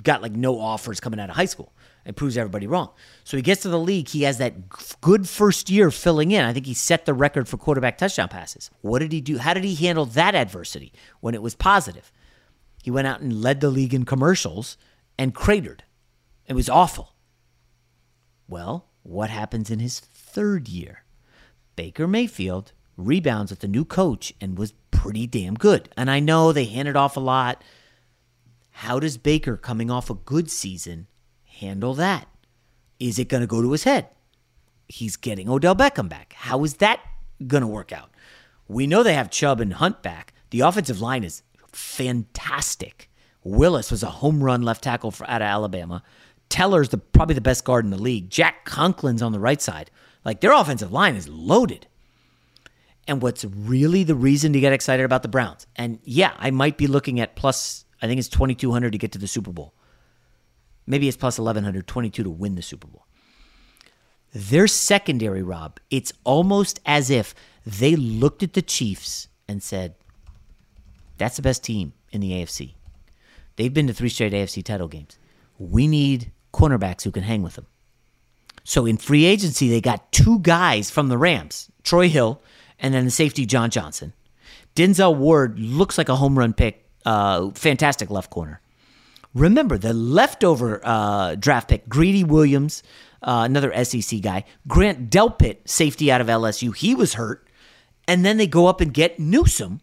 got 0.03 0.21
like 0.21 0.33
no 0.33 0.59
offers 0.59 0.99
coming 0.99 1.19
out 1.19 1.29
of 1.29 1.35
high 1.35 1.45
school 1.45 1.73
it 2.05 2.15
proves 2.15 2.37
everybody 2.37 2.67
wrong 2.67 2.91
so 3.23 3.37
he 3.37 3.43
gets 3.43 3.61
to 3.63 3.69
the 3.69 3.79
league 3.79 4.09
he 4.09 4.23
has 4.23 4.37
that 4.37 4.53
good 5.01 5.27
first 5.27 5.69
year 5.69 5.89
filling 5.91 6.31
in 6.31 6.45
i 6.45 6.53
think 6.53 6.65
he 6.65 6.73
set 6.73 7.05
the 7.05 7.13
record 7.13 7.47
for 7.47 7.57
quarterback 7.57 7.97
touchdown 7.97 8.27
passes 8.27 8.69
what 8.81 8.99
did 8.99 9.11
he 9.11 9.21
do 9.21 9.37
how 9.37 9.53
did 9.53 9.63
he 9.63 9.75
handle 9.75 10.05
that 10.05 10.35
adversity 10.35 10.91
when 11.21 11.33
it 11.33 11.41
was 11.41 11.55
positive 11.55 12.11
he 12.83 12.91
went 12.91 13.07
out 13.07 13.21
and 13.21 13.41
led 13.41 13.61
the 13.61 13.69
league 13.69 13.93
in 13.93 14.05
commercials 14.05 14.77
and 15.17 15.33
cratered 15.33 15.83
it 16.47 16.53
was 16.53 16.69
awful 16.69 17.15
well, 18.47 18.89
what 19.03 19.29
happens 19.29 19.69
in 19.69 19.79
his 19.79 19.99
third 19.99 20.67
year? 20.67 21.03
Baker 21.75 22.07
Mayfield 22.07 22.73
rebounds 22.97 23.51
with 23.51 23.59
the 23.59 23.67
new 23.67 23.83
coach 23.83 24.33
and 24.39 24.57
was 24.57 24.73
pretty 24.91 25.27
damn 25.27 25.55
good. 25.55 25.89
And 25.97 26.09
I 26.09 26.19
know 26.19 26.51
they 26.51 26.65
handed 26.65 26.95
off 26.95 27.17
a 27.17 27.21
lot. 27.21 27.63
How 28.79 28.99
does 28.99 29.17
Baker, 29.17 29.55
coming 29.55 29.89
off 29.89 30.09
a 30.09 30.15
good 30.15 30.51
season, 30.51 31.07
handle 31.45 31.93
that? 31.93 32.27
Is 32.99 33.17
it 33.17 33.29
going 33.29 33.39
to 33.39 33.47
go 33.47 33.61
to 33.61 33.71
his 33.71 33.85
head? 33.85 34.09
He's 34.89 35.15
getting 35.15 35.47
Odell 35.47 35.77
Beckham 35.77 36.09
back. 36.09 36.33
How 36.33 36.61
is 36.65 36.75
that 36.75 36.99
going 37.47 37.61
to 37.61 37.67
work 37.67 37.93
out? 37.93 38.11
We 38.67 38.85
know 38.85 39.01
they 39.01 39.13
have 39.13 39.29
Chubb 39.29 39.61
and 39.61 39.75
Hunt 39.75 40.03
back. 40.03 40.33
The 40.49 40.59
offensive 40.59 40.99
line 40.99 41.23
is 41.23 41.41
fantastic. 41.71 43.09
Willis 43.45 43.91
was 43.91 44.03
a 44.03 44.07
home 44.07 44.43
run 44.43 44.61
left 44.61 44.83
tackle 44.83 45.11
for, 45.11 45.27
out 45.29 45.41
of 45.41 45.47
Alabama. 45.47 46.03
Teller's 46.49 46.89
the 46.89 46.97
probably 46.97 47.35
the 47.35 47.41
best 47.41 47.63
guard 47.63 47.85
in 47.85 47.91
the 47.91 47.97
league. 47.97 48.29
Jack 48.29 48.65
Conklin's 48.65 49.21
on 49.21 49.31
the 49.31 49.39
right 49.39 49.61
side. 49.61 49.89
Like 50.25 50.41
their 50.41 50.51
offensive 50.51 50.91
line 50.91 51.15
is 51.15 51.29
loaded. 51.29 51.87
And 53.07 53.21
what's 53.21 53.45
really 53.45 54.03
the 54.03 54.15
reason 54.15 54.51
to 54.51 54.59
get 54.59 54.73
excited 54.73 55.05
about 55.05 55.21
the 55.21 55.29
Browns? 55.29 55.65
And 55.77 55.99
yeah, 56.03 56.33
I 56.37 56.51
might 56.51 56.77
be 56.77 56.87
looking 56.87 57.21
at 57.21 57.37
plus, 57.37 57.84
I 58.01 58.07
think 58.07 58.19
it's 58.19 58.29
2,200 58.29 58.91
to 58.91 58.97
get 58.97 59.11
to 59.13 59.19
the 59.19 59.27
Super 59.27 59.51
Bowl. 59.51 59.73
Maybe 60.87 61.07
it's 61.07 61.17
plus 61.17 61.39
1,100, 61.39 61.87
22 61.87 62.23
to 62.23 62.29
win 62.29 62.55
the 62.55 62.61
Super 62.61 62.87
Bowl. 62.87 63.05
Their 64.33 64.67
secondary, 64.67 65.41
Rob, 65.41 65.79
it's 65.89 66.11
almost 66.23 66.79
as 66.85 67.09
if 67.09 67.33
they 67.65 67.95
looked 67.95 68.43
at 68.43 68.53
the 68.53 68.61
Chiefs 68.61 69.29
and 69.47 69.63
said, 69.63 69.95
that's 71.17 71.37
the 71.37 71.41
best 71.41 71.63
team 71.63 71.93
in 72.11 72.21
the 72.21 72.31
AFC. 72.31 72.73
They've 73.55 73.73
been 73.73 73.87
to 73.87 73.93
three 73.93 74.09
straight 74.09 74.33
AFC 74.33 74.63
title 74.63 74.87
games. 74.87 75.17
We 75.57 75.87
need 75.87 76.31
cornerbacks 76.53 77.03
who 77.03 77.11
can 77.11 77.23
hang 77.23 77.41
with 77.43 77.55
them. 77.55 77.67
So 78.63 78.85
in 78.85 78.97
free 78.97 79.25
agency, 79.25 79.69
they 79.69 79.79
got 79.79 80.11
two 80.11 80.39
guys 80.39 80.89
from 80.89 81.07
the 81.07 81.17
Rams, 81.17 81.71
Troy 81.83 82.09
Hill, 82.09 82.41
and 82.79 82.93
then 82.93 83.05
the 83.05 83.11
safety 83.11 83.45
John 83.45 83.69
Johnson. 83.69 84.13
Denzel 84.75 85.15
Ward 85.15 85.59
looks 85.59 85.97
like 85.97 86.09
a 86.09 86.15
home 86.15 86.37
run 86.37 86.53
pick, 86.53 86.84
uh, 87.05 87.51
fantastic 87.51 88.09
left 88.09 88.29
corner. 88.29 88.61
Remember 89.33 89.77
the 89.77 89.93
leftover 89.93 90.79
uh, 90.83 91.35
draft 91.35 91.69
pick, 91.69 91.89
Greedy 91.89 92.23
Williams, 92.23 92.83
uh, 93.21 93.43
another 93.45 93.83
SEC 93.83 94.21
guy, 94.21 94.45
Grant 94.67 95.09
Delpit, 95.09 95.57
safety 95.67 96.11
out 96.11 96.21
of 96.21 96.27
LSU. 96.27 96.75
He 96.75 96.95
was 96.95 97.15
hurt, 97.15 97.45
and 98.07 98.25
then 98.25 98.37
they 98.37 98.47
go 98.47 98.67
up 98.67 98.79
and 98.79 98.93
get 98.93 99.19
Newsome 99.19 99.81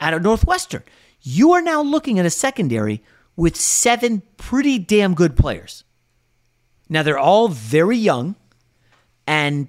out 0.00 0.14
of 0.14 0.22
Northwestern. 0.22 0.84
You 1.20 1.52
are 1.52 1.62
now 1.62 1.82
looking 1.82 2.18
at 2.18 2.26
a 2.26 2.30
secondary 2.30 3.02
with 3.34 3.56
seven 3.56 4.22
pretty 4.36 4.78
damn 4.78 5.14
good 5.14 5.36
players. 5.36 5.82
Now, 6.88 7.02
they're 7.02 7.18
all 7.18 7.48
very 7.48 7.96
young, 7.96 8.36
and 9.26 9.68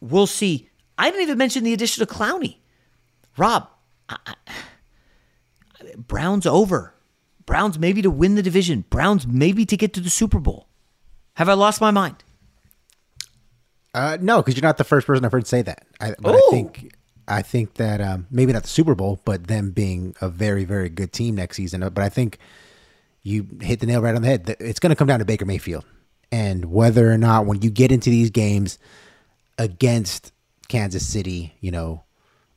we'll 0.00 0.26
see. 0.26 0.68
I 0.98 1.10
didn't 1.10 1.22
even 1.22 1.38
mention 1.38 1.64
the 1.64 1.72
addition 1.72 2.02
of 2.02 2.08
Clowney. 2.08 2.56
Rob, 3.36 3.68
I, 4.08 4.16
I, 4.26 4.34
Browns 5.98 6.46
over. 6.46 6.94
Browns 7.44 7.78
maybe 7.78 8.02
to 8.02 8.10
win 8.10 8.34
the 8.34 8.42
division. 8.42 8.84
Browns 8.90 9.26
maybe 9.26 9.64
to 9.66 9.76
get 9.76 9.92
to 9.94 10.00
the 10.00 10.10
Super 10.10 10.38
Bowl. 10.38 10.68
Have 11.34 11.48
I 11.48 11.54
lost 11.54 11.80
my 11.80 11.90
mind? 11.90 12.22
Uh, 13.94 14.18
no, 14.20 14.42
because 14.42 14.54
you're 14.54 14.62
not 14.62 14.76
the 14.76 14.84
first 14.84 15.06
person 15.06 15.24
I've 15.24 15.32
heard 15.32 15.46
say 15.46 15.62
that. 15.62 15.86
I, 16.00 16.14
but 16.20 16.34
I 16.34 16.40
think 16.50 16.94
I 17.26 17.42
think 17.42 17.74
that 17.74 18.00
um, 18.00 18.26
maybe 18.30 18.52
not 18.52 18.62
the 18.62 18.68
Super 18.68 18.94
Bowl, 18.94 19.20
but 19.24 19.46
them 19.46 19.70
being 19.70 20.14
a 20.20 20.28
very 20.28 20.64
very 20.64 20.88
good 20.88 21.12
team 21.12 21.36
next 21.36 21.56
season. 21.56 21.80
But 21.80 21.98
I 21.98 22.08
think 22.08 22.38
you 23.22 23.46
hit 23.60 23.80
the 23.80 23.86
nail 23.86 24.02
right 24.02 24.14
on 24.14 24.22
the 24.22 24.28
head. 24.28 24.56
It's 24.60 24.78
going 24.78 24.90
to 24.90 24.96
come 24.96 25.08
down 25.08 25.18
to 25.18 25.24
Baker 25.24 25.46
Mayfield 25.46 25.84
and 26.30 26.66
whether 26.66 27.10
or 27.10 27.18
not 27.18 27.46
when 27.46 27.62
you 27.62 27.70
get 27.70 27.90
into 27.90 28.10
these 28.10 28.30
games 28.30 28.78
against 29.56 30.32
Kansas 30.68 31.06
City, 31.06 31.54
you 31.60 31.70
know, 31.70 32.04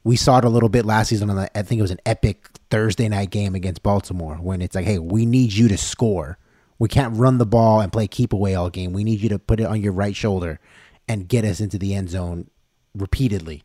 we 0.03 0.15
saw 0.15 0.39
it 0.39 0.45
a 0.45 0.49
little 0.49 0.69
bit 0.69 0.85
last 0.85 1.09
season 1.09 1.29
on 1.29 1.35
the, 1.35 1.57
I 1.57 1.61
think 1.61 1.79
it 1.79 1.83
was 1.83 1.91
an 1.91 1.99
epic 2.05 2.47
Thursday 2.69 3.07
night 3.07 3.29
game 3.29 3.55
against 3.55 3.83
Baltimore 3.83 4.35
when 4.35 4.61
it's 4.61 4.75
like, 4.75 4.85
hey, 4.85 4.99
we 4.99 5.25
need 5.25 5.53
you 5.53 5.67
to 5.67 5.77
score. 5.77 6.37
We 6.79 6.89
can't 6.89 7.15
run 7.15 7.37
the 7.37 7.45
ball 7.45 7.81
and 7.81 7.91
play 7.91 8.07
keep 8.07 8.33
away 8.33 8.55
all 8.55 8.69
game. 8.69 8.93
We 8.93 9.03
need 9.03 9.21
you 9.21 9.29
to 9.29 9.39
put 9.39 9.59
it 9.59 9.67
on 9.67 9.81
your 9.81 9.93
right 9.93 10.15
shoulder 10.15 10.59
and 11.07 11.27
get 11.27 11.45
us 11.45 11.59
into 11.59 11.77
the 11.77 11.93
end 11.93 12.09
zone 12.09 12.49
repeatedly. 12.95 13.63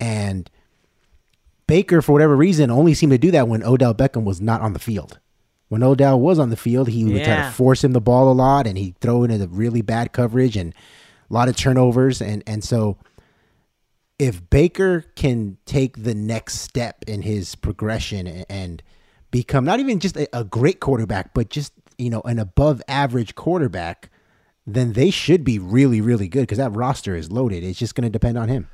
And 0.00 0.50
Baker, 1.66 2.00
for 2.00 2.12
whatever 2.12 2.34
reason, 2.36 2.70
only 2.70 2.94
seemed 2.94 3.12
to 3.12 3.18
do 3.18 3.30
that 3.32 3.48
when 3.48 3.62
Odell 3.62 3.94
Beckham 3.94 4.24
was 4.24 4.40
not 4.40 4.62
on 4.62 4.72
the 4.72 4.78
field 4.78 5.18
when 5.68 5.82
Odell 5.82 6.18
was 6.18 6.38
on 6.38 6.50
the 6.50 6.56
field, 6.56 6.88
he 6.88 7.04
would 7.04 7.14
yeah. 7.14 7.24
try 7.24 7.44
to 7.44 7.50
force 7.52 7.84
him 7.84 7.92
the 7.92 8.00
ball 8.00 8.30
a 8.30 8.32
lot, 8.32 8.66
and 8.66 8.78
he'd 8.78 8.98
throw 9.00 9.24
into 9.24 9.46
really 9.48 9.82
bad 9.82 10.12
coverage 10.12 10.56
and 10.56 10.74
a 11.30 11.34
lot 11.34 11.48
of 11.48 11.56
turnovers. 11.56 12.20
And 12.20 12.42
and 12.46 12.64
so, 12.64 12.96
if 14.18 14.48
Baker 14.50 15.04
can 15.14 15.58
take 15.64 16.02
the 16.02 16.14
next 16.14 16.60
step 16.60 17.04
in 17.06 17.22
his 17.22 17.54
progression 17.54 18.26
and 18.48 18.82
become 19.30 19.64
not 19.64 19.80
even 19.80 20.00
just 20.00 20.16
a, 20.16 20.28
a 20.36 20.44
great 20.44 20.80
quarterback, 20.80 21.34
but 21.34 21.50
just 21.50 21.72
you 21.96 22.10
know 22.10 22.20
an 22.22 22.38
above 22.38 22.82
average 22.88 23.34
quarterback, 23.34 24.10
then 24.66 24.92
they 24.92 25.10
should 25.10 25.44
be 25.44 25.58
really 25.58 26.00
really 26.00 26.28
good 26.28 26.42
because 26.42 26.58
that 26.58 26.70
roster 26.72 27.14
is 27.14 27.30
loaded. 27.30 27.62
It's 27.62 27.78
just 27.78 27.94
going 27.94 28.06
to 28.06 28.10
depend 28.10 28.38
on 28.38 28.48
him. 28.48 28.68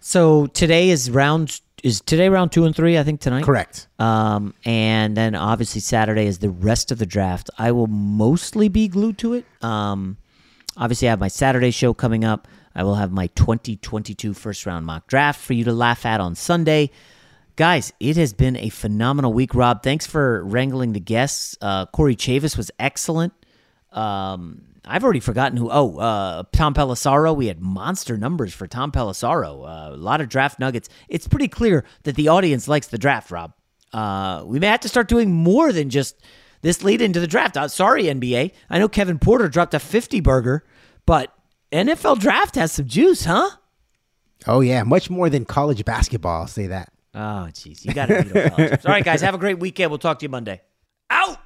So 0.00 0.46
today 0.48 0.90
is 0.90 1.10
round 1.10 1.60
is 1.82 2.00
today 2.00 2.28
round 2.28 2.52
two 2.52 2.64
and 2.64 2.74
three? 2.74 2.98
I 2.98 3.02
think 3.02 3.20
tonight. 3.20 3.44
Correct. 3.44 3.88
Um, 3.98 4.54
and 4.64 5.16
then 5.16 5.34
obviously 5.34 5.80
Saturday 5.80 6.26
is 6.26 6.38
the 6.38 6.50
rest 6.50 6.92
of 6.92 6.98
the 6.98 7.06
draft. 7.06 7.50
I 7.58 7.72
will 7.72 7.86
mostly 7.86 8.68
be 8.68 8.88
glued 8.88 9.18
to 9.18 9.34
it. 9.34 9.44
Um, 9.62 10.18
obviously 10.76 11.08
I 11.08 11.10
have 11.10 11.20
my 11.20 11.28
Saturday 11.28 11.70
show 11.70 11.94
coming 11.94 12.24
up. 12.24 12.48
I 12.74 12.82
will 12.82 12.96
have 12.96 13.12
my 13.12 13.28
2022 13.28 14.34
first 14.34 14.66
round 14.66 14.86
mock 14.86 15.06
draft 15.06 15.40
for 15.40 15.52
you 15.52 15.64
to 15.64 15.72
laugh 15.72 16.04
at 16.04 16.20
on 16.20 16.34
Sunday. 16.34 16.90
Guys, 17.56 17.92
it 18.00 18.16
has 18.16 18.32
been 18.32 18.56
a 18.56 18.68
phenomenal 18.68 19.32
week. 19.32 19.54
Rob, 19.54 19.82
thanks 19.82 20.06
for 20.06 20.44
wrangling 20.44 20.92
the 20.92 21.00
guests. 21.00 21.56
Uh, 21.60 21.86
Corey 21.86 22.16
Chavous 22.16 22.56
was 22.56 22.70
excellent. 22.80 23.32
Um, 23.92 24.62
I've 24.84 25.04
already 25.04 25.20
forgotten 25.20 25.56
who. 25.56 25.70
Oh, 25.70 25.98
uh, 25.98 26.42
Tom 26.52 26.74
Pelissero. 26.74 27.34
We 27.34 27.46
had 27.46 27.60
monster 27.60 28.16
numbers 28.18 28.52
for 28.52 28.66
Tom 28.66 28.90
Pelissero. 28.90 29.62
Uh, 29.62 29.94
a 29.94 29.96
lot 29.96 30.20
of 30.20 30.28
draft 30.28 30.58
nuggets. 30.58 30.88
It's 31.08 31.28
pretty 31.28 31.48
clear 31.48 31.84
that 32.02 32.16
the 32.16 32.28
audience 32.28 32.66
likes 32.66 32.88
the 32.88 32.98
draft, 32.98 33.30
Rob. 33.30 33.52
Uh, 33.92 34.42
we 34.44 34.58
may 34.58 34.66
have 34.66 34.80
to 34.80 34.88
start 34.88 35.08
doing 35.08 35.30
more 35.32 35.72
than 35.72 35.88
just 35.90 36.20
this 36.62 36.82
lead 36.82 37.00
into 37.00 37.20
the 37.20 37.26
draft. 37.26 37.56
Uh, 37.56 37.68
sorry, 37.68 38.04
NBA. 38.04 38.52
I 38.68 38.78
know 38.78 38.88
Kevin 38.88 39.18
Porter 39.18 39.48
dropped 39.48 39.74
a 39.74 39.78
50 39.78 40.20
burger, 40.20 40.64
but 41.06 41.33
NFL 41.74 42.20
draft 42.20 42.54
has 42.54 42.70
some 42.70 42.86
juice, 42.86 43.24
huh? 43.24 43.50
Oh, 44.46 44.60
yeah. 44.60 44.84
Much 44.84 45.10
more 45.10 45.28
than 45.28 45.44
college 45.44 45.84
basketball. 45.84 46.42
I'll 46.42 46.46
say 46.46 46.68
that. 46.68 46.92
Oh, 47.14 47.48
jeez. 47.50 47.84
You 47.84 47.92
got 47.92 48.06
to 48.06 48.78
All 48.86 48.92
right, 48.92 49.04
guys. 49.04 49.22
Have 49.22 49.34
a 49.34 49.38
great 49.38 49.58
weekend. 49.58 49.90
We'll 49.90 49.98
talk 49.98 50.20
to 50.20 50.24
you 50.24 50.28
Monday. 50.28 50.60
Out! 51.10 51.38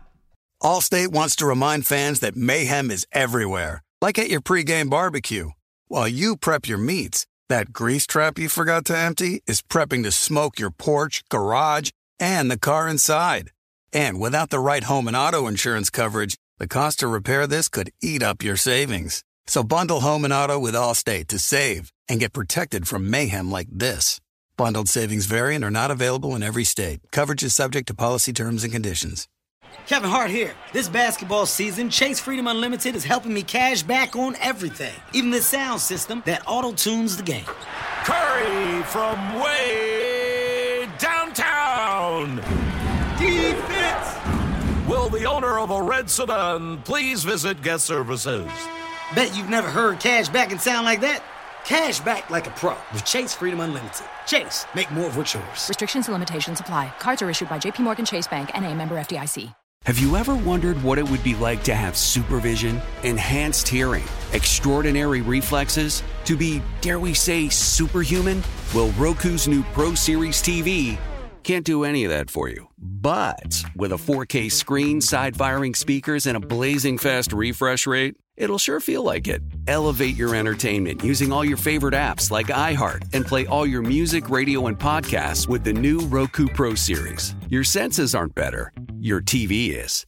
Allstate 0.62 1.08
wants 1.08 1.36
to 1.36 1.46
remind 1.46 1.86
fans 1.86 2.20
that 2.20 2.36
mayhem 2.36 2.90
is 2.90 3.06
everywhere 3.12 3.82
Like 4.02 4.18
at 4.18 4.28
your 4.28 4.40
pregame 4.40 4.90
barbecue. 4.90 5.50
While 5.86 6.08
you 6.08 6.36
prep 6.36 6.68
your 6.68 6.78
meats, 6.78 7.26
that 7.48 7.72
grease 7.72 8.06
trap 8.06 8.38
you 8.38 8.50
forgot 8.50 8.84
to 8.86 8.98
empty 8.98 9.42
is 9.46 9.62
prepping 9.62 10.02
to 10.02 10.10
smoke 10.10 10.58
your 10.58 10.70
porch, 10.70 11.24
garage, 11.30 11.90
and 12.20 12.50
the 12.50 12.58
car 12.58 12.86
inside. 12.86 13.50
And 13.94 14.20
without 14.20 14.50
the 14.50 14.58
right 14.58 14.84
home 14.84 15.08
and 15.08 15.16
auto 15.16 15.46
insurance 15.46 15.88
coverage, 15.88 16.36
the 16.58 16.68
cost 16.68 16.98
to 16.98 17.08
repair 17.08 17.46
this 17.46 17.68
could 17.68 17.90
eat 18.02 18.22
up 18.22 18.42
your 18.42 18.56
savings. 18.56 19.24
So 19.48 19.64
bundle 19.64 20.00
home 20.00 20.24
and 20.24 20.32
auto 20.32 20.58
with 20.58 20.74
Allstate 20.74 21.28
to 21.28 21.38
save 21.38 21.90
and 22.06 22.20
get 22.20 22.34
protected 22.34 22.86
from 22.86 23.08
mayhem 23.08 23.50
like 23.50 23.68
this. 23.72 24.20
Bundled 24.58 24.88
savings 24.88 25.24
variant 25.24 25.64
are 25.64 25.70
not 25.70 25.90
available 25.90 26.34
in 26.34 26.42
every 26.42 26.64
state. 26.64 27.00
Coverage 27.12 27.42
is 27.42 27.54
subject 27.54 27.88
to 27.88 27.94
policy 27.94 28.34
terms 28.34 28.62
and 28.62 28.70
conditions. 28.70 29.26
Kevin 29.86 30.10
Hart 30.10 30.30
here. 30.30 30.54
This 30.74 30.86
basketball 30.86 31.46
season, 31.46 31.88
Chase 31.88 32.20
Freedom 32.20 32.46
Unlimited 32.46 32.94
is 32.94 33.04
helping 33.04 33.32
me 33.32 33.42
cash 33.42 33.82
back 33.82 34.16
on 34.16 34.36
everything, 34.36 34.92
even 35.14 35.30
the 35.30 35.40
sound 35.40 35.80
system 35.80 36.22
that 36.26 36.42
auto 36.46 36.72
tunes 36.72 37.16
the 37.16 37.22
game. 37.22 37.46
Curry 38.04 38.82
from 38.82 39.40
way 39.40 40.86
downtown. 40.98 42.36
Defense. 43.16 44.14
Will 44.86 45.08
the 45.08 45.24
owner 45.24 45.58
of 45.58 45.70
a 45.70 45.80
red 45.80 46.10
sedan 46.10 46.82
please 46.82 47.24
visit 47.24 47.62
guest 47.62 47.86
services? 47.86 48.50
Bet 49.14 49.36
you've 49.36 49.48
never 49.48 49.68
heard 49.68 50.00
cash 50.00 50.28
back 50.28 50.52
and 50.52 50.60
sound 50.60 50.84
like 50.84 51.00
that. 51.00 51.22
Cash 51.64 52.00
back 52.00 52.30
like 52.30 52.46
a 52.46 52.50
pro 52.50 52.76
with 52.92 53.04
Chase 53.04 53.34
Freedom 53.34 53.60
Unlimited. 53.60 54.06
Chase, 54.26 54.66
make 54.74 54.90
more 54.90 55.06
of 55.06 55.16
what's 55.16 55.34
yours. 55.34 55.68
Restrictions 55.68 56.06
and 56.06 56.14
limitations 56.14 56.60
apply. 56.60 56.92
Cards 56.98 57.22
are 57.22 57.30
issued 57.30 57.48
by 57.48 57.58
JPMorgan 57.58 58.06
Chase 58.06 58.26
Bank 58.26 58.50
and 58.54 58.64
a 58.64 58.74
member 58.74 58.96
FDIC. 58.96 59.54
Have 59.84 59.98
you 59.98 60.16
ever 60.16 60.34
wondered 60.34 60.82
what 60.82 60.98
it 60.98 61.08
would 61.08 61.22
be 61.22 61.36
like 61.36 61.62
to 61.62 61.74
have 61.74 61.96
supervision, 61.96 62.80
enhanced 63.04 63.68
hearing, 63.68 64.04
extraordinary 64.32 65.22
reflexes, 65.22 66.02
to 66.24 66.36
be, 66.36 66.60
dare 66.80 66.98
we 66.98 67.14
say, 67.14 67.48
superhuman? 67.48 68.42
Well, 68.74 68.90
Roku's 68.92 69.46
new 69.46 69.62
Pro 69.72 69.94
Series 69.94 70.42
TV 70.42 70.98
can't 71.48 71.64
do 71.64 71.84
any 71.84 72.04
of 72.04 72.10
that 72.10 72.30
for 72.30 72.50
you. 72.50 72.67
But 72.80 73.62
with 73.76 73.92
a 73.92 73.96
4K 73.96 74.50
screen, 74.50 75.00
side 75.00 75.36
firing 75.36 75.74
speakers, 75.74 76.26
and 76.26 76.36
a 76.36 76.40
blazing 76.40 76.98
fast 76.98 77.32
refresh 77.32 77.86
rate, 77.86 78.16
it'll 78.36 78.58
sure 78.58 78.80
feel 78.80 79.04
like 79.04 79.28
it. 79.28 79.42
Elevate 79.68 80.16
your 80.16 80.34
entertainment 80.34 81.04
using 81.04 81.32
all 81.32 81.44
your 81.44 81.56
favorite 81.56 81.94
apps 81.94 82.30
like 82.30 82.46
iHeart 82.46 83.04
and 83.12 83.24
play 83.24 83.46
all 83.46 83.66
your 83.66 83.82
music, 83.82 84.30
radio, 84.30 84.66
and 84.66 84.78
podcasts 84.78 85.48
with 85.48 85.62
the 85.62 85.72
new 85.72 86.00
Roku 86.00 86.48
Pro 86.48 86.74
Series. 86.74 87.36
Your 87.48 87.64
senses 87.64 88.14
aren't 88.14 88.34
better, 88.34 88.72
your 88.98 89.20
TV 89.20 89.76
is. 89.76 90.07